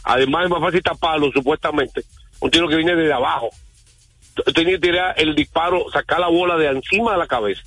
Además 0.03 0.45
es 0.45 0.51
más 0.51 0.61
fácil 0.61 0.83
taparlo, 0.83 1.31
supuestamente. 1.33 2.05
Un 2.41 2.51
tiro 2.51 2.69
que 2.69 2.77
viene 2.77 2.95
desde 2.95 3.13
abajo. 3.13 3.51
Tienes 4.55 4.75
que 4.75 4.81
tirar 4.81 5.15
el 5.19 5.35
disparo, 5.35 5.87
sacar 5.93 6.21
la 6.21 6.29
bola 6.29 6.57
de 6.57 6.69
encima 6.69 7.13
de 7.13 7.19
la 7.19 7.27
cabeza. 7.27 7.63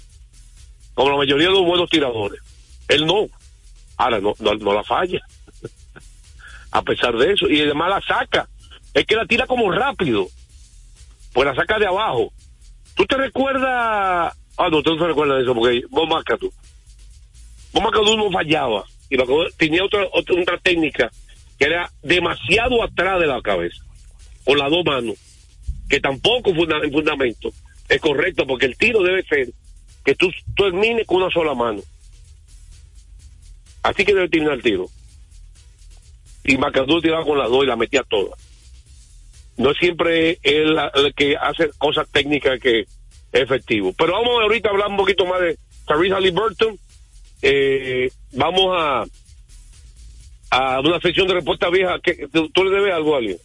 Como 0.94 1.12
la 1.12 1.18
mayoría 1.18 1.48
de 1.48 1.54
los 1.54 1.66
buenos 1.66 1.90
tiradores. 1.90 2.42
Él 2.88 3.06
no. 3.06 3.28
Ahora 3.98 4.20
no, 4.20 4.34
no, 4.40 4.54
no 4.56 4.74
la 4.74 4.84
falla. 4.84 5.20
A 6.72 6.82
pesar 6.82 7.16
de 7.18 7.34
eso. 7.34 7.48
Y 7.50 7.62
además 7.62 7.90
la 7.90 8.02
saca. 8.02 8.50
Es 8.94 9.06
que 9.06 9.16
la 9.16 9.26
tira 9.26 9.48
como 9.48 9.72
rápido. 9.72 10.28
Pues 11.34 11.48
la 11.48 11.56
saca 11.56 11.80
de 11.80 11.88
abajo. 11.88 12.32
¿Tú 12.96 13.06
te 13.06 13.18
recuerdas? 13.18 14.36
Ah, 14.58 14.70
no, 14.70 14.84
tú 14.84 14.96
no 14.96 15.02
te 15.02 15.08
recuerdas 15.08 15.38
de 15.38 15.44
eso 15.44 15.56
porque 15.56 15.84
vos 15.90 16.08
marca 16.10 16.38
tú. 16.38 16.52
Vos 17.72 17.84
marca 17.84 18.00
tú 18.04 18.18
no 18.18 18.32
fallaba. 18.32 18.84
Y 19.10 19.18
tenía 19.58 19.84
otra, 19.84 20.06
otra, 20.12 20.42
otra 20.42 20.58
técnica 20.60 21.10
que 21.58 21.66
era 21.66 21.92
demasiado 22.04 22.84
atrás 22.84 23.20
de 23.20 23.28
la 23.28 23.42
cabeza. 23.42 23.84
Con 24.46 24.58
las 24.58 24.70
dos 24.70 24.84
manos. 24.86 25.16
Que 25.90 26.00
tampoco 26.00 26.52
en 26.52 26.92
fundamento 26.92 27.52
es 27.90 28.00
correcto 28.00 28.46
porque 28.46 28.68
el 28.68 28.78
tiro 28.78 29.02
debe 29.02 29.24
ser 29.24 29.50
que 30.06 30.16
tú 30.16 30.32
termines 30.56 31.06
con 31.08 31.18
una 31.18 31.32
sola 31.32 31.56
mano. 31.56 31.82
Así 33.82 34.06
que 34.06 34.14
debe 34.14 34.30
terminar 34.30 34.56
el 34.56 34.62
tiro. 34.64 34.88
Y 36.44 36.58
Macadú 36.58 37.02
tiraba 37.02 37.26
con 37.26 37.38
las 37.38 37.50
dos 37.50 37.64
y 37.64 37.68
la 37.68 37.76
metía 37.76 38.04
todas 38.04 38.40
no 39.60 39.74
siempre 39.74 40.40
él 40.42 40.78
el 40.96 41.14
que 41.14 41.36
hace 41.36 41.70
cosas 41.78 42.08
técnicas 42.12 42.60
que 42.62 42.80
es 42.80 42.88
efectivo. 43.34 43.94
Pero 43.98 44.14
vamos 44.14 44.42
ahorita 44.42 44.70
a 44.70 44.72
hablar 44.72 44.88
un 44.88 44.98
poquito 44.98 45.26
más 45.26 45.42
de 45.42 45.60
Tyrese 45.86 46.16
Halliburton. 46.16 46.80
Eh, 47.42 48.10
vamos 48.32 48.76
a 48.78 49.06
a 50.52 50.80
una 50.80 51.00
sección 51.02 51.28
de 51.28 51.36
respuesta 51.36 51.70
vieja. 51.70 52.00
que 52.02 52.28
¿Tú, 52.32 52.64
le 52.64 52.72
debes 52.72 52.94
algo 52.94 53.16
a 53.16 53.18
alguien? 53.18 53.38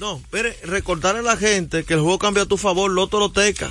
No, 0.00 0.20
pero 0.30 0.48
recordarle 0.64 1.20
a 1.20 1.22
la 1.22 1.36
gente 1.36 1.84
que 1.84 1.94
el 1.94 2.00
juego 2.00 2.18
cambia 2.18 2.44
a 2.44 2.46
tu 2.46 2.56
favor, 2.56 2.90
Loto 2.90 3.20
Loteca. 3.20 3.70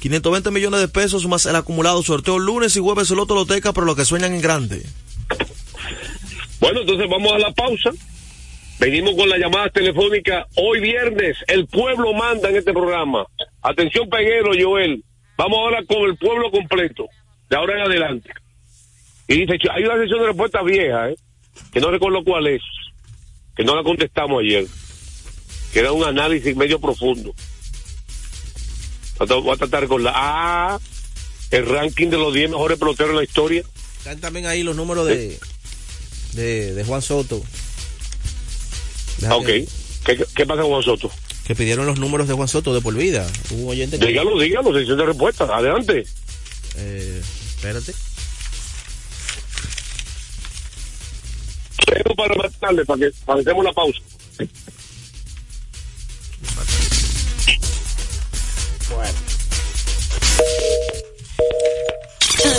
520 0.00 0.50
millones 0.50 0.80
de 0.80 0.88
pesos 0.88 1.26
más 1.26 1.46
el 1.46 1.56
acumulado. 1.56 2.02
Sorteo 2.02 2.38
lunes 2.38 2.76
y 2.76 2.80
jueves 2.80 3.10
Loto 3.10 3.34
Loteca, 3.34 3.72
pero 3.72 3.86
los 3.86 3.96
que 3.96 4.04
sueñan 4.04 4.34
en 4.34 4.42
grande. 4.42 4.84
Bueno, 6.60 6.80
entonces 6.82 7.08
vamos 7.08 7.32
a 7.32 7.38
la 7.38 7.50
pausa. 7.52 7.90
Venimos 8.78 9.14
con 9.14 9.28
las 9.28 9.38
llamadas 9.38 9.72
telefónicas. 9.72 10.46
Hoy 10.56 10.80
viernes, 10.80 11.36
el 11.48 11.66
pueblo 11.66 12.12
manda 12.14 12.48
en 12.48 12.56
este 12.56 12.72
programa. 12.72 13.26
Atención, 13.62 14.08
Peguero, 14.08 14.52
Joel. 14.58 15.02
Vamos 15.36 15.58
ahora 15.58 15.82
con 15.84 16.02
el 16.02 16.16
pueblo 16.16 16.50
completo, 16.50 17.06
de 17.48 17.56
ahora 17.56 17.76
en 17.76 17.80
adelante. 17.82 18.30
Y 19.26 19.46
dice, 19.46 19.58
hay 19.72 19.84
una 19.84 19.96
sesión 19.98 20.20
de 20.20 20.26
respuesta 20.26 20.62
vieja, 20.62 21.10
¿eh? 21.10 21.16
que 21.72 21.80
no 21.80 21.90
recuerdo 21.90 22.22
cuál 22.24 22.46
es, 22.46 22.62
que 23.56 23.64
no 23.64 23.74
la 23.74 23.82
contestamos 23.82 24.42
ayer, 24.42 24.66
que 25.72 25.80
era 25.80 25.92
un 25.92 26.04
análisis 26.04 26.54
medio 26.56 26.80
profundo. 26.80 27.34
Voy 29.18 29.50
a 29.50 29.56
tratar 29.56 29.86
con 29.86 30.02
la... 30.02 30.12
Ah, 30.14 30.78
el 31.50 31.66
ranking 31.66 32.08
de 32.08 32.16
los 32.16 32.32
10 32.32 32.50
mejores 32.50 32.78
peloteros 32.78 33.10
en 33.10 33.16
la 33.16 33.24
historia. 33.24 33.62
Están 33.98 34.20
también 34.20 34.46
ahí 34.46 34.62
los 34.62 34.76
números 34.76 35.06
de, 35.06 35.38
de, 36.32 36.74
de 36.74 36.84
Juan 36.84 37.02
Soto. 37.02 37.42
Déjate. 39.18 39.62
Ok. 39.62 39.68
¿Qué, 40.34 40.46
pasa 40.46 40.62
con 40.62 40.70
Juan 40.70 40.82
Soto? 40.82 41.10
Que 41.46 41.54
pidieron 41.54 41.86
los 41.86 41.98
números 41.98 42.28
de 42.28 42.34
Juan 42.34 42.48
Soto 42.48 42.74
de 42.74 42.80
por 42.80 42.94
vida. 42.94 43.26
Un 43.50 43.68
oyente 43.68 43.98
que... 43.98 44.06
Dígalo, 44.06 44.38
dígalo, 44.38 44.72
sección 44.72 44.98
de 44.98 45.06
respuesta. 45.06 45.44
Adelante. 45.44 46.04
Eh, 46.76 47.22
espérate. 47.56 47.92
Quiero 51.84 52.14
para 52.14 52.34
más 52.36 52.52
tarde, 52.58 52.84
para 52.84 53.00
que, 53.00 53.10
para 53.24 53.36
que 53.42 53.50
hacemos 53.50 53.64
una 53.64 53.72
pausa. 53.72 54.00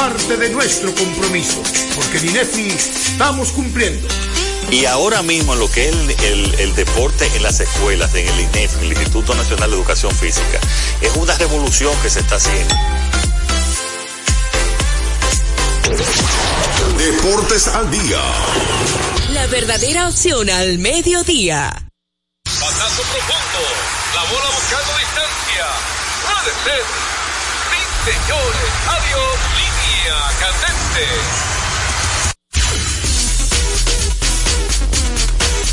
parte 0.00 0.36
de 0.38 0.48
nuestro 0.48 0.94
compromiso, 0.94 1.62
porque 1.94 2.16
en 2.18 2.30
INEFI 2.30 2.68
estamos 2.70 3.52
cumpliendo. 3.52 4.08
Y 4.70 4.86
ahora 4.86 5.22
mismo 5.22 5.52
en 5.52 5.58
lo 5.60 5.70
que 5.70 5.88
es 5.90 5.94
el, 5.94 6.10
el- 6.24 6.54
el 6.60 6.74
deporte 6.74 7.26
en 7.36 7.42
las 7.42 7.60
escuelas, 7.60 8.14
en 8.14 8.26
el 8.26 8.40
INEF, 8.40 8.80
el 8.80 8.92
Instituto 8.92 9.34
Nacional 9.34 9.68
de 9.70 9.76
Educación 9.76 10.10
Física, 10.14 10.58
es 11.02 11.14
una 11.16 11.36
revolución 11.36 11.92
que 12.02 12.08
se 12.08 12.20
está 12.20 12.36
haciendo. 12.36 12.74
Deportes 16.96 17.68
al 17.68 17.90
día. 17.90 18.22
La 19.32 19.46
verdadera 19.48 20.08
opción 20.08 20.48
al 20.48 20.78
mediodía. 20.78 21.72
Pasazo 22.44 23.02
profundo. 23.02 23.62
La 24.14 24.22
bola 24.32 24.48
buscando 24.54 24.92
distancia. 24.98 25.66
Puede 26.24 26.52
ser. 26.64 26.84
Sí, 27.70 28.10
señores. 28.10 28.70
Adiós. 28.88 29.39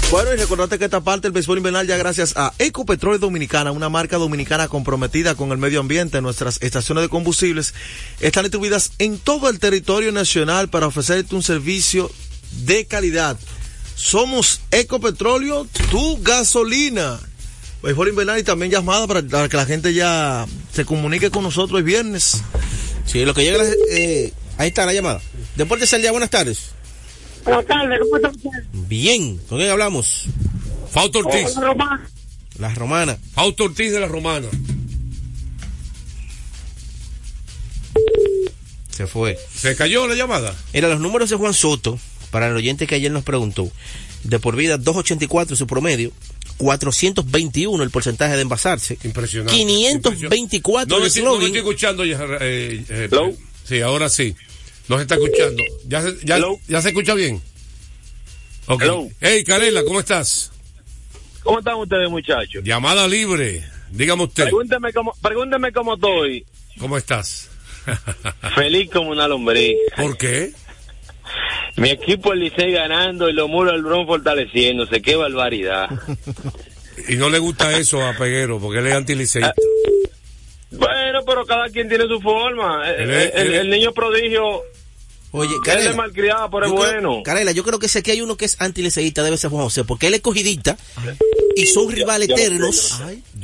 Bueno, 0.09 0.33
y 0.33 0.37
recordate 0.37 0.79
que 0.79 0.85
esta 0.85 1.01
parte 1.01 1.23
del 1.27 1.33
béisbol 1.33 1.57
invernal 1.57 1.85
ya 1.85 1.97
gracias 1.97 2.33
a 2.37 2.53
Ecopetróleo 2.59 3.19
Dominicana, 3.19 3.73
una 3.73 3.89
marca 3.89 4.17
dominicana 4.17 4.69
comprometida 4.69 5.35
con 5.35 5.51
el 5.51 5.57
medio 5.57 5.81
ambiente. 5.81 6.21
Nuestras 6.21 6.61
estaciones 6.61 7.03
de 7.03 7.09
combustibles 7.09 7.73
están 8.21 8.43
distribuidas 8.43 8.93
en 8.99 9.19
todo 9.19 9.49
el 9.49 9.59
territorio 9.59 10.13
nacional 10.13 10.69
para 10.69 10.87
ofrecerte 10.87 11.35
un 11.35 11.43
servicio 11.43 12.09
de 12.63 12.85
calidad. 12.85 13.37
Somos 13.95 14.61
Ecopetróleo, 14.71 15.67
tu 15.91 16.21
gasolina. 16.21 17.19
Béisbol 17.83 18.07
invernal 18.07 18.39
y 18.39 18.43
también 18.43 18.71
llamada 18.71 19.07
para 19.07 19.49
que 19.49 19.57
la 19.57 19.65
gente 19.65 19.93
ya 19.93 20.45
se 20.73 20.85
comunique 20.85 21.31
con 21.31 21.43
nosotros 21.43 21.79
el 21.79 21.83
viernes. 21.83 22.43
Sí, 23.07 23.25
lo 23.25 23.33
que 23.33 23.43
llega, 23.43 23.57
la- 23.63 23.69
eh, 23.91 24.31
ahí 24.57 24.67
está 24.67 24.85
la 24.85 24.93
llamada. 24.93 25.21
Deportes 25.55 25.91
al 25.93 26.01
día, 26.01 26.11
buenas 26.11 26.29
tardes. 26.29 26.71
Buenas 27.43 27.65
tardes, 27.65 27.99
¿cómo 28.01 28.15
está 28.17 28.29
usted? 28.29 28.49
Bien, 28.73 29.37
¿con 29.49 29.57
quién 29.57 29.71
hablamos? 29.71 30.25
Fausto 30.91 31.19
Ortiz. 31.19 31.55
Hola, 31.57 31.67
Román. 31.67 32.07
La 32.59 32.73
romana. 32.75 33.17
Fausto 33.33 33.63
Ortiz 33.65 33.91
de 33.91 33.99
la 33.99 34.07
Romana. 34.07 34.47
Se 38.91 39.07
fue. 39.07 39.37
¿Se 39.55 39.75
cayó 39.75 40.07
la 40.07 40.15
llamada? 40.15 40.55
Era 40.73 40.87
los 40.89 40.99
números 40.99 41.29
de 41.29 41.35
Juan 41.35 41.53
Soto, 41.53 41.99
para 42.31 42.47
el 42.47 42.55
oyente 42.55 42.87
que 42.87 42.95
ayer 42.95 43.11
nos 43.11 43.23
preguntó. 43.23 43.71
De 44.23 44.39
por 44.39 44.55
vida, 44.55 44.77
284 44.77 45.55
su 45.55 45.67
promedio. 45.67 46.11
421 46.57 47.83
el 47.83 47.89
porcentaje 47.91 48.35
de 48.35 48.41
envasarse. 48.41 48.97
Impresionante. 49.03 49.53
524 49.55 50.87
No, 50.95 50.99
no 50.99 51.05
estoy, 51.05 51.23
no 51.23 51.29
slogan. 51.31 51.45
estoy 51.47 51.59
escuchando 51.59 52.05
ya. 52.05 52.19
eh, 52.41 52.83
eh, 52.89 53.35
sí, 53.63 53.81
ahora 53.81 54.09
sí. 54.09 54.35
No 54.87 54.95
se 54.97 55.01
está 55.03 55.15
escuchando. 55.15 55.61
¿Ya 55.87 56.01
se, 56.01 56.15
ya, 56.23 56.39
ya 56.67 56.81
se 56.81 56.89
escucha 56.89 57.13
bien? 57.13 57.41
Ok. 58.67 58.83
Hey, 59.21 59.43
Carela, 59.43 59.83
¿cómo 59.83 59.99
estás? 59.99 60.51
¿Cómo 61.43 61.59
están 61.59 61.75
ustedes, 61.75 62.09
muchachos? 62.09 62.63
Llamada 62.63 63.07
libre. 63.07 63.63
Dígame 63.91 64.23
usted. 64.23 64.43
Pregúnteme 64.43 64.91
cómo, 64.93 65.13
pregúnteme 65.21 65.71
cómo 65.71 65.95
estoy. 65.95 66.45
¿Cómo 66.79 66.97
estás? 66.97 67.49
Feliz 68.55 68.89
como 68.91 69.11
una 69.11 69.27
lombriz. 69.27 69.75
¿Por 69.95 70.17
qué? 70.17 70.51
Mi 71.77 71.91
equipo 71.91 72.33
el 72.33 72.39
Licey 72.39 72.71
ganando 72.71 73.29
y 73.29 73.33
los 73.33 73.47
muros 73.49 73.73
del 73.73 73.83
Bron 73.83 74.05
fortaleciéndose. 74.07 75.01
Qué 75.01 75.15
barbaridad. 75.15 75.87
Y 77.07 77.15
no 77.15 77.29
le 77.29 77.37
gusta 77.39 77.77
eso 77.77 78.05
a 78.05 78.13
Peguero, 78.13 78.59
porque 78.59 78.79
él 78.79 78.87
es 78.87 78.93
antiliceísta. 78.95 79.53
Bueno, 80.71 81.19
pero 81.25 81.45
cada 81.45 81.69
quien 81.69 81.87
tiene 81.87 82.05
su 82.07 82.19
forma. 82.19 82.89
El, 82.91 83.09
el- 83.11 83.69
niño 83.69 83.93
prodigio. 83.93 84.63
Oye, 85.31 85.53
él 85.53 85.61
Carela, 85.63 85.89
es 85.91 85.95
malcriado, 85.95 86.49
pero 86.49 86.65
es 86.65 86.71
yo 86.71 86.77
creo- 86.79 86.91
bueno. 86.93 87.23
Carela, 87.23 87.51
yo 87.51 87.63
creo 87.63 87.77
que 87.79 87.87
si 87.87 87.99
aquí 87.99 88.11
hay 88.11 88.21
uno 88.21 88.35
que 88.37 88.45
es 88.45 88.59
antiliceísta, 88.59 89.23
debe 89.23 89.37
ser 89.37 89.51
Juan 89.51 89.63
José, 89.65 89.83
porque 89.83 90.07
él 90.07 90.15
es 90.15 90.21
cogidita 90.21 90.77
y 91.61 91.65
son 91.65 91.89
rivales 91.91 92.29
eternos. 92.29 92.99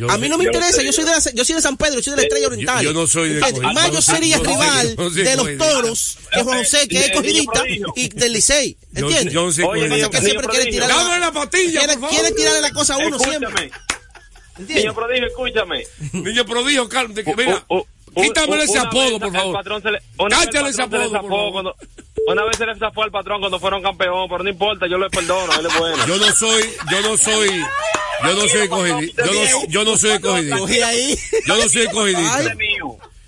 a 0.09 0.17
mí 0.17 0.29
no 0.29 0.37
me 0.37 0.45
interesa, 0.45 0.81
yo 0.81 0.91
soy 0.93 1.03
de 1.05 1.11
la, 1.11 1.19
yo 1.33 1.43
soy 1.45 1.55
de 1.55 1.61
San 1.61 1.77
Pedro, 1.77 1.95
yo 1.95 2.01
soy 2.03 2.11
de 2.11 2.17
la 2.17 2.23
Estrella 2.23 2.47
Oriental. 2.47 2.83
yo 2.83 2.93
no 2.93 3.07
soy 3.07 3.29
de. 3.33 3.41
Más 3.73 3.91
yo 3.91 4.01
sería 4.01 4.37
rival 4.37 4.95
de 5.13 5.35
los 5.35 5.57
toros 5.57 6.17
que 6.31 6.43
Juan 6.43 6.59
José, 6.59 6.87
que 6.87 6.99
es 6.99 7.05
Eh, 7.07 7.11
cogidita, 7.13 7.63
niño 7.63 7.87
y 7.95 8.09
del 8.09 8.33
Licey. 8.33 8.77
¿Entiendes? 8.95 9.33
yo 9.33 9.45
no 9.45 9.51
soy 9.51 9.63
Oye, 9.65 9.87
cogidita. 9.87 10.09
que 10.09 10.21
siempre 10.21 10.47
quiere 10.47 10.71
tirar 10.71 11.19
la 11.19 11.31
patilla, 11.31 11.81
quiere, 12.09 12.31
tirarle 12.31 12.61
la 12.61 12.71
cosa 12.71 12.95
a 12.95 12.97
uno 12.97 13.17
Escúchame. 13.17 13.37
siempre. 13.47 13.71
Niño 14.75 14.93
prodigio, 14.93 15.27
escúchame. 15.27 15.83
Niño 16.13 16.45
prodigio, 16.45 16.87
de 16.87 17.23
que- 17.23 17.35
mira, 17.35 17.65
quítame 18.15 18.63
ese 18.63 18.79
apodo, 18.79 19.19
por 19.19 19.31
favor. 19.33 19.53
patrón 19.53 19.81
se 19.81 19.91
le- 19.91 19.99
una 20.17 20.37
vez 20.37 20.47
el 20.47 20.53
Cállale 20.53 20.69
ese 20.69 20.81
apodo, 20.81 21.01
por 21.01 21.11
zafó 21.11 21.27
favor. 21.27 21.51
cuando- 21.51 21.75
Una 22.27 22.43
vez 22.45 22.57
se 22.57 22.65
le 22.65 22.75
zafó 22.77 23.03
al 23.03 23.11
patrón 23.11 23.39
cuando 23.41 23.59
fueron 23.59 23.81
campeón, 23.81 24.27
pero 24.29 24.43
no 24.43 24.49
importa, 24.49 24.87
yo 24.87 24.97
le 24.97 25.09
perdono, 25.09 25.51
él 25.59 25.65
es 25.65 25.77
bueno. 25.79 26.07
Yo 26.07 26.17
no 26.17 26.31
soy, 26.33 26.63
yo 26.91 27.01
no 27.01 27.17
soy, 27.17 27.49
yo 28.23 28.33
no 28.35 28.47
soy 28.47 28.67
cogidita. 28.69 29.25
Yo 29.25 29.33
no, 29.33 29.67
yo 29.67 29.83
no 29.83 29.97
soy 29.97 30.81
ahí. 30.81 31.19
Yo 31.47 31.55
no 31.57 31.69
soy 31.69 31.87
cogidita. 31.87 32.55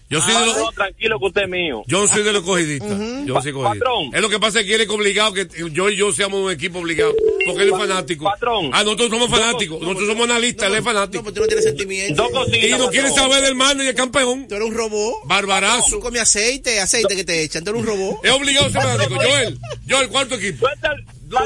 Yo 0.07 0.21
soy 0.21 0.33
de 0.33 0.37
Ah, 0.37 0.45
los, 0.45 0.57
no, 0.57 0.71
tranquilo 0.71 1.19
que 1.19 1.25
usted 1.25 1.41
es 1.43 1.49
mío. 1.49 1.83
yo 1.87 1.99
no 2.01 2.07
soy 2.07 2.21
de 2.23 2.31
los 2.33 2.43
cogidistas. 2.43 2.89
Yo 3.25 3.33
no 3.33 3.41
soy 3.41 3.51
cogidista. 3.53 3.79
Patrón. 3.85 4.11
Es 4.13 4.21
lo 4.21 4.29
que 4.29 4.39
pasa 4.39 4.59
es 4.59 4.65
que 4.67 4.75
él 4.75 4.81
es 4.81 4.89
obligado 4.89 5.33
que 5.33 5.47
yo 5.71 5.89
y 5.89 5.95
yo 5.95 6.11
seamos 6.11 6.41
un 6.45 6.51
equipo 6.51 6.77
obligado. 6.79 7.13
Porque 7.47 7.63
él 7.63 7.69
es 7.73 7.77
fanático. 7.77 8.25
Patrón. 8.25 8.69
Ah, 8.71 8.83
nosotros 8.83 9.09
somos 9.09 9.29
fanáticos. 9.29 9.81
Nosotros 9.81 10.07
somos 10.07 10.29
analistas, 10.29 10.69
él 10.69 10.75
es 10.75 10.83
fanático. 10.83 11.23
Pues 11.23 11.33
tú 11.35 11.41
no 11.41 11.47
tienes 11.47 11.65
sentimiento. 11.65 12.21
Dos 12.21 12.31
cositas. 12.31 12.63
Y 12.63 12.71
no 12.71 12.89
quiere 12.89 13.09
patrón. 13.09 13.29
saber 13.31 13.43
del 13.43 13.55
mano 13.55 13.83
y 13.83 13.87
el 13.87 13.95
campeón. 13.95 14.47
Tú 14.47 14.55
eres 14.55 14.67
un 14.67 14.75
robot. 14.75 15.15
Barbarazo. 15.25 15.89
Tú 15.89 15.99
comes 15.99 16.21
aceite, 16.21 16.79
aceite 16.79 17.15
que 17.15 17.23
te 17.23 17.41
echan. 17.41 17.63
Tú 17.63 17.71
eres 17.71 17.81
un 17.81 17.87
robot. 17.87 18.17
Es 18.23 18.31
obligado 18.31 18.67
a 18.67 18.69
ser 18.71 18.81
fanático. 18.83 19.15
Joel, 19.15 19.59
Joel, 19.89 20.09
¿cuánto 20.09 20.35
equipo? 20.35 20.67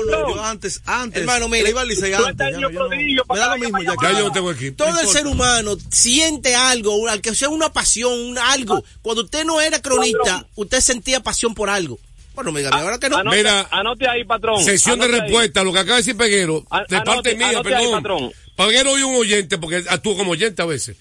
Yo 0.09 0.43
antes, 0.43 0.81
antes. 0.85 1.21
Hermano, 1.21 1.47
mira, 1.49 1.69
iba 1.69 1.81
al 1.81 1.87
Licey 1.87 2.11
Tú 2.15 2.25
antes. 2.25 2.47
ya 2.51 2.59
no, 2.59 2.69
yo 2.69 2.79
no. 2.79 2.89
Me 2.89 3.39
da 3.39 3.55
lo 3.55 3.57
mismo 3.57 3.81
ya. 3.81 3.93
Ya 4.01 4.11
yo 4.11 4.25
no 4.27 4.31
tengo 4.31 4.51
equipo. 4.51 4.83
Todo 4.83 4.99
el 4.99 5.07
ser 5.07 5.27
humano 5.27 5.75
siente 5.91 6.55
algo, 6.55 7.07
al 7.07 7.21
que 7.21 7.33
sea 7.35 7.49
una 7.49 7.71
pasión, 7.71 8.13
un 8.13 8.37
algo. 8.37 8.83
Cuando 9.01 9.23
usted 9.23 9.45
no 9.45 9.59
era 9.61 9.81
cronista, 9.81 10.45
usted 10.55 10.79
sentía 10.81 11.19
pasión 11.21 11.53
por 11.53 11.69
algo. 11.69 11.99
Bueno, 12.35 12.51
dígame, 12.53 12.79
ahora 12.81 12.97
que 12.99 13.09
no. 13.09 13.17
Anote, 13.17 13.35
Mira, 13.37 13.67
anote 13.69 14.07
ahí, 14.07 14.23
patrón. 14.23 14.63
Sesión 14.63 14.97
de 14.99 15.05
ahí. 15.05 15.11
respuesta, 15.11 15.61
lo 15.63 15.73
que 15.73 15.79
acaba 15.79 15.95
de 15.95 16.01
decir 16.03 16.15
Peguero, 16.15 16.61
de 16.87 16.97
anote- 16.97 17.03
parte 17.05 17.35
mía, 17.35 17.49
anote 17.49 17.75
ahí, 17.75 17.83
perdón. 17.85 18.03
patrón. 18.03 18.31
Peguero 18.55 18.97
y 18.97 19.03
un 19.03 19.15
oyente, 19.15 19.57
porque 19.57 19.83
actúo 19.89 20.15
como 20.15 20.31
oyente 20.31 20.61
a 20.61 20.65
veces. 20.65 20.95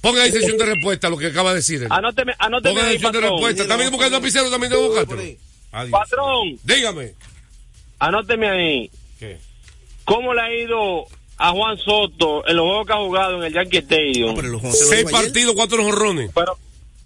Ponga 0.00 0.22
ahí 0.22 0.30
sesión 0.30 0.58
de 0.58 0.66
respuesta, 0.66 1.08
lo 1.08 1.16
que 1.16 1.26
acaba 1.28 1.50
de 1.50 1.56
decir 1.56 1.82
él. 1.82 1.88
Anóteme, 1.90 2.34
anóteme 2.38 2.74
Ponga 2.74 2.86
ahí, 2.88 2.92
sesión 2.94 3.12
de 3.12 3.18
patrón. 3.20 3.32
respuesta. 3.40 3.66
También 3.66 3.90
buscando 3.90 4.18
lapicero, 4.18 4.50
también 4.50 4.72
tengo 4.72 4.94
que. 4.94 5.38
Patrón, 5.90 6.58
Dígame. 6.62 7.14
Anóteme 8.06 8.48
ahí. 8.48 8.90
¿Qué? 9.18 9.38
¿Cómo 10.04 10.34
le 10.34 10.40
ha 10.42 10.54
ido 10.54 11.06
a 11.38 11.50
Juan 11.52 11.76
Soto 11.78 12.46
en 12.46 12.56
los 12.56 12.64
juegos 12.66 12.86
que 12.86 12.92
ha 12.92 12.96
jugado 12.96 13.36
en 13.38 13.44
el 13.44 13.52
Yankee 13.52 13.78
Stadium? 13.78 14.36
Seis 14.72 15.10
partidos, 15.10 15.54
cuatro 15.54 15.82
jonrones. 15.82 16.30
Pero, 16.34 16.56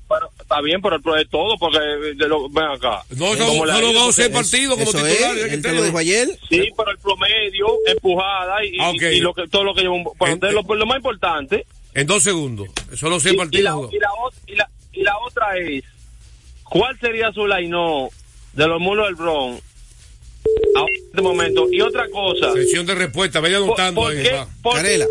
pero 0.08 0.30
está 0.40 0.60
bien, 0.60 0.80
pero 0.82 0.96
es 1.16 1.28
todo, 1.30 1.56
porque 1.58 1.78
de 1.78 2.28
lo, 2.28 2.48
ven 2.48 2.64
acá. 2.64 3.02
No, 3.10 3.26
¿Cómo 3.36 3.66
no, 3.66 3.72
no 3.72 3.78
ido? 3.78 3.88
jugado 3.88 4.12
seis 4.12 4.28
partidos 4.28 4.78
como 4.78 4.90
titular. 4.90 5.36
es, 5.38 5.52
él 5.52 5.62
te 5.62 5.72
lo 5.72 5.82
dijo 5.84 5.98
ayer. 5.98 6.28
Sí, 6.48 6.68
pero 6.76 6.90
el 6.90 6.98
promedio, 6.98 7.66
empujada 7.86 8.64
y, 8.64 8.72
Ah, 8.80 8.92
y, 8.94 9.04
y 9.16 9.20
lo 9.20 9.32
que, 9.34 9.46
todo 9.48 9.64
lo 9.64 9.74
que 9.74 9.82
lleva 9.82 9.94
un... 9.94 10.04
Pero 10.18 10.52
lo, 10.62 10.74
lo 10.74 10.86
más 10.86 10.96
importante... 10.96 11.66
En 11.94 12.06
dos 12.06 12.22
segundos. 12.22 12.68
Solo 12.94 13.18
seis 13.18 13.32
Y, 13.32 13.36
y 13.36 13.38
partidos. 13.38 13.90
la, 13.90 13.96
y, 13.96 14.00
la, 14.00 14.08
ot- 14.10 14.34
y, 14.46 14.54
la, 14.56 14.70
y 14.92 15.02
la 15.02 15.18
otra 15.18 15.56
es, 15.58 15.84
¿cuál 16.64 16.98
sería 17.00 17.32
su 17.32 17.46
line 17.46 18.08
de 18.52 18.66
los 18.68 18.80
mulos 18.80 19.06
del 19.06 19.14
Bronx 19.16 19.62
este 21.10 21.22
momento? 21.22 21.66
Y 21.70 21.80
otra 21.80 22.08
cosa, 22.08 22.52
Sesión 22.52 22.86
de 22.86 22.94
respuesta, 22.94 23.40
vaya 23.40 23.58
¿por, 23.58 23.66
anotando 23.68 24.00
por 24.02 24.12
ahí. 24.12 24.22
qué, 24.22 24.40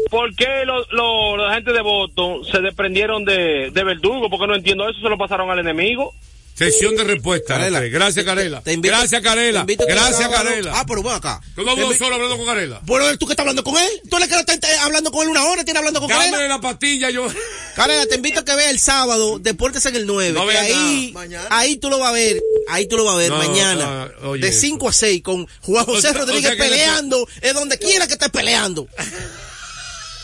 por- 0.09 0.35
qué 0.35 0.65
los, 0.65 0.87
los, 0.91 1.37
la 1.37 1.53
gente 1.55 1.73
de 1.73 1.81
Boston 1.81 2.45
se 2.45 2.61
desprendieron 2.61 3.25
de, 3.25 3.71
de 3.71 3.83
Verdugo? 3.83 4.29
Porque 4.29 4.47
no 4.47 4.55
entiendo 4.55 4.87
eso, 4.89 4.99
se 5.01 5.09
lo 5.09 5.17
pasaron 5.17 5.49
al 5.49 5.59
enemigo. 5.59 6.13
Sesión 6.57 6.95
de 6.95 7.03
respuesta. 7.03 7.55
Carela. 7.55 7.81
Gracias, 7.81 8.25
Carela. 8.25 8.61
Te 8.61 8.73
invito- 8.73 8.95
Gracias, 8.95 9.21
Carela. 9.21 9.59
te 9.59 9.73
invito 9.73 9.83
a 9.83 9.87
que 9.87 9.93
Gracias, 9.93 10.27
Carela. 10.29 10.71
Ah, 10.75 10.85
pero 10.87 11.03
ven 11.03 11.13
acá. 11.13 11.39
Dos 11.55 11.65
invi- 11.67 11.97
solo 11.97 12.15
hablando 12.15 12.35
con 12.37 12.45
Carela. 12.47 12.79
Bueno, 12.83 13.15
tú 13.19 13.27
que 13.27 13.33
estás 13.33 13.43
hablando 13.43 13.63
con 13.63 13.77
él. 13.77 13.89
Tú 14.09 14.17
le 14.17 14.27
que 14.27 14.35
estás 14.39 14.57
eh, 14.63 14.77
hablando 14.81 15.11
con 15.11 15.23
él 15.23 15.29
una 15.29 15.43
hora, 15.45 15.63
tienes 15.63 15.77
hablando 15.79 15.99
con 15.99 16.09
Dámele 16.09 16.31
Carela. 16.31 16.55
la 16.55 16.61
pastilla, 16.61 17.09
yo. 17.11 17.27
Carela, 17.75 18.07
te 18.07 18.15
invito 18.15 18.39
a 18.39 18.45
que 18.45 18.55
veas 18.55 18.71
el 18.71 18.79
sábado 18.79 19.37
Deportes 19.37 19.85
en 19.85 19.95
el 19.97 20.07
9. 20.07 20.31
No 20.33 20.41
que 20.41 20.47
vea 20.47 20.61
ahí, 20.61 21.11
Mañana. 21.13 21.47
ahí 21.51 21.75
tú 21.77 21.89
lo 21.91 21.99
vas 21.99 22.09
a 22.09 22.13
ver. 22.13 22.41
Ahí 22.69 22.87
tú 22.87 22.97
lo 22.97 23.03
vas 23.05 23.15
a 23.15 23.17
ver 23.19 23.29
No, 23.29 23.37
mañana. 23.37 24.11
no, 24.21 24.29
oye 24.31 24.41
de 24.41 24.49
eso. 24.49 24.61
5 24.61 24.89
a 24.89 24.93
6 24.93 25.21
con 25.21 25.47
Juan 25.61 25.83
O 25.87 25.93
José 25.93 26.09
o 26.09 26.13
Rodríguez 26.13 26.55
sea 26.55 26.57
peleando. 26.57 27.27
Es 27.41 27.53
donde 27.53 27.77
quiera 27.77 28.07
que 28.07 28.13
estés 28.13 28.29
peleando. 28.31 28.87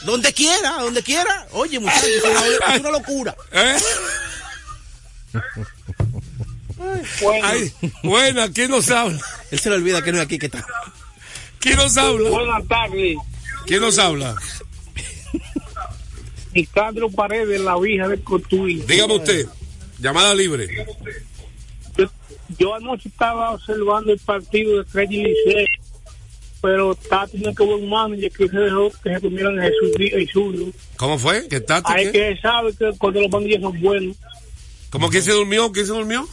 Donde 0.01 0.33
quiera, 0.33 0.77
donde 0.81 1.03
quiera. 1.03 1.47
Oye, 1.51 1.79
muchachos, 1.79 2.07
es 2.09 2.23
una, 2.23 2.73
es 2.73 2.79
una 2.79 2.89
locura. 2.91 3.35
¿Eh? 3.51 3.75
Bueno, 7.21 7.47
Ay, 7.47 7.71
buena, 8.03 8.51
¿quién 8.51 8.71
nos 8.71 8.89
habla? 8.89 9.19
Él 9.51 9.59
se 9.59 9.69
le 9.69 9.75
olvida 9.75 10.01
que 10.01 10.11
no 10.11 10.17
es 10.19 10.25
aquí 10.25 10.37
que 10.37 10.47
está. 10.47 10.65
¿Quién 11.59 11.77
nos 11.77 11.97
habla? 11.97 12.29
buenas 12.29 12.67
tardes. 12.67 13.17
¿Quién 13.65 13.81
nos 13.81 13.97
habla? 13.97 14.35
Nicandro 16.53 17.09
Paredes, 17.09 17.61
la 17.61 17.79
vieja 17.79 18.07
del 18.07 18.21
Cotuí. 18.21 18.81
Dígame 18.87 19.15
usted. 19.15 19.47
Llamada 19.99 20.33
libre. 20.33 20.85
Yo, 21.97 22.05
yo 22.59 22.75
anoche 22.75 23.09
estaba 23.09 23.51
observando 23.51 24.11
el 24.11 24.19
partido 24.19 24.77
de 24.77 24.83
Freddy 24.83 25.23
Licey, 25.23 25.65
pero 26.61 26.95
Tati 26.95 27.37
no 27.37 27.55
que 27.55 27.63
buen 27.63 27.89
manager 27.89 28.31
que 28.31 28.47
se 28.47 28.57
dejó 28.57 28.91
que 29.03 29.13
se 29.15 29.21
comieran 29.21 29.59
Jesús 29.59 29.91
Díaz 29.97 30.21
y 30.21 30.27
Zurdo. 30.27 30.65
¿Cómo 30.97 31.17
fue? 31.17 31.47
¿Qué 31.47 31.61
tal? 31.61 31.81
Hay 31.85 32.11
que 32.11 32.37
sabe 32.41 32.73
que 32.75 32.91
cuando 32.97 33.21
los 33.21 33.31
bandillas 33.31 33.61
son 33.61 33.79
buenos. 33.81 34.17
¿Cómo 34.89 35.09
que 35.09 35.21
se 35.21 35.31
durmió? 35.31 35.71
¿Quién 35.71 35.87
se 35.87 35.93
durmió? 35.93 36.27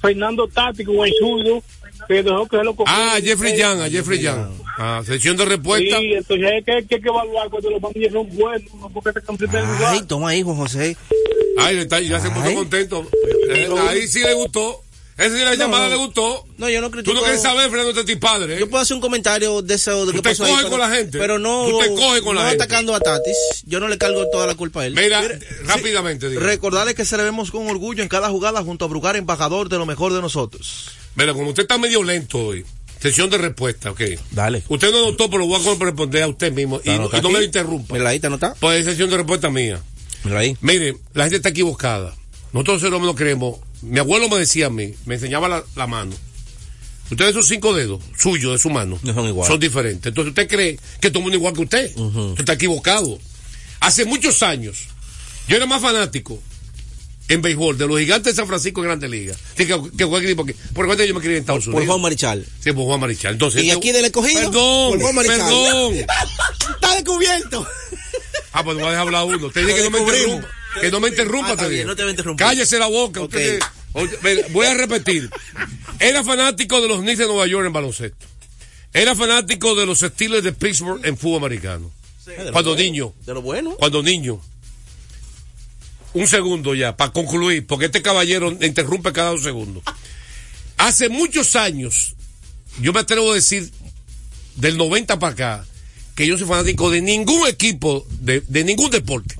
Fernando 0.00 0.46
Tati 0.48 0.84
con 0.84 0.96
el 1.06 1.12
zurdo, 1.18 1.62
que 2.06 2.22
dejó 2.22 2.46
que 2.46 2.56
se 2.58 2.64
lo 2.64 2.74
comieran. 2.76 3.00
Ah, 3.10 3.18
Jeffrey 3.22 3.56
Young, 3.58 3.80
a 3.80 3.88
Jeffrey 3.90 4.20
Young. 4.20 4.48
Ah, 4.78 5.02
sesión 5.04 5.36
de 5.36 5.44
respuesta. 5.44 5.98
Sí, 5.98 6.12
entonces 6.14 6.46
hay 6.46 6.62
que, 6.62 6.72
hay 6.72 6.84
que 6.84 7.08
evaluar 7.08 7.50
cuando 7.50 7.70
los 7.70 7.80
bandillas 7.80 8.12
son 8.12 8.28
buenos, 8.36 8.74
no 8.74 8.88
porque 8.90 9.12
te 9.12 9.22
cambian 9.26 9.50
de 9.50 9.58
Ay, 9.58 9.66
lugar. 9.66 10.06
toma 10.06 10.28
ahí, 10.30 10.42
Juan 10.42 10.56
José. 10.56 10.96
Ay, 11.58 11.86
ya 12.08 12.20
se 12.20 12.30
puso 12.30 12.44
Ay. 12.46 12.54
contento. 12.54 13.06
Eh, 13.50 13.68
ahí 13.88 14.06
sí 14.06 14.20
le 14.20 14.34
gustó. 14.34 14.82
Esa 15.18 15.36
sí 15.36 15.44
la 15.44 15.56
llamada 15.56 15.88
le 15.88 15.96
gustó. 15.96 16.46
No, 16.58 16.68
yo 16.68 16.80
no 16.80 16.86
Tú 16.88 16.92
critico. 16.92 17.14
no 17.14 17.22
quieres 17.22 17.42
saber, 17.42 17.68
Fernando, 17.70 17.90
este 17.90 18.14
tu 18.14 18.20
padre. 18.20 18.54
¿eh? 18.54 18.60
Yo 18.60 18.70
puedo 18.70 18.80
hacer 18.82 18.94
un 18.94 19.00
comentario 19.00 19.60
de 19.62 19.74
eso, 19.74 20.06
de 20.06 20.12
Tú 20.12 20.18
qué 20.18 20.22
te 20.22 20.28
pasó 20.30 20.44
ahí, 20.44 20.50
coges 20.52 20.64
pero- 20.66 20.78
con 20.78 20.88
la 20.90 20.96
gente. 20.96 21.18
Pero 21.18 21.38
no, 21.40 21.66
Tú 21.68 21.78
te 21.80 21.88
coges 21.94 22.22
con 22.22 22.36
la 22.36 22.42
no 22.44 22.48
gente. 22.50 22.62
atacando 22.64 22.94
a 22.94 23.00
Tatis. 23.00 23.36
Yo 23.66 23.80
no 23.80 23.88
le 23.88 23.98
cargo 23.98 24.28
toda 24.30 24.46
la 24.46 24.54
culpa 24.54 24.82
a 24.82 24.86
él. 24.86 24.94
Mira, 24.94 25.20
rápidamente, 25.64 26.28
diga. 26.28 26.40
Recordarles 26.40 26.94
que 26.94 27.04
celebremos 27.04 27.50
con 27.50 27.66
orgullo 27.68 28.02
en 28.02 28.08
cada 28.08 28.28
jugada 28.30 28.62
junto 28.62 28.84
a 28.84 28.88
Brugar, 28.88 29.16
embajador 29.16 29.68
de 29.68 29.76
lo 29.78 29.86
mejor 29.86 30.12
de 30.12 30.20
nosotros. 30.20 30.90
Mira, 31.16 31.32
como 31.34 31.48
usted 31.48 31.62
está 31.64 31.78
medio 31.78 32.02
lento 32.04 32.38
hoy, 32.38 32.64
sesión 33.00 33.28
de 33.28 33.38
respuesta, 33.38 33.90
ok. 33.90 34.00
Dale. 34.30 34.62
Usted 34.68 34.92
no 34.92 35.00
notó, 35.10 35.28
pero 35.28 35.40
lo 35.40 35.46
voy 35.46 35.56
a 35.66 35.84
responder 35.84 36.22
a 36.22 36.28
usted 36.28 36.52
mismo. 36.52 36.80
Y, 36.84 36.90
no- 36.90 37.10
y 37.12 37.20
no 37.20 37.28
me 37.30 37.38
lo 37.38 37.42
interrumpa. 37.44 37.94
Mira 37.94 38.10
ahí, 38.10 38.20
¿te 38.20 38.30
nota? 38.30 38.54
Pues 38.60 38.80
es 38.80 38.84
sesión 38.86 39.10
de 39.10 39.16
respuesta 39.16 39.50
mía. 39.50 39.80
Mira 40.22 40.38
ahí. 40.38 40.56
Mire, 40.60 40.96
la 41.14 41.24
gente 41.24 41.36
está 41.38 41.48
equivocada. 41.48 42.14
Nosotros 42.52 42.82
los 42.82 43.02
no 43.02 43.14
creemos. 43.14 43.56
Mi 43.82 43.98
abuelo 43.98 44.28
me 44.28 44.38
decía 44.38 44.66
a 44.66 44.70
mí, 44.70 44.94
me 45.06 45.14
enseñaba 45.14 45.48
la, 45.48 45.64
la 45.76 45.86
mano. 45.86 46.14
Ustedes 47.10 47.30
esos 47.30 47.48
cinco 47.48 47.72
dedos 47.74 48.02
suyos 48.18 48.52
de 48.52 48.58
su 48.58 48.68
mano 48.68 48.98
No 49.02 49.14
son 49.14 49.26
iguales. 49.26 49.50
son 49.50 49.60
diferentes. 49.60 50.06
Entonces 50.06 50.30
usted 50.30 50.46
cree 50.48 50.78
que 51.00 51.08
todo 51.10 51.20
el 51.20 51.22
mundo 51.24 51.36
es 51.36 51.40
igual 51.40 51.54
que 51.54 51.62
usted. 51.62 51.96
Usted 51.96 52.40
está 52.40 52.52
equivocado. 52.54 53.18
Hace 53.80 54.04
muchos 54.04 54.42
años, 54.42 54.88
yo 55.48 55.56
era 55.56 55.64
más 55.64 55.80
fanático 55.80 56.38
en 57.28 57.40
béisbol 57.42 57.78
de 57.78 57.86
los 57.86 57.98
gigantes 57.98 58.32
de 58.34 58.36
San 58.36 58.46
Francisco 58.48 58.80
en 58.80 58.86
Grandes 58.86 59.08
Ligas 59.10 59.36
que, 59.54 59.66
que, 59.66 59.74
que 59.96 60.06
cualquier 60.06 60.32
equipo 60.32 60.44
que- 60.46 60.54
Por 60.74 60.86
cuenta 60.86 61.02
que 61.04 61.08
yo 61.08 61.14
me 61.14 61.20
crié 61.20 61.36
en 61.36 61.40
Estados 61.40 61.64
Por 61.66 61.74
Unidos. 61.74 61.86
Juan 61.92 62.00
Marichal. 62.02 62.46
Sí, 62.60 62.72
por 62.72 62.84
Juan 62.84 63.00
Marichal. 63.00 63.32
Entonces, 63.34 63.62
¿Y 63.64 63.70
aquí 63.70 63.92
del 63.92 64.04
escogido? 64.06 64.40
Perdón, 64.50 64.90
Por 64.92 65.00
Juan 65.00 65.14
Marichal. 65.14 65.38
perdón. 65.38 65.94
Está 66.74 66.94
descubierto. 66.94 67.66
Ah, 68.52 68.64
pues 68.64 68.76
no 68.76 68.80
voy 68.82 68.88
a 68.88 68.92
dejar 68.92 69.06
hablar 69.06 69.24
uno. 69.24 69.50
Te 69.50 69.60
dije 69.64 69.74
que 69.76 69.84
no 69.84 69.90
me 69.90 69.98
interrumpa. 70.00 70.48
Que 70.80 70.90
no 70.90 71.00
me 71.00 71.08
interrumpa, 71.08 71.52
Ah, 71.52 71.56
te 71.56 71.68
bien, 71.68 71.86
no 71.86 71.96
te 71.96 72.04
voy 72.04 72.14
a. 72.14 72.36
Cállese 72.36 72.78
la 72.78 72.86
boca. 72.86 73.22
Usted 73.22 73.60
voy 74.50 74.66
a 74.66 74.74
repetir. 74.74 75.30
Era 75.98 76.22
fanático 76.24 76.80
de 76.80 76.88
los 76.88 77.00
Knicks 77.00 77.18
de 77.18 77.26
Nueva 77.26 77.46
York 77.46 77.66
en 77.66 77.72
baloncesto. 77.72 78.26
Era 78.92 79.14
fanático 79.14 79.74
de 79.74 79.86
los 79.86 80.00
Steelers 80.00 80.44
de 80.44 80.52
Pittsburgh 80.52 81.04
en 81.04 81.16
fútbol 81.16 81.38
americano. 81.38 81.90
Cuando 82.52 82.76
niño. 82.76 83.14
De 83.26 83.34
lo 83.34 83.42
bueno. 83.42 83.76
Cuando 83.78 84.02
niño. 84.02 84.40
Un 86.14 86.26
segundo 86.26 86.74
ya, 86.74 86.96
para 86.96 87.12
concluir, 87.12 87.66
porque 87.66 87.86
este 87.86 88.02
caballero 88.02 88.50
interrumpe 88.50 89.12
cada 89.12 89.30
dos 89.30 89.42
segundos. 89.42 89.82
Hace 90.78 91.08
muchos 91.08 91.54
años, 91.54 92.14
yo 92.80 92.92
me 92.92 93.00
atrevo 93.00 93.32
a 93.32 93.34
decir, 93.34 93.70
del 94.56 94.76
90 94.78 95.18
para 95.18 95.32
acá, 95.32 95.66
que 96.14 96.26
yo 96.26 96.38
soy 96.38 96.46
fanático 96.46 96.90
de 96.90 97.02
ningún 97.02 97.46
equipo, 97.46 98.06
de, 98.20 98.42
de 98.46 98.64
ningún 98.64 98.90
deporte. 98.90 99.36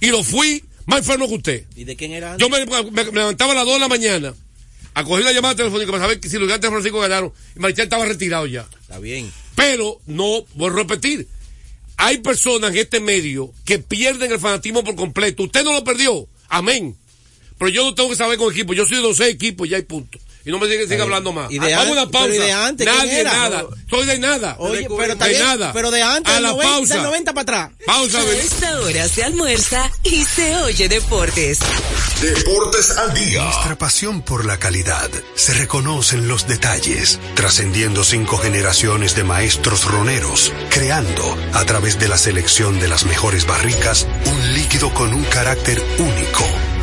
Y 0.00 0.06
lo 0.08 0.24
fui 0.24 0.64
más 0.86 0.98
enfermo 1.00 1.28
que 1.28 1.34
usted. 1.34 1.64
¿Y 1.76 1.84
de 1.84 1.96
quién 1.96 2.12
era? 2.12 2.36
Yo 2.38 2.48
me, 2.48 2.64
me- 2.66 2.90
me 2.90 3.04
levantaba 3.12 3.52
a 3.52 3.56
las 3.56 3.64
2 3.64 3.74
de 3.74 3.80
la 3.80 3.88
mañana 3.88 4.34
a 4.94 5.04
coger 5.04 5.24
la 5.24 5.32
llamada 5.32 5.54
telefónica 5.54 5.90
para 5.92 6.04
saber 6.04 6.18
si 6.22 6.30
los 6.38 6.42
gigantes 6.44 6.62
de 6.62 6.74
Francisco 6.74 7.00
ganaron 7.00 7.32
y 7.54 7.58
Marichal 7.60 7.84
estaba 7.84 8.06
retirado 8.06 8.46
ya. 8.46 8.66
Está 8.80 8.98
bien. 8.98 9.30
Pero 9.54 10.00
no, 10.06 10.44
voy 10.54 10.70
a 10.70 10.72
repetir, 10.74 11.26
hay 11.98 12.18
personas 12.18 12.70
en 12.70 12.76
este 12.78 13.00
medio 13.00 13.52
que 13.64 13.78
pierden 13.78 14.30
el 14.32 14.38
fanatismo 14.38 14.84
por 14.84 14.94
completo. 14.96 15.42
Usted 15.44 15.64
no 15.64 15.72
lo 15.72 15.84
perdió, 15.84 16.26
amén. 16.48 16.96
Pero 17.58 17.68
yo 17.70 17.84
no 17.84 17.94
tengo 17.94 18.10
que 18.10 18.16
saber 18.16 18.36
con 18.38 18.52
equipo, 18.52 18.74
yo 18.74 18.84
soy 18.86 18.98
de 18.98 19.02
los 19.02 19.16
seis 19.16 19.34
equipos 19.34 19.66
y 19.66 19.70
ya 19.70 19.76
hay 19.78 19.82
punto. 19.82 20.18
Y 20.46 20.50
no 20.52 20.58
me 20.60 20.68
siga, 20.68 20.86
siga 20.86 21.02
hablando 21.02 21.32
más. 21.32 21.50
¿Y 21.50 21.58
de 21.58 21.74
Vamos 21.74 21.78
a 21.78 21.82
an- 21.82 21.90
una 21.90 22.10
pausa. 22.10 22.28
pero 22.28 22.34
¿y 22.34 22.38
de 22.46 22.52
antes 22.52 22.86
quién 22.86 22.98
Nadie, 22.98 23.20
era? 23.20 23.32
nada. 23.32 23.64
Soy 23.90 24.06
de 24.06 24.18
nada. 24.20 24.56
Oye, 24.60 24.82
de, 24.82 24.88
pero 24.96 25.14
de 25.16 25.28
bien, 25.28 25.42
nada. 25.42 25.72
Pero 25.72 25.90
de 25.90 26.02
antes, 26.02 26.30
A 26.32 26.34
del 26.36 26.42
la 26.44 26.48
90, 26.50 26.72
pausa. 26.72 26.94
del 26.94 27.02
90 27.02 27.32
para 27.34 27.42
atrás. 27.42 27.70
Pausa, 27.84 28.18
A 28.20 28.22
esta 28.32 28.80
hora 28.80 29.08
se 29.08 29.24
almuerza 29.24 29.90
y 30.04 30.24
se 30.24 30.54
oye 30.58 30.88
deportes. 30.88 31.58
Deportes 32.22 32.90
al 32.96 33.12
día. 33.12 33.42
Nuestra 33.44 33.76
pasión 33.76 34.22
por 34.22 34.44
la 34.46 34.58
calidad 34.58 35.10
se 35.34 35.52
reconoce 35.54 36.16
en 36.16 36.28
los 36.28 36.46
detalles, 36.46 37.18
trascendiendo 37.34 38.04
cinco 38.04 38.38
generaciones 38.38 39.14
de 39.16 39.24
maestros 39.24 39.84
roneros, 39.84 40.52
creando, 40.70 41.36
a 41.54 41.64
través 41.64 41.98
de 41.98 42.08
la 42.08 42.16
selección 42.18 42.78
de 42.80 42.88
las 42.88 43.04
mejores 43.04 43.46
barricas, 43.46 44.06
un 44.26 44.54
líquido 44.54 44.94
con 44.94 45.12
un 45.12 45.24
carácter 45.24 45.82
único, 45.98 46.44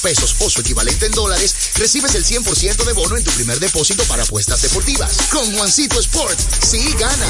pesos 0.00 0.36
o 0.40 0.48
su 0.48 0.62
equivalente 0.62 1.06
en 1.06 1.12
dólares, 1.12 1.54
recibes 1.76 2.14
el 2.14 2.24
100% 2.24 2.84
de 2.84 2.92
bono 2.94 3.16
en 3.16 3.24
tu 3.24 3.30
primer 3.32 3.60
depósito 3.60 4.02
para 4.04 4.22
apuestas 4.22 4.62
deportivas. 4.62 5.16
Con 5.30 5.54
Juancito 5.54 6.00
Sport, 6.00 6.38
sí 6.64 6.94
ganas. 6.98 7.28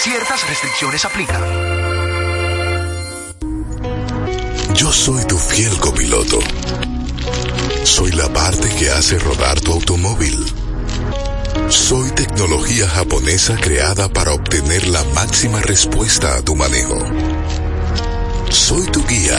Ciertas 0.00 0.48
restricciones 0.48 1.04
aplican. 1.04 1.42
Yo 4.74 4.90
soy 4.90 5.24
tu 5.26 5.38
fiel 5.38 5.76
copiloto. 5.78 6.38
Soy 7.84 8.12
la 8.12 8.32
parte 8.32 8.68
que 8.76 8.90
hace 8.90 9.18
rodar 9.18 9.60
tu 9.60 9.72
automóvil. 9.72 10.44
Soy 11.68 12.10
tecnología 12.12 12.88
japonesa 12.88 13.56
creada 13.60 14.08
para 14.08 14.32
obtener 14.32 14.88
la 14.88 15.04
máxima 15.04 15.60
respuesta 15.60 16.36
a 16.36 16.42
tu 16.42 16.56
manejo. 16.56 16.98
Soy 18.50 18.86
tu 18.86 19.06
guía 19.06 19.38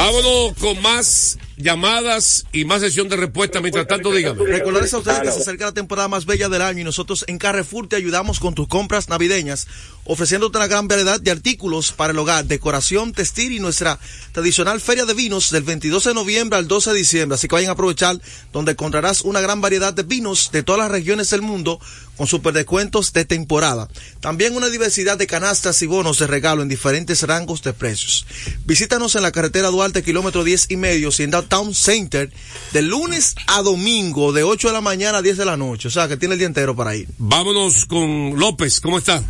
Vámonos 0.00 0.54
con 0.58 0.80
más 0.80 1.36
llamadas 1.58 2.46
y 2.54 2.64
más 2.64 2.80
sesión 2.80 3.10
de 3.10 3.16
respuesta. 3.16 3.60
Mientras 3.60 3.86
tanto, 3.86 4.10
dígame. 4.10 4.46
Recordarles 4.46 4.94
a 4.94 4.98
ustedes 4.98 5.20
que 5.20 5.30
se 5.30 5.40
acerca 5.40 5.66
la 5.66 5.72
temporada 5.72 6.08
más 6.08 6.24
bella 6.24 6.48
del 6.48 6.62
año 6.62 6.80
y 6.80 6.84
nosotros 6.84 7.22
en 7.28 7.36
Carrefour 7.36 7.86
te 7.86 7.96
ayudamos 7.96 8.40
con 8.40 8.54
tus 8.54 8.66
compras 8.66 9.10
navideñas, 9.10 9.66
ofreciéndote 10.04 10.56
una 10.56 10.68
gran 10.68 10.88
variedad 10.88 11.20
de 11.20 11.30
artículos 11.30 11.92
para 11.92 12.14
el 12.14 12.18
hogar, 12.18 12.46
decoración, 12.46 13.12
textil 13.12 13.52
y 13.52 13.60
nuestra 13.60 13.98
tradicional 14.32 14.80
feria 14.80 15.04
de 15.04 15.12
vinos 15.12 15.50
del 15.50 15.64
22 15.64 16.04
de 16.04 16.14
noviembre 16.14 16.58
al 16.58 16.66
12 16.66 16.92
de 16.92 16.96
diciembre. 16.96 17.34
Así 17.34 17.46
que 17.46 17.56
vayan 17.56 17.68
a 17.68 17.74
aprovechar 17.74 18.18
donde 18.54 18.72
encontrarás 18.72 19.20
una 19.20 19.42
gran 19.42 19.60
variedad 19.60 19.92
de 19.92 20.02
vinos 20.02 20.50
de 20.50 20.62
todas 20.62 20.80
las 20.80 20.90
regiones 20.90 21.28
del 21.28 21.42
mundo 21.42 21.78
con 22.20 22.26
super 22.26 22.52
descuentos 22.52 23.14
de 23.14 23.24
temporada. 23.24 23.88
También 24.20 24.54
una 24.54 24.68
diversidad 24.68 25.16
de 25.16 25.26
canastas 25.26 25.80
y 25.80 25.86
bonos 25.86 26.18
de 26.18 26.26
regalo 26.26 26.60
en 26.60 26.68
diferentes 26.68 27.26
rangos 27.26 27.62
de 27.62 27.72
precios. 27.72 28.26
Visítanos 28.66 29.16
en 29.16 29.22
la 29.22 29.32
carretera 29.32 29.68
Duarte, 29.68 30.02
kilómetro 30.02 30.44
10 30.44 30.70
y 30.70 30.76
medio, 30.76 31.08
en 31.18 31.30
Downtown 31.30 31.74
Center, 31.74 32.30
de 32.74 32.82
lunes 32.82 33.36
a 33.46 33.62
domingo, 33.62 34.34
de 34.34 34.42
8 34.42 34.68
de 34.68 34.74
la 34.74 34.82
mañana 34.82 35.16
a 35.16 35.22
10 35.22 35.38
de 35.38 35.46
la 35.46 35.56
noche. 35.56 35.88
O 35.88 35.90
sea, 35.90 36.08
que 36.08 36.18
tiene 36.18 36.34
el 36.34 36.38
día 36.40 36.46
entero 36.46 36.76
para 36.76 36.94
ir. 36.94 37.08
Vámonos 37.16 37.86
con 37.86 38.38
López. 38.38 38.82
¿Cómo 38.82 38.98
está? 38.98 39.22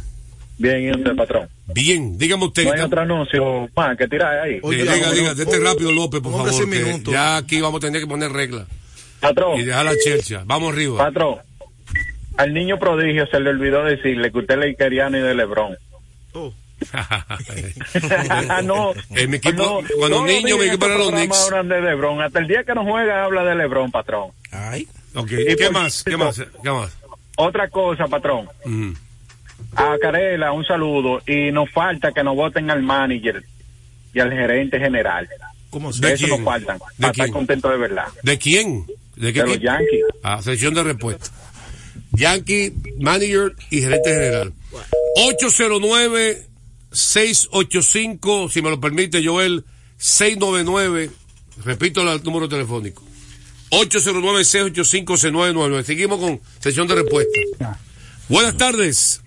Bien, 0.59 0.83
¿y 0.83 0.91
usted, 0.91 1.15
patrón? 1.15 1.49
Bien, 1.73 2.19
dígame 2.19 2.47
usted. 2.47 2.65
No 2.65 2.73
hay 2.73 2.81
otro 2.81 3.03
anuncio 3.03 3.69
más 3.77 3.97
que 3.97 4.09
tirar 4.09 4.37
ahí. 4.41 4.55
Eh, 4.55 4.61
diga, 4.65 5.13
diga, 5.13 5.35
dete 5.35 5.61
rápido, 5.61 5.93
López, 5.93 6.21
por 6.21 6.33
favor. 6.33 6.69
que 6.69 7.03
ya 7.09 7.37
aquí 7.37 7.61
vamos 7.61 7.79
a 7.79 7.87
tener 7.87 8.01
que 8.01 8.09
poner 8.09 8.33
reglas. 8.33 8.67
Patrón. 9.21 9.61
Y 9.61 9.63
dejar 9.63 9.85
la 9.85 9.97
chelcha. 9.97 10.43
Vamos 10.45 10.73
arriba. 10.73 10.99
Patrón, 10.99 11.37
al 12.41 12.55
niño 12.55 12.79
prodigio 12.79 13.27
se 13.27 13.39
le 13.41 13.51
olvidó 13.51 13.85
decirle 13.85 14.31
que 14.33 14.39
usted 14.39 14.59
le 14.59 14.75
quería 14.77 15.09
ni 15.11 15.19
de 15.21 15.35
Lebrón. 15.35 15.77
no, 18.65 18.93
En 19.11 19.31
mi 19.31 19.37
equipo, 19.37 19.63
no, 19.63 19.81
cuando 19.99 20.21
no 20.21 20.27
niño, 20.27 20.57
diga 20.57 20.67
equipo 20.67 20.87
era 20.87 20.97
los 20.99 21.11
Knicks. 21.11 21.51
de 21.69 21.81
Lebrón. 21.83 22.23
Hasta 22.23 22.39
el 22.39 22.47
día 22.49 22.65
que 22.65 22.75
no 22.75 22.85
juega 22.85 23.25
habla 23.25 23.45
de 23.45 23.55
Lebrón, 23.55 23.91
patrón. 23.91 24.31
Ay. 24.51 24.89
Ok, 25.15 25.31
Y 25.33 25.57
¿qué 25.57 25.65
por 25.67 25.73
más? 25.75 26.03
¿Qué 26.05 26.17
más? 26.17 26.41
¿Qué 26.63 26.71
más? 26.71 26.97
Otra 27.37 27.69
cosa, 27.69 28.07
patrón. 28.07 28.49
Mm. 28.65 28.93
A 29.77 29.97
Carela, 30.01 30.53
un 30.53 30.65
saludo. 30.65 31.21
Y 31.27 31.53
nos 31.53 31.71
falta 31.71 32.13
que 32.13 32.23
nos 32.25 32.35
voten 32.37 32.71
al 32.71 32.83
manager 32.83 33.43
y 34.15 34.21
al 34.21 34.33
gerente 34.33 34.79
general. 34.79 35.29
¿Cómo 35.71 35.93
De 35.93 36.13
eso 36.15 36.27
quién? 36.27 36.31
nos 36.31 36.45
faltan. 36.45 36.79
¿De 36.79 36.85
Para 36.99 37.11
estar 37.11 37.13
quién? 37.27 37.33
contentos 37.33 37.71
de 37.71 37.77
verdad. 37.77 38.07
¿De 38.23 38.39
quién? 38.39 38.87
¿De 39.17 39.33
qué 39.33 39.41
De 39.41 39.47
los 39.47 39.57
equipo? 39.57 39.73
Yankees. 39.73 40.05
Ah, 40.23 40.41
sección 40.43 40.75
de 40.75 40.83
respuesta. 40.83 41.27
Yankee, 42.13 42.73
manager 42.99 43.55
y 43.71 43.83
gerente 43.83 44.11
general. 44.11 44.53
809-685, 46.93 48.51
si 48.51 48.63
me 48.63 48.71
lo 48.71 48.81
permite, 48.81 49.25
Joel, 49.25 49.65
699. 49.99 51.11
Repito 51.65 52.01
el 52.11 52.23
número 52.23 52.49
telefónico. 52.49 53.03
809-685-6999. 53.71 55.83
Seguimos 55.85 56.19
con 56.19 56.41
sesión 56.59 56.89
de 56.89 56.95
respuesta. 56.97 57.39
Buenas 58.29 58.57
tardes. 58.57 59.23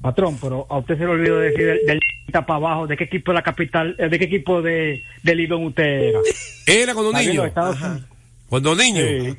Patrón, 0.00 0.36
pero 0.40 0.66
a 0.68 0.78
usted 0.78 0.94
se 0.98 1.04
le 1.04 1.10
olvidó 1.10 1.38
decir 1.38 1.64
del, 1.66 1.78
del 1.86 2.00
para 2.32 2.54
abajo, 2.56 2.86
de 2.88 2.96
qué 2.96 3.04
equipo 3.04 3.30
de 3.30 3.34
la 3.36 3.42
capital, 3.42 3.94
eh, 3.98 4.08
de 4.08 4.18
qué 4.18 4.24
equipo 4.24 4.60
de, 4.62 5.02
de 5.22 5.34
Lidón 5.36 5.66
usted 5.66 5.84
era. 5.84 6.18
Era 6.66 6.94
cuando 6.94 7.12
niño. 7.12 7.52
Cuando 8.48 8.74
niño. 8.74 9.04
De- 9.04 9.36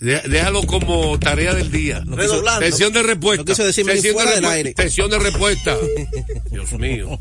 Déjalo 0.00 0.62
como 0.64 1.18
tarea 1.18 1.54
del 1.54 1.70
día. 1.72 2.02
Redoblando. 2.06 2.64
Sesión 2.64 2.92
de 2.92 3.02
respuesta. 3.02 3.54
Sesión 3.54 3.86
de 3.88 4.12
fuera 4.12 4.30
del 4.32 4.44
respu- 4.44 4.48
aire. 4.50 4.74
Sesión 4.76 5.10
de 5.10 5.18
respuesta. 5.18 5.76
Dios 6.50 6.72
mío. 6.74 7.18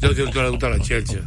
Yo 0.00 0.14
te 0.14 0.24
le 0.24 0.50
gusta 0.50 0.70
la 0.70 0.80
chelcha. 0.80 1.20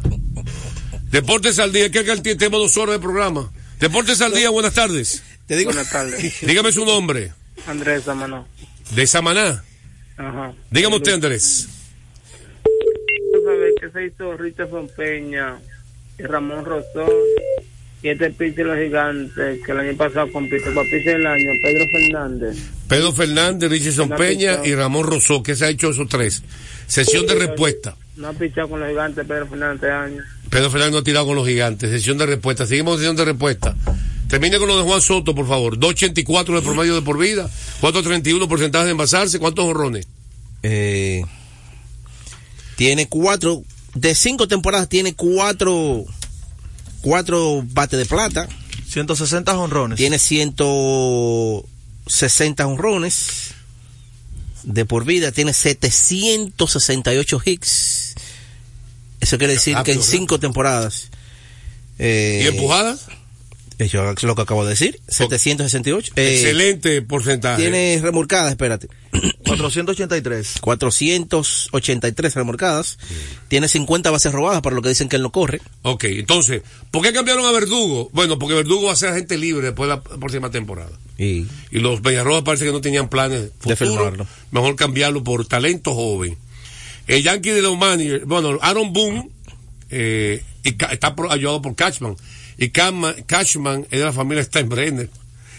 Deportes 1.10 1.58
al 1.58 1.72
día. 1.72 1.90
¿Qué 1.90 2.04
que 2.04 2.36
tenemos 2.36 2.60
dos 2.60 2.76
horas 2.76 2.96
de 2.96 3.00
programa? 3.00 3.50
Deportes 3.78 4.20
al 4.20 4.34
día. 4.34 4.50
Buenas 4.50 4.74
tardes. 4.74 5.22
Te 5.46 5.56
digo. 5.56 5.70
Buenas 5.72 5.90
tardes. 5.90 6.34
Dígame 6.42 6.70
su 6.70 6.84
nombre. 6.84 7.32
Andrés 7.66 8.04
Samanó. 8.04 8.46
De 8.90 9.06
Samaná. 9.06 9.64
Ajá. 10.18 10.52
Dígame 10.70 10.96
usted, 10.96 11.14
Andrés. 11.14 11.66
saber 13.44 13.72
qué 13.80 13.90
se 13.90 14.06
hizo 14.06 14.36
Richardson 14.36 14.88
Peña 14.96 15.58
y 16.18 16.22
Ramón 16.24 16.64
Rosón 16.64 17.08
y 18.02 18.08
este 18.08 18.30
pitcher 18.30 18.66
los 18.66 18.78
gigantes 18.78 19.60
que 19.64 19.72
el 19.72 19.78
año 19.80 19.96
pasado 19.96 20.30
compitió 20.32 20.72
para 20.74 20.88
pitcher 20.88 21.18
del 21.18 21.26
año, 21.26 21.52
Pedro 21.62 21.86
Fernández. 21.88 22.56
Pedro 22.88 23.12
Fernández, 23.12 23.70
Richardson 23.70 24.08
Peña 24.10 24.52
pichado. 24.52 24.66
y 24.66 24.74
Ramón 24.74 25.06
Rosó. 25.06 25.42
¿Qué 25.42 25.54
se 25.54 25.66
ha 25.66 25.68
hecho 25.68 25.90
esos 25.90 26.08
tres? 26.08 26.42
Sesión 26.86 27.26
de 27.26 27.34
respuesta. 27.34 27.96
No 28.16 28.28
ha 28.28 28.32
pichado 28.32 28.68
con 28.68 28.80
los 28.80 28.88
gigantes 28.88 29.26
Pedro 29.26 29.46
Fernández 29.46 29.76
este 29.76 29.90
año. 29.90 30.22
Pedro 30.50 30.70
Fernández 30.70 30.92
no 30.92 30.98
ha 30.98 31.04
tirado 31.04 31.26
con 31.26 31.36
los 31.36 31.46
gigantes. 31.46 31.90
Sesión 31.90 32.18
de 32.18 32.26
respuesta. 32.26 32.66
Seguimos 32.66 32.96
sesión 32.96 33.16
de 33.16 33.24
respuesta. 33.24 33.76
Termine 34.28 34.58
con 34.58 34.68
lo 34.68 34.76
de 34.76 34.84
Juan 34.84 35.00
Soto, 35.00 35.34
por 35.34 35.46
favor. 35.46 35.78
2.84 35.78 36.54
de 36.54 36.62
promedio 36.62 36.94
de 36.94 37.02
por 37.02 37.18
vida. 37.18 37.48
4.31 37.80 38.48
porcentaje 38.48 38.86
de 38.86 38.90
envasarse. 38.92 39.38
¿Cuántos 39.38 39.64
horrones? 39.64 40.06
Eh, 40.62 41.22
tiene 42.76 43.08
cuatro, 43.08 43.62
de 43.94 44.14
cinco 44.14 44.48
temporadas 44.48 44.88
tiene 44.88 45.14
cuatro, 45.14 46.04
cuatro 47.00 47.62
bates 47.66 47.98
de 47.98 48.06
plata. 48.06 48.48
160 48.88 49.56
honrones. 49.58 49.96
Tiene 49.98 50.18
160 50.18 52.66
honrones. 52.66 53.52
De 54.64 54.84
por 54.84 55.04
vida 55.04 55.30
tiene 55.32 55.52
768 55.54 57.42
hits. 57.44 58.14
Eso 59.20 59.38
quiere 59.38 59.52
decir 59.54 59.74
Rápido, 59.74 59.84
que 59.84 59.92
en 59.92 59.98
rápido. 59.98 60.12
cinco 60.12 60.40
temporadas. 60.40 61.08
eh, 61.98 62.42
¿Y 62.44 62.48
empujadas? 62.48 63.06
Eso 63.80 64.10
es 64.10 64.22
lo 64.24 64.34
que 64.34 64.42
acabo 64.42 64.64
de 64.64 64.70
decir. 64.70 65.00
768. 65.08 66.12
Eh, 66.16 66.34
Excelente 66.34 67.00
porcentaje. 67.00 67.62
Tiene 67.62 67.98
remolcadas, 68.02 68.50
espérate. 68.50 68.88
483. 69.46 70.56
483 70.60 72.34
remolcadas. 72.34 72.98
Tiene 73.48 73.68
50 73.68 74.10
bases 74.10 74.32
robadas, 74.32 74.60
para 74.60 74.76
lo 74.76 74.82
que 74.82 74.90
dicen 74.90 75.08
que 75.08 75.16
él 75.16 75.22
no 75.22 75.32
corre. 75.32 75.62
Ok, 75.82 76.04
entonces, 76.04 76.62
¿por 76.90 77.02
qué 77.02 77.14
cambiaron 77.14 77.46
a 77.46 77.52
Verdugo? 77.52 78.10
Bueno, 78.12 78.38
porque 78.38 78.54
Verdugo 78.54 78.88
va 78.88 78.92
a 78.92 78.96
ser 78.96 79.10
agente 79.10 79.38
libre 79.38 79.68
después 79.68 79.88
de 79.88 79.96
la 79.96 80.02
próxima 80.02 80.50
temporada. 80.50 80.92
Y, 81.16 81.46
Y 81.70 81.78
los 81.78 82.02
Bellarrojas 82.02 82.42
parece 82.42 82.66
que 82.66 82.72
no 82.72 82.82
tenían 82.82 83.08
planes 83.08 83.50
De 83.64 83.76
firmarlo. 83.76 84.26
Mejor 84.50 84.76
cambiarlo 84.76 85.24
por 85.24 85.46
talento 85.46 85.94
joven. 85.94 86.36
El 87.06 87.22
Yankee 87.22 87.50
de 87.50 87.62
los 87.62 87.78
managers, 87.78 88.26
bueno, 88.26 88.58
Aaron 88.60 88.92
Boone 88.92 89.30
eh, 89.90 90.44
está 90.62 91.14
ayudado 91.30 91.62
por 91.62 91.74
Cashman. 91.74 92.16
Y 92.60 92.68
Cashman, 92.70 93.14
Cashman 93.26 93.80
es 93.90 93.98
de 93.98 94.04
la 94.04 94.12
familia 94.12 94.44
Steinbrenner. 94.44 95.08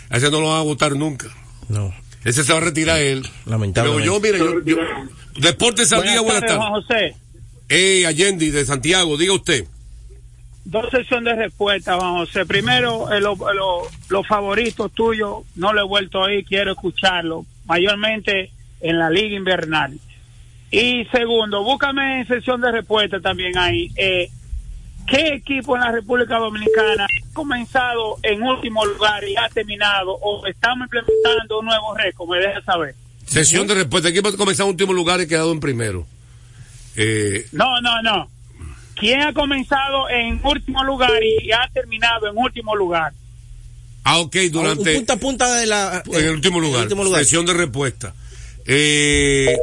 A 0.09 0.17
ese 0.17 0.29
no 0.31 0.39
lo 0.39 0.49
van 0.49 0.59
a 0.59 0.63
votar 0.63 0.95
nunca. 0.95 1.27
No. 1.67 1.93
Ese 2.23 2.43
se 2.43 2.53
va 2.53 2.59
a 2.59 2.61
retirar 2.61 2.99
él. 3.01 3.23
Lamentablemente. 3.45 4.05
Luego 4.05 4.21
yo, 4.21 4.21
mire, 4.21 4.37
yo, 4.37 4.63
yo- 4.63 4.77
Deportes 5.41 5.91
al 5.93 6.03
día, 6.03 6.21
buenas 6.21 6.41
tardes. 6.41 6.57
Juan 6.57 6.71
José. 6.73 7.15
Eh, 7.69 8.05
Allende 8.05 8.51
de 8.51 8.65
Santiago, 8.65 9.17
diga 9.17 9.33
usted. 9.33 9.65
Dos 10.63 10.85
sesiones 10.91 11.35
de 11.37 11.43
respuesta, 11.45 11.95
Juan 11.97 12.17
José. 12.17 12.45
Primero, 12.45 13.11
eh, 13.11 13.19
lo- 13.19 13.35
lo- 13.35 13.87
los 14.09 14.27
favoritos 14.27 14.91
tuyos, 14.93 15.39
no 15.55 15.73
lo 15.73 15.81
he 15.81 15.87
vuelto 15.87 16.19
a 16.19 16.25
oír, 16.25 16.45
quiero 16.45 16.71
escucharlo, 16.73 17.45
mayormente 17.65 18.51
en 18.81 18.99
la 18.99 19.09
liga 19.09 19.35
invernal. 19.35 19.97
Y 20.69 21.05
segundo, 21.11 21.63
búscame 21.63 22.19
en 22.21 22.27
sesión 22.27 22.61
de 22.61 22.71
respuesta 22.71 23.19
también 23.19 23.57
ahí. 23.57 23.89
Eh, 23.95 24.29
¿Qué 25.11 25.33
equipo 25.33 25.75
en 25.75 25.81
la 25.81 25.91
República 25.91 26.37
Dominicana 26.37 27.03
ha 27.03 27.33
comenzado 27.33 28.17
en 28.23 28.41
último 28.41 28.85
lugar 28.85 29.21
y 29.27 29.35
ha 29.35 29.49
terminado 29.49 30.13
o 30.21 30.47
estamos 30.47 30.85
implementando 30.85 31.59
un 31.59 31.65
nuevo 31.65 31.93
récord? 31.95 32.29
Me 32.29 32.37
deja 32.39 32.61
saber. 32.61 32.95
Sesión 33.25 33.67
de 33.67 33.75
respuesta. 33.75 34.07
Aquí 34.07 34.19
hemos 34.19 34.35
comenzado 34.37 34.69
en 34.69 34.73
último 34.75 34.93
lugar 34.93 35.19
y 35.19 35.27
quedado 35.27 35.51
en 35.51 35.59
primero. 35.59 36.05
Eh, 36.95 37.45
No, 37.51 37.81
no, 37.81 38.01
no. 38.01 38.29
¿Quién 38.95 39.21
ha 39.21 39.33
comenzado 39.33 40.09
en 40.09 40.39
último 40.45 40.83
lugar 40.85 41.11
y 41.23 41.51
ha 41.51 41.67
terminado 41.73 42.27
en 42.29 42.37
último 42.37 42.75
lugar? 42.75 43.11
ah, 44.05 44.19
ok, 44.19 44.35
durante. 44.51 44.91
Un 44.91 44.95
punta 44.97 45.13
a 45.13 45.17
punta 45.17 45.55
de 45.55 45.65
la. 45.67 46.03
en 46.05 46.23
el 46.23 46.29
último 46.31 46.59
el 46.59 46.63
lugar. 46.65 46.83
último 46.83 47.03
lugar. 47.03 47.23
Sesión 47.23 47.45
de 47.45 47.53
respuesta. 47.53 48.13
Eh, 48.65 49.57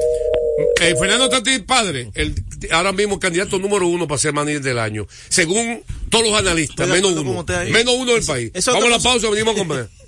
eh, 0.81 0.95
Fernando 0.99 1.29
Tati, 1.29 1.61
padre, 1.61 2.11
el, 2.15 2.35
ahora 2.71 2.93
mismo 2.93 3.19
candidato 3.19 3.59
número 3.59 3.87
uno 3.87 4.07
para 4.07 4.19
ser 4.19 4.33
manager 4.33 4.63
del 4.63 4.79
año. 4.79 5.07
Según 5.29 5.83
todos 6.09 6.25
los 6.27 6.39
analistas, 6.39 6.89
menos 6.89 7.13
uno. 7.13 7.45
Menos 7.71 7.95
uno 7.95 8.13
del 8.13 8.25
país. 8.25 8.53
Vamos 8.67 8.85
a 8.85 8.89
la 8.89 8.99
pausa, 8.99 9.31
venimos 9.31 9.55
a 9.55 9.59
comer. 9.59 9.89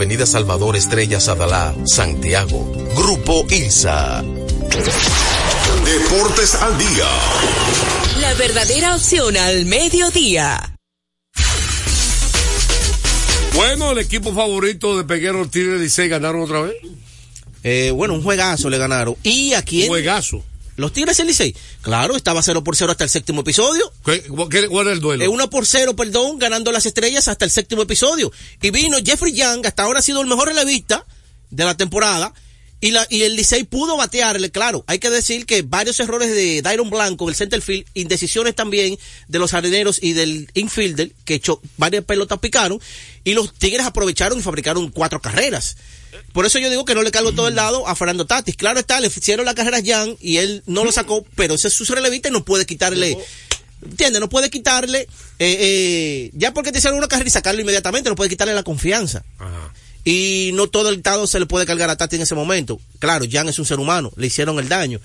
Avenida 0.01 0.25
Salvador 0.25 0.75
Estrella 0.75 1.19
Sadalá, 1.19 1.75
Santiago. 1.85 2.73
Grupo 2.95 3.45
ILSA. 3.47 4.23
Deportes 5.85 6.55
al 6.55 6.75
día. 6.75 7.07
La 8.19 8.33
verdadera 8.33 8.95
opción 8.95 9.37
al 9.37 9.67
mediodía. 9.67 10.75
Bueno, 13.53 13.91
el 13.91 13.99
equipo 13.99 14.33
favorito 14.33 14.97
de 14.97 15.03
Peguero 15.03 15.47
Tigre 15.47 15.77
Licey 15.77 16.09
ganaron 16.09 16.41
otra 16.41 16.61
vez. 16.61 16.77
Eh, 17.63 17.91
bueno, 17.93 18.15
un 18.15 18.23
juegazo 18.23 18.71
le 18.71 18.79
ganaron. 18.79 19.15
¿Y 19.21 19.53
a 19.53 19.61
quién? 19.61 19.87
Juegazo. 19.87 20.43
Los 20.77 20.93
Tigres 20.93 21.17
del 21.17 21.27
Licey. 21.27 21.55
Claro, 21.81 22.15
estaba 22.15 22.41
0 22.41 22.63
por 22.63 22.75
0 22.75 22.91
hasta 22.91 23.03
el 23.03 23.09
séptimo 23.09 23.41
episodio. 23.41 23.91
¿Qué, 24.05 24.23
qué- 24.49 24.67
cuál 24.67 24.87
es 24.87 24.93
el 24.93 24.99
duelo? 24.99 25.23
Eh, 25.23 25.27
1 25.27 25.49
por 25.49 25.65
0, 25.65 25.95
perdón, 25.95 26.39
ganando 26.39 26.71
las 26.71 26.85
estrellas 26.85 27.27
hasta 27.27 27.45
el 27.45 27.51
séptimo 27.51 27.81
episodio. 27.83 28.31
Y 28.61 28.69
vino 28.71 28.97
Jeffrey 29.03 29.33
Young, 29.33 29.65
hasta 29.65 29.83
ahora 29.83 29.99
ha 29.99 30.01
sido 30.01 30.21
el 30.21 30.27
mejor 30.27 30.47
relevista 30.47 31.05
de 31.49 31.65
la 31.65 31.75
temporada. 31.77 32.33
Y, 32.83 32.89
la, 32.89 33.05
y 33.11 33.21
el 33.21 33.35
Licey 33.35 33.63
pudo 33.63 33.95
batearle, 33.95 34.49
claro. 34.49 34.83
Hay 34.87 34.97
que 34.97 35.11
decir 35.11 35.45
que 35.45 35.61
varios 35.61 35.99
errores 35.99 36.31
de 36.33 36.63
Dairon 36.63 36.89
Blanco, 36.89 37.29
el 37.29 37.35
center 37.35 37.61
field, 37.61 37.85
indecisiones 37.93 38.55
también 38.55 38.97
de 39.27 39.37
los 39.37 39.51
jardineros 39.51 39.99
y 40.01 40.13
del 40.13 40.49
infielder, 40.55 41.11
que 41.23 41.35
echó, 41.35 41.61
varias 41.77 42.03
pelotas 42.05 42.39
picaron. 42.39 42.81
Y 43.23 43.35
los 43.35 43.53
Tigres 43.53 43.85
aprovecharon 43.85 44.39
y 44.39 44.41
fabricaron 44.41 44.89
cuatro 44.89 45.21
carreras. 45.21 45.77
Por 46.33 46.45
eso 46.45 46.59
yo 46.59 46.69
digo 46.69 46.85
que 46.85 46.95
no 46.95 47.03
le 47.03 47.11
cargo 47.11 47.31
todo 47.33 47.47
el 47.47 47.55
lado 47.55 47.87
a 47.87 47.95
Fernando 47.95 48.25
Tatis. 48.25 48.55
Claro 48.55 48.79
está, 48.79 48.99
le 48.99 49.07
hicieron 49.07 49.45
la 49.45 49.53
carrera 49.55 49.77
a 49.77 49.81
Young 49.81 50.15
y 50.19 50.37
él 50.37 50.63
no 50.65 50.83
lo 50.83 50.91
sacó, 50.91 51.25
pero 51.35 51.55
ese 51.55 51.67
es 51.67 51.73
su 51.73 51.85
relevista 51.93 52.29
y 52.29 52.31
no 52.31 52.43
puede 52.45 52.65
quitarle. 52.65 53.17
¿Entiendes? 53.83 54.19
No 54.21 54.29
puede 54.29 54.51
quitarle, 54.51 55.01
eh, 55.01 55.07
eh, 55.39 56.31
ya 56.33 56.53
porque 56.53 56.71
te 56.71 56.77
hicieron 56.77 56.99
una 56.99 57.07
carrera 57.07 57.27
y 57.27 57.31
sacarlo 57.31 57.61
inmediatamente, 57.61 58.09
no 58.09 58.15
puede 58.15 58.29
quitarle 58.29 58.53
la 58.53 58.63
confianza. 58.63 59.23
Y 60.03 60.51
no 60.53 60.67
todo 60.67 60.89
el 60.89 61.01
dado 61.01 61.27
se 61.27 61.39
le 61.39 61.45
puede 61.45 61.65
cargar 61.65 61.89
a 61.89 61.95
Tati 61.95 62.15
en 62.15 62.23
ese 62.23 62.35
momento. 62.35 62.79
Claro, 62.99 63.25
Jan 63.29 63.49
es 63.49 63.57
un 63.59 63.65
ser 63.65 63.79
humano, 63.79 64.11
le 64.15 64.27
hicieron 64.27 64.59
el 64.59 64.69
daño. 64.69 64.99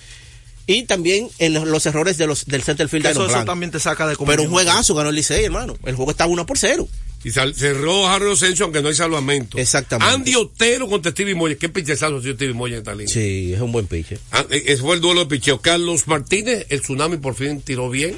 Y 0.66 0.82
también 0.82 1.28
en 1.38 1.54
los, 1.54 1.66
los 1.66 1.86
errores 1.86 2.18
de 2.18 2.26
los, 2.26 2.44
del 2.46 2.62
center 2.62 2.88
field 2.88 3.04
de 3.04 3.10
Eso, 3.12 3.20
Iron 3.20 3.30
eso 3.30 3.36
Blanco. 3.38 3.52
también 3.52 3.70
te 3.70 3.78
saca 3.78 4.06
de 4.06 4.16
Pero 4.16 4.42
un 4.42 4.50
juegazo 4.50 4.94
ganó 4.94 5.10
el 5.10 5.14
Licey, 5.14 5.44
hermano. 5.44 5.76
El 5.84 5.94
juego 5.94 6.10
estaba 6.10 6.30
1 6.30 6.44
por 6.44 6.58
0. 6.58 6.88
Y 7.26 7.32
sal- 7.32 7.56
cerró 7.56 8.06
Harry 8.06 8.30
Asensio, 8.30 8.66
aunque 8.66 8.80
no 8.82 8.88
hay 8.88 8.94
salvamento. 8.94 9.58
Exactamente. 9.58 10.14
Andy 10.14 10.36
Otero 10.36 10.86
contra 10.86 11.10
Stevie 11.10 11.34
Moya. 11.34 11.56
¿Qué 11.56 11.68
pichezazo 11.68 12.18
ha 12.18 12.22
sido 12.22 12.34
Stevie 12.34 12.54
Moya 12.54 12.74
en 12.74 12.78
esta 12.78 12.92
línea? 12.94 13.12
Sí, 13.12 13.52
es 13.52 13.60
un 13.60 13.72
buen 13.72 13.88
piche. 13.88 14.18
Ah, 14.30 14.46
eh, 14.48 14.62
Ese 14.66 14.80
fue 14.82 14.94
el 14.94 15.00
duelo 15.00 15.22
de 15.22 15.26
picheo. 15.26 15.60
Carlos 15.60 16.06
Martínez, 16.06 16.66
el 16.68 16.82
tsunami 16.82 17.16
por 17.16 17.34
fin 17.34 17.60
tiró 17.62 17.90
bien. 17.90 18.16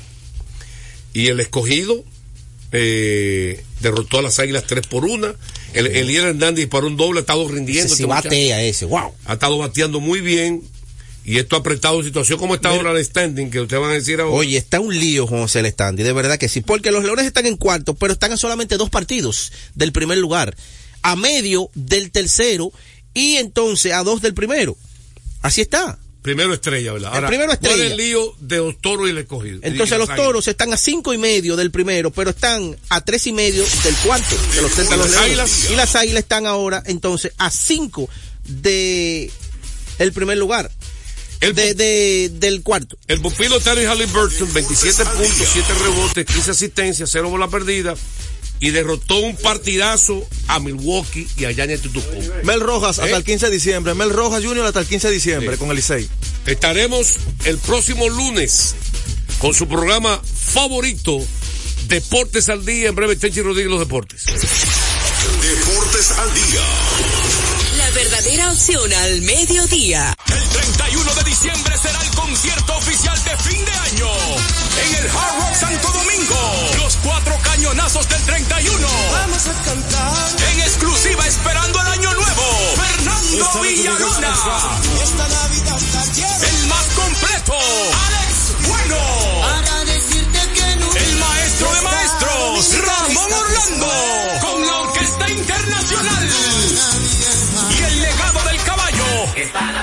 Y 1.14 1.28
el 1.28 1.40
escogido 1.40 2.04
eh, 2.72 3.64
derrotó 3.80 4.18
a 4.18 4.22
las 4.22 4.38
águilas 4.40 4.64
3 4.66 4.86
por 4.88 5.06
1. 5.06 5.34
El, 5.72 5.86
Eliel 5.86 6.24
Hernández 6.26 6.66
disparó 6.66 6.86
un 6.86 6.98
doble, 6.98 7.20
ha 7.20 7.22
estado 7.22 7.48
rindiendo. 7.48 7.86
Ese 7.86 7.88
sí 7.96 8.02
este 8.02 8.06
muchacho. 8.06 8.24
batea 8.28 8.62
ese, 8.62 8.84
wow. 8.84 9.14
Ha 9.24 9.32
estado 9.32 9.56
bateando 9.56 10.00
muy 10.00 10.20
bien. 10.20 10.62
Y 11.28 11.36
esto 11.36 11.56
ha 11.56 11.58
apretado 11.58 12.02
situación. 12.02 12.38
¿Cómo 12.38 12.54
está 12.54 12.70
ahora 12.70 12.92
el 12.92 13.04
standing? 13.04 13.50
Que 13.50 13.60
ustedes 13.60 13.82
van 13.82 13.90
a 13.90 13.94
decir 13.94 14.18
ahora. 14.18 14.34
Oye, 14.34 14.56
está 14.56 14.80
un 14.80 14.98
lío, 14.98 15.26
José 15.26 15.60
Lestandi, 15.60 16.02
de 16.02 16.14
verdad 16.14 16.38
que 16.38 16.48
sí, 16.48 16.62
porque 16.62 16.90
los 16.90 17.04
Leones 17.04 17.26
están 17.26 17.44
en 17.44 17.58
cuarto, 17.58 17.94
pero 17.94 18.14
están 18.14 18.32
a 18.32 18.38
solamente 18.38 18.78
dos 18.78 18.88
partidos 18.88 19.52
del 19.74 19.92
primer 19.92 20.16
lugar, 20.16 20.56
a 21.02 21.16
medio 21.16 21.70
del 21.74 22.10
tercero 22.12 22.72
y 23.12 23.34
entonces 23.34 23.92
a 23.92 24.02
dos 24.04 24.22
del 24.22 24.32
primero. 24.32 24.78
Así 25.42 25.60
está. 25.60 25.98
Primero 26.22 26.54
estrella, 26.54 26.94
¿verdad? 26.94 27.18
El 27.18 27.26
primero 27.26 27.48
¿cuál 27.48 27.58
estrella. 27.62 27.84
es 27.84 27.90
el 27.90 27.96
lío 27.98 28.34
de 28.40 28.56
los 28.56 28.78
toros 28.80 29.06
y 29.06 29.10
el 29.10 29.18
escogido? 29.18 29.60
Entonces 29.62 29.98
los 29.98 30.08
águilas. 30.08 30.26
toros 30.26 30.48
están 30.48 30.72
a 30.72 30.78
cinco 30.78 31.12
y 31.12 31.18
medio 31.18 31.56
del 31.56 31.70
primero, 31.70 32.10
pero 32.10 32.30
están 32.30 32.74
a 32.88 33.02
tres 33.02 33.26
y 33.26 33.34
medio 33.34 33.64
del 33.84 33.94
cuarto 33.96 34.34
de 34.54 34.62
los 34.62 34.72
Celtas 34.72 34.94
¿Y 34.94 34.98
los 34.98 35.16
águilas? 35.16 35.70
Y 35.70 35.76
las 35.76 35.94
águilas 35.94 36.22
están 36.22 36.46
ahora 36.46 36.82
entonces 36.86 37.32
a 37.36 37.50
cinco 37.50 38.08
de 38.44 39.30
el 39.98 40.12
primer 40.12 40.38
lugar. 40.38 40.70
De, 41.40 41.74
de- 41.74 42.30
del 42.34 42.62
cuarto. 42.62 42.96
El 43.06 43.20
pupilo 43.20 43.60
Terry 43.60 43.84
Halliburton, 43.84 44.52
27 44.52 45.04
puntos, 45.04 45.48
7 45.52 45.74
rebotes, 45.84 46.26
15 46.26 46.50
asistencias, 46.50 47.08
0 47.12 47.30
bola 47.30 47.48
perdida. 47.48 47.94
y 48.60 48.70
derrotó 48.70 49.18
un 49.18 49.36
partidazo 49.36 50.26
a 50.48 50.58
Milwaukee 50.58 51.28
y 51.36 51.44
a 51.44 51.52
Giannis 51.52 51.76
Antetokounmpo. 51.76 52.34
Mel 52.42 52.60
Rojas 52.60 52.98
hasta 52.98 53.08
¿Eh? 53.12 53.16
el 53.16 53.22
15 53.22 53.46
de 53.46 53.52
diciembre. 53.52 53.94
Mel 53.94 54.10
Rojas 54.10 54.42
Jr. 54.44 54.66
hasta 54.66 54.80
el 54.80 54.86
15 54.86 55.06
de 55.08 55.14
diciembre 55.14 55.52
Sí. 55.52 55.58
con 55.60 55.70
el 55.70 55.76
Licey. 55.76 56.08
Estaremos 56.44 57.14
el 57.44 57.56
próximo 57.58 58.08
lunes 58.08 58.74
con 59.38 59.54
su 59.54 59.68
programa 59.68 60.20
favorito, 60.52 61.24
Deportes 61.86 62.48
al 62.48 62.64
Día. 62.66 62.88
En 62.88 62.96
breve, 62.96 63.14
Tenchi 63.14 63.40
Rodríguez, 63.42 63.70
los 63.70 63.78
deportes. 63.78 64.24
Deportes 64.24 66.10
al 66.18 66.34
día. 66.34 66.60
La 67.76 67.90
verdadera 67.90 68.50
opción 68.52 68.92
al 68.92 69.22
mediodía. 69.22 70.16
El 70.26 70.57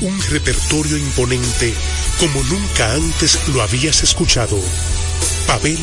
Un 0.00 0.16
repertorio 0.30 0.96
imponente 0.96 1.74
como 2.20 2.40
nunca 2.44 2.94
antes 2.94 3.48
lo 3.48 3.62
habías 3.62 4.02
escuchado. 4.04 4.56
Pavel 5.48 5.78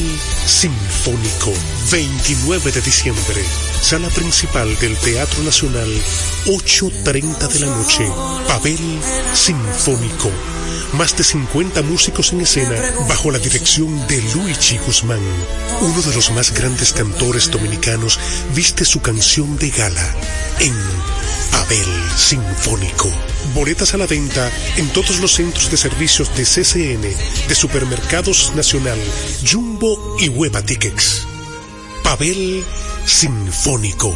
Sinfónico, 0.45 1.51
29 1.91 2.71
de 2.71 2.81
diciembre, 2.81 3.43
sala 3.81 4.09
principal 4.09 4.77
del 4.79 4.97
Teatro 4.97 5.43
Nacional, 5.43 5.89
8.30 6.45 7.47
de 7.47 7.59
la 7.59 7.75
noche. 7.75 8.09
Pavel 8.47 8.99
Sinfónico, 9.33 10.31
más 10.93 11.17
de 11.17 11.23
50 11.23 11.81
músicos 11.81 12.33
en 12.33 12.41
escena 12.41 12.75
bajo 13.09 13.31
la 13.31 13.39
dirección 13.39 14.07
de 14.07 14.21
Luigi 14.33 14.77
Guzmán. 14.77 15.19
Uno 15.81 16.01
de 16.01 16.15
los 16.15 16.31
más 16.31 16.53
grandes 16.53 16.93
cantores 16.93 17.51
dominicanos 17.51 18.19
viste 18.53 18.85
su 18.85 19.01
canción 19.01 19.57
de 19.57 19.69
gala 19.69 20.15
en 20.59 20.75
Pavel 21.51 21.87
Sinfónico. 22.15 23.11
Boletas 23.53 23.93
a 23.93 23.97
la 23.97 24.07
venta 24.07 24.51
en 24.77 24.89
todos 24.89 25.19
los 25.19 25.33
centros 25.33 25.69
de 25.71 25.77
servicios 25.77 26.35
de 26.35 26.43
CCN, 26.43 27.01
de 27.47 27.55
Supermercados 27.55 28.53
Nacional, 28.55 28.99
Jumbo 29.49 30.17
y 30.19 30.29
Hueva 30.29 30.61
Tickets. 30.61 31.27
Pavel 32.03 32.63
Sinfónico. 33.05 34.15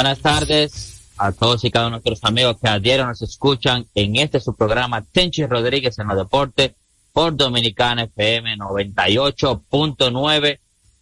Buenas 0.00 0.20
tardes 0.20 1.12
a 1.18 1.30
todos 1.30 1.62
y 1.62 1.70
cada 1.70 1.88
uno 1.88 1.98
de 1.98 2.02
nuestros 2.02 2.24
amigos 2.24 2.56
que 2.58 2.70
a 2.70 2.78
diario 2.78 3.04
nos 3.04 3.20
escuchan 3.20 3.84
en 3.94 4.16
este 4.16 4.40
su 4.40 4.56
programa 4.56 5.02
Tenchi 5.02 5.44
Rodríguez 5.44 5.98
en 5.98 6.08
los 6.08 6.16
deportes 6.16 6.72
por 7.12 7.36
Dominicana 7.36 8.04
FM 8.04 8.56
98.9 8.56 10.58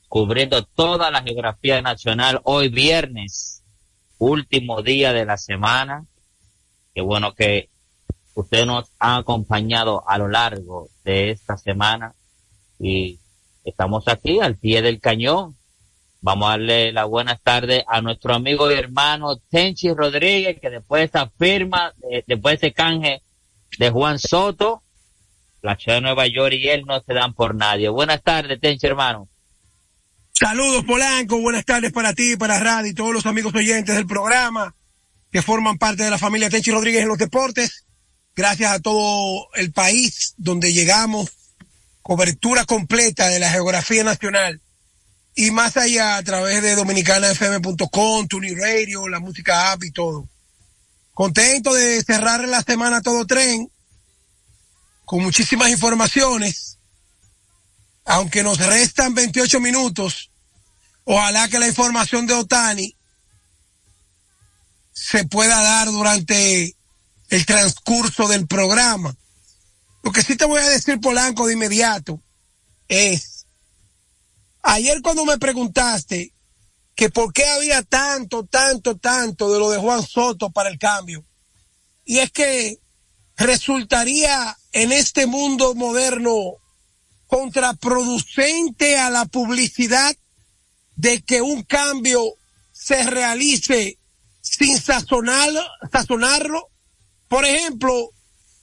cubriendo 0.08 0.64
toda 0.64 1.12
la 1.12 1.22
geografía 1.22 1.80
nacional 1.80 2.40
hoy 2.42 2.70
viernes, 2.70 3.62
último 4.18 4.82
día 4.82 5.12
de 5.12 5.24
la 5.24 5.36
semana. 5.36 6.04
Qué 6.92 7.00
bueno 7.00 7.34
que 7.34 7.70
usted 8.34 8.66
nos 8.66 8.90
ha 8.98 9.18
acompañado 9.18 10.02
a 10.08 10.18
lo 10.18 10.26
largo 10.26 10.88
de 11.04 11.30
esta 11.30 11.56
semana 11.56 12.16
y 12.80 13.20
estamos 13.62 14.08
aquí 14.08 14.40
al 14.40 14.56
pie 14.56 14.82
del 14.82 14.98
cañón 14.98 15.56
Vamos 16.20 16.48
a 16.48 16.50
darle 16.52 16.92
la 16.92 17.04
buenas 17.04 17.40
tardes 17.42 17.84
a 17.86 18.00
nuestro 18.00 18.34
amigo 18.34 18.70
y 18.70 18.74
hermano 18.74 19.36
Tenchi 19.48 19.92
Rodríguez, 19.92 20.58
que 20.60 20.68
después 20.70 21.00
de 21.00 21.04
esta 21.06 21.30
firma, 21.38 21.92
de- 21.98 22.24
después 22.26 22.60
de 22.60 22.66
ese 22.68 22.74
canje 22.74 23.22
de 23.78 23.90
Juan 23.90 24.18
Soto, 24.18 24.82
la 25.62 25.76
ciudad 25.76 25.98
de 25.98 26.02
Nueva 26.02 26.26
York 26.26 26.54
y 26.54 26.68
él 26.68 26.84
no 26.86 27.00
se 27.00 27.14
dan 27.14 27.34
por 27.34 27.54
nadie. 27.54 27.88
Buenas 27.88 28.22
tardes, 28.22 28.60
Tenchi, 28.60 28.86
hermano. 28.86 29.28
Saludos 30.32 30.84
Polanco, 30.84 31.40
buenas 31.40 31.64
tardes 31.64 31.92
para 31.92 32.12
ti, 32.14 32.36
para 32.36 32.58
Radio 32.60 32.90
y 32.90 32.94
todos 32.94 33.12
los 33.12 33.26
amigos 33.26 33.54
oyentes 33.54 33.94
del 33.94 34.06
programa 34.06 34.74
que 35.32 35.42
forman 35.42 35.78
parte 35.78 36.04
de 36.04 36.10
la 36.10 36.18
familia 36.18 36.48
Tenchi 36.50 36.70
Rodríguez 36.70 37.02
en 37.02 37.08
los 37.08 37.18
deportes. 37.18 37.84
Gracias 38.34 38.70
a 38.72 38.80
todo 38.80 39.48
el 39.54 39.72
país 39.72 40.34
donde 40.36 40.72
llegamos, 40.72 41.30
cobertura 42.02 42.64
completa 42.64 43.28
de 43.28 43.38
la 43.40 43.50
geografía 43.50 44.04
nacional 44.04 44.60
y 45.38 45.52
más 45.52 45.76
allá 45.76 46.16
a 46.16 46.22
través 46.24 46.62
de 46.62 46.74
dominicanafm.com, 46.74 48.26
Tuni 48.26 48.56
Radio, 48.56 49.08
la 49.08 49.20
música 49.20 49.70
app 49.70 49.84
y 49.84 49.92
todo. 49.92 50.28
Contento 51.14 51.72
de 51.74 52.02
cerrar 52.02 52.46
la 52.48 52.60
semana 52.62 53.02
todo 53.02 53.24
tren 53.24 53.70
con 55.04 55.22
muchísimas 55.22 55.70
informaciones 55.70 56.68
aunque 58.08 58.42
nos 58.42 58.58
restan 58.58 59.14
28 59.14 59.60
minutos, 59.60 60.30
ojalá 61.04 61.46
que 61.48 61.58
la 61.58 61.68
información 61.68 62.26
de 62.26 62.34
Otani 62.34 62.96
se 64.92 65.24
pueda 65.24 65.62
dar 65.62 65.88
durante 65.88 66.74
el 67.28 67.46
transcurso 67.46 68.26
del 68.26 68.48
programa. 68.48 69.14
Lo 70.02 70.10
que 70.10 70.22
sí 70.22 70.36
te 70.36 70.46
voy 70.46 70.60
a 70.60 70.68
decir, 70.68 70.98
Polanco, 71.00 71.46
de 71.46 71.52
inmediato, 71.52 72.20
es, 72.88 73.37
ayer 74.68 75.00
cuando 75.02 75.24
me 75.24 75.38
preguntaste 75.38 76.34
que 76.94 77.08
por 77.08 77.32
qué 77.32 77.46
había 77.46 77.82
tanto, 77.82 78.44
tanto, 78.44 78.98
tanto 78.98 79.52
de 79.52 79.58
lo 79.58 79.70
de 79.70 79.78
Juan 79.78 80.02
Soto 80.02 80.50
para 80.50 80.68
el 80.68 80.78
cambio, 80.78 81.24
y 82.04 82.18
es 82.18 82.30
que 82.30 82.78
resultaría 83.36 84.56
en 84.72 84.92
este 84.92 85.26
mundo 85.26 85.74
moderno 85.74 86.56
contraproducente 87.26 88.98
a 88.98 89.10
la 89.10 89.24
publicidad 89.26 90.14
de 90.96 91.22
que 91.22 91.40
un 91.40 91.62
cambio 91.62 92.22
se 92.72 93.04
realice 93.04 93.98
sin 94.40 94.78
sazonarlo, 94.78 95.62
sazonarlo. 95.92 96.68
Por 97.28 97.44
ejemplo, 97.44 98.10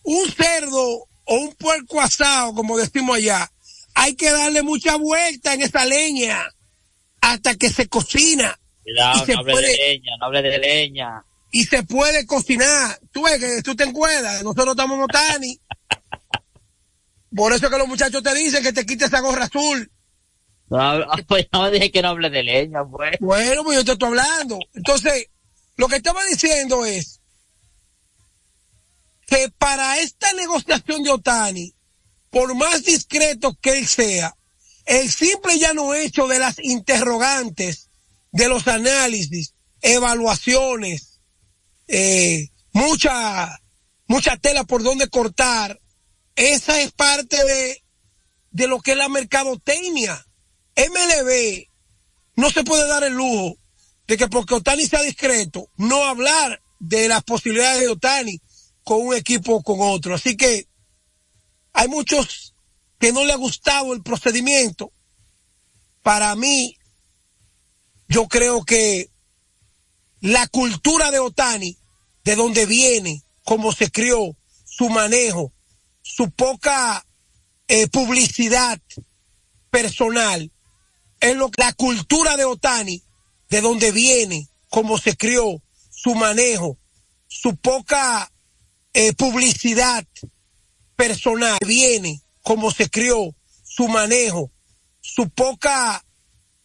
un 0.04 0.32
cerdo 0.32 1.08
o 1.24 1.36
un 1.36 1.54
puerco 1.56 2.02
asado, 2.02 2.54
como 2.54 2.78
decimos 2.78 3.18
allá, 3.18 3.52
hay 3.96 4.16
que 4.16 4.30
darle 4.32 4.62
mucha 4.62 4.96
vuelta 4.98 5.54
en 5.54 5.62
esa 5.64 5.84
leña 5.86 6.48
hasta 7.22 7.56
que 7.56 7.70
se 7.70 7.88
cocina. 7.88 8.60
Cuidado, 8.84 9.24
Y 9.24 9.26
se 9.26 9.34
no 9.34 9.40
hable 9.40 9.54
puede- 9.54 9.68
de 9.72 9.78
leña, 9.78 10.12
no 10.20 10.26
hable 10.28 10.42
de 10.44 10.58
leña. 10.60 11.26
y 11.52 11.64
se 11.64 11.82
puede 11.84 12.26
cocinar. 12.28 13.00
Tú 13.12 13.24
ves 13.24 13.40
que 13.40 13.62
tú 13.64 13.76
te 13.76 13.86
encuentras, 13.86 14.44
nosotros 14.44 14.70
estamos 14.72 14.98
en 14.98 15.04
Otani. 15.04 15.62
Por 17.36 17.52
eso 17.54 17.70
que 17.70 17.78
los 17.78 17.88
muchachos 17.88 18.22
te 18.24 18.34
dicen 18.36 18.62
que 18.64 18.72
te 18.74 18.86
quites 18.86 19.08
esa 19.08 19.20
gorra 19.22 19.46
azul. 19.46 19.92
No, 20.70 20.78
pues 21.28 21.48
no 21.52 21.70
dije 21.72 21.92
que 21.92 22.02
no 22.02 22.10
hable 22.10 22.30
de 22.30 22.44
leña, 22.44 22.86
pues. 22.86 23.18
Bueno, 23.20 23.64
pues 23.64 23.78
yo 23.78 23.86
te 23.86 23.92
estoy 23.94 24.10
hablando. 24.10 24.60
Entonces, 24.74 25.28
lo 25.78 25.88
que 25.88 25.96
estaba 25.98 26.24
diciendo 26.26 26.86
es 26.86 27.22
que 29.28 29.50
para 29.58 29.98
esta 30.00 30.32
negociación 30.34 31.04
de 31.04 31.12
Otani, 31.12 31.75
por 32.36 32.54
más 32.54 32.84
discreto 32.84 33.58
que 33.62 33.78
él 33.78 33.88
sea, 33.88 34.36
el 34.86 35.10
simple 35.10 35.58
ya 35.58 35.74
no 35.74 35.94
hecho 35.94 36.28
de 36.28 36.38
las 36.38 36.60
interrogantes, 36.60 37.90
de 38.34 38.50
los 38.50 38.68
análisis, 38.68 39.54
evaluaciones, 39.82 41.22
eh, 41.88 42.50
mucha, 42.74 43.62
mucha 44.08 44.36
tela 44.36 44.66
por 44.66 44.84
donde 44.84 45.08
cortar, 45.08 45.80
esa 46.36 46.82
es 46.82 46.92
parte 46.92 47.42
de, 47.42 47.82
de 48.52 48.68
lo 48.68 48.82
que 48.82 48.92
es 48.92 48.98
la 48.98 49.08
mercadotecnia. 49.08 50.28
MLB 50.76 51.70
no 52.36 52.50
se 52.50 52.66
puede 52.66 52.86
dar 52.86 53.06
el 53.06 53.14
lujo 53.14 53.56
de 54.08 54.18
que 54.18 54.28
porque 54.28 54.56
Otani 54.56 54.86
sea 54.86 55.04
discreto, 55.04 55.70
no 55.78 56.04
hablar 56.04 56.62
de 56.80 57.08
las 57.08 57.24
posibilidades 57.24 57.80
de 57.80 57.88
Otani 57.88 58.42
con 58.84 59.08
un 59.08 59.16
equipo 59.16 59.54
o 59.54 59.64
con 59.64 59.78
otro. 59.80 60.16
Así 60.16 60.36
que 60.36 60.68
hay 61.76 61.90
muchos 61.90 62.56
que 63.00 63.12
no 63.12 63.26
le 63.26 63.34
ha 63.34 63.38
gustado 63.38 63.94
el 63.94 64.02
procedimiento. 64.02 64.94
Para 66.02 66.34
mí, 66.36 66.78
yo 68.08 68.28
creo 68.28 68.64
que 68.64 69.12
la 70.22 70.48
cultura 70.48 71.12
de 71.12 71.20
Otani, 71.20 71.78
de 72.24 72.36
donde 72.36 72.66
viene, 72.66 73.24
cómo 73.44 73.74
se 73.74 73.92
crió, 73.92 74.38
su 74.64 74.90
manejo, 74.90 75.52
su 76.02 76.32
poca 76.32 77.06
eh, 77.68 77.88
publicidad 77.90 78.82
personal, 79.70 80.52
es 81.20 81.36
lo 81.36 81.52
la 81.58 81.74
cultura 81.74 82.38
de 82.38 82.46
Otani, 82.46 83.04
de 83.50 83.60
donde 83.62 83.92
viene, 83.92 84.48
cómo 84.70 84.98
se 84.98 85.18
crió, 85.18 85.62
su 85.90 86.16
manejo, 86.16 86.78
su 87.28 87.58
poca 87.58 88.32
eh, 88.94 89.14
publicidad 89.14 90.08
personal, 90.96 91.58
viene, 91.66 92.22
cómo 92.42 92.72
se 92.72 92.90
crió, 92.90 93.36
su 93.64 93.88
manejo, 93.88 94.52
su 95.02 95.30
poca 95.30 96.04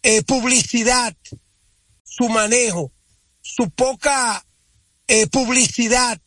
eh, 0.01 0.23
publicidad, 0.23 1.15
su 2.03 2.29
manejo, 2.29 2.91
su 3.41 3.69
poca 3.69 4.45
eh, 5.07 5.27
publicidad, 5.27 6.19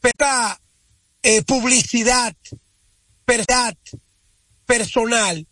poca 0.00 0.60
eh, 1.22 1.42
publicidad, 1.42 2.36
personal, 4.66 5.46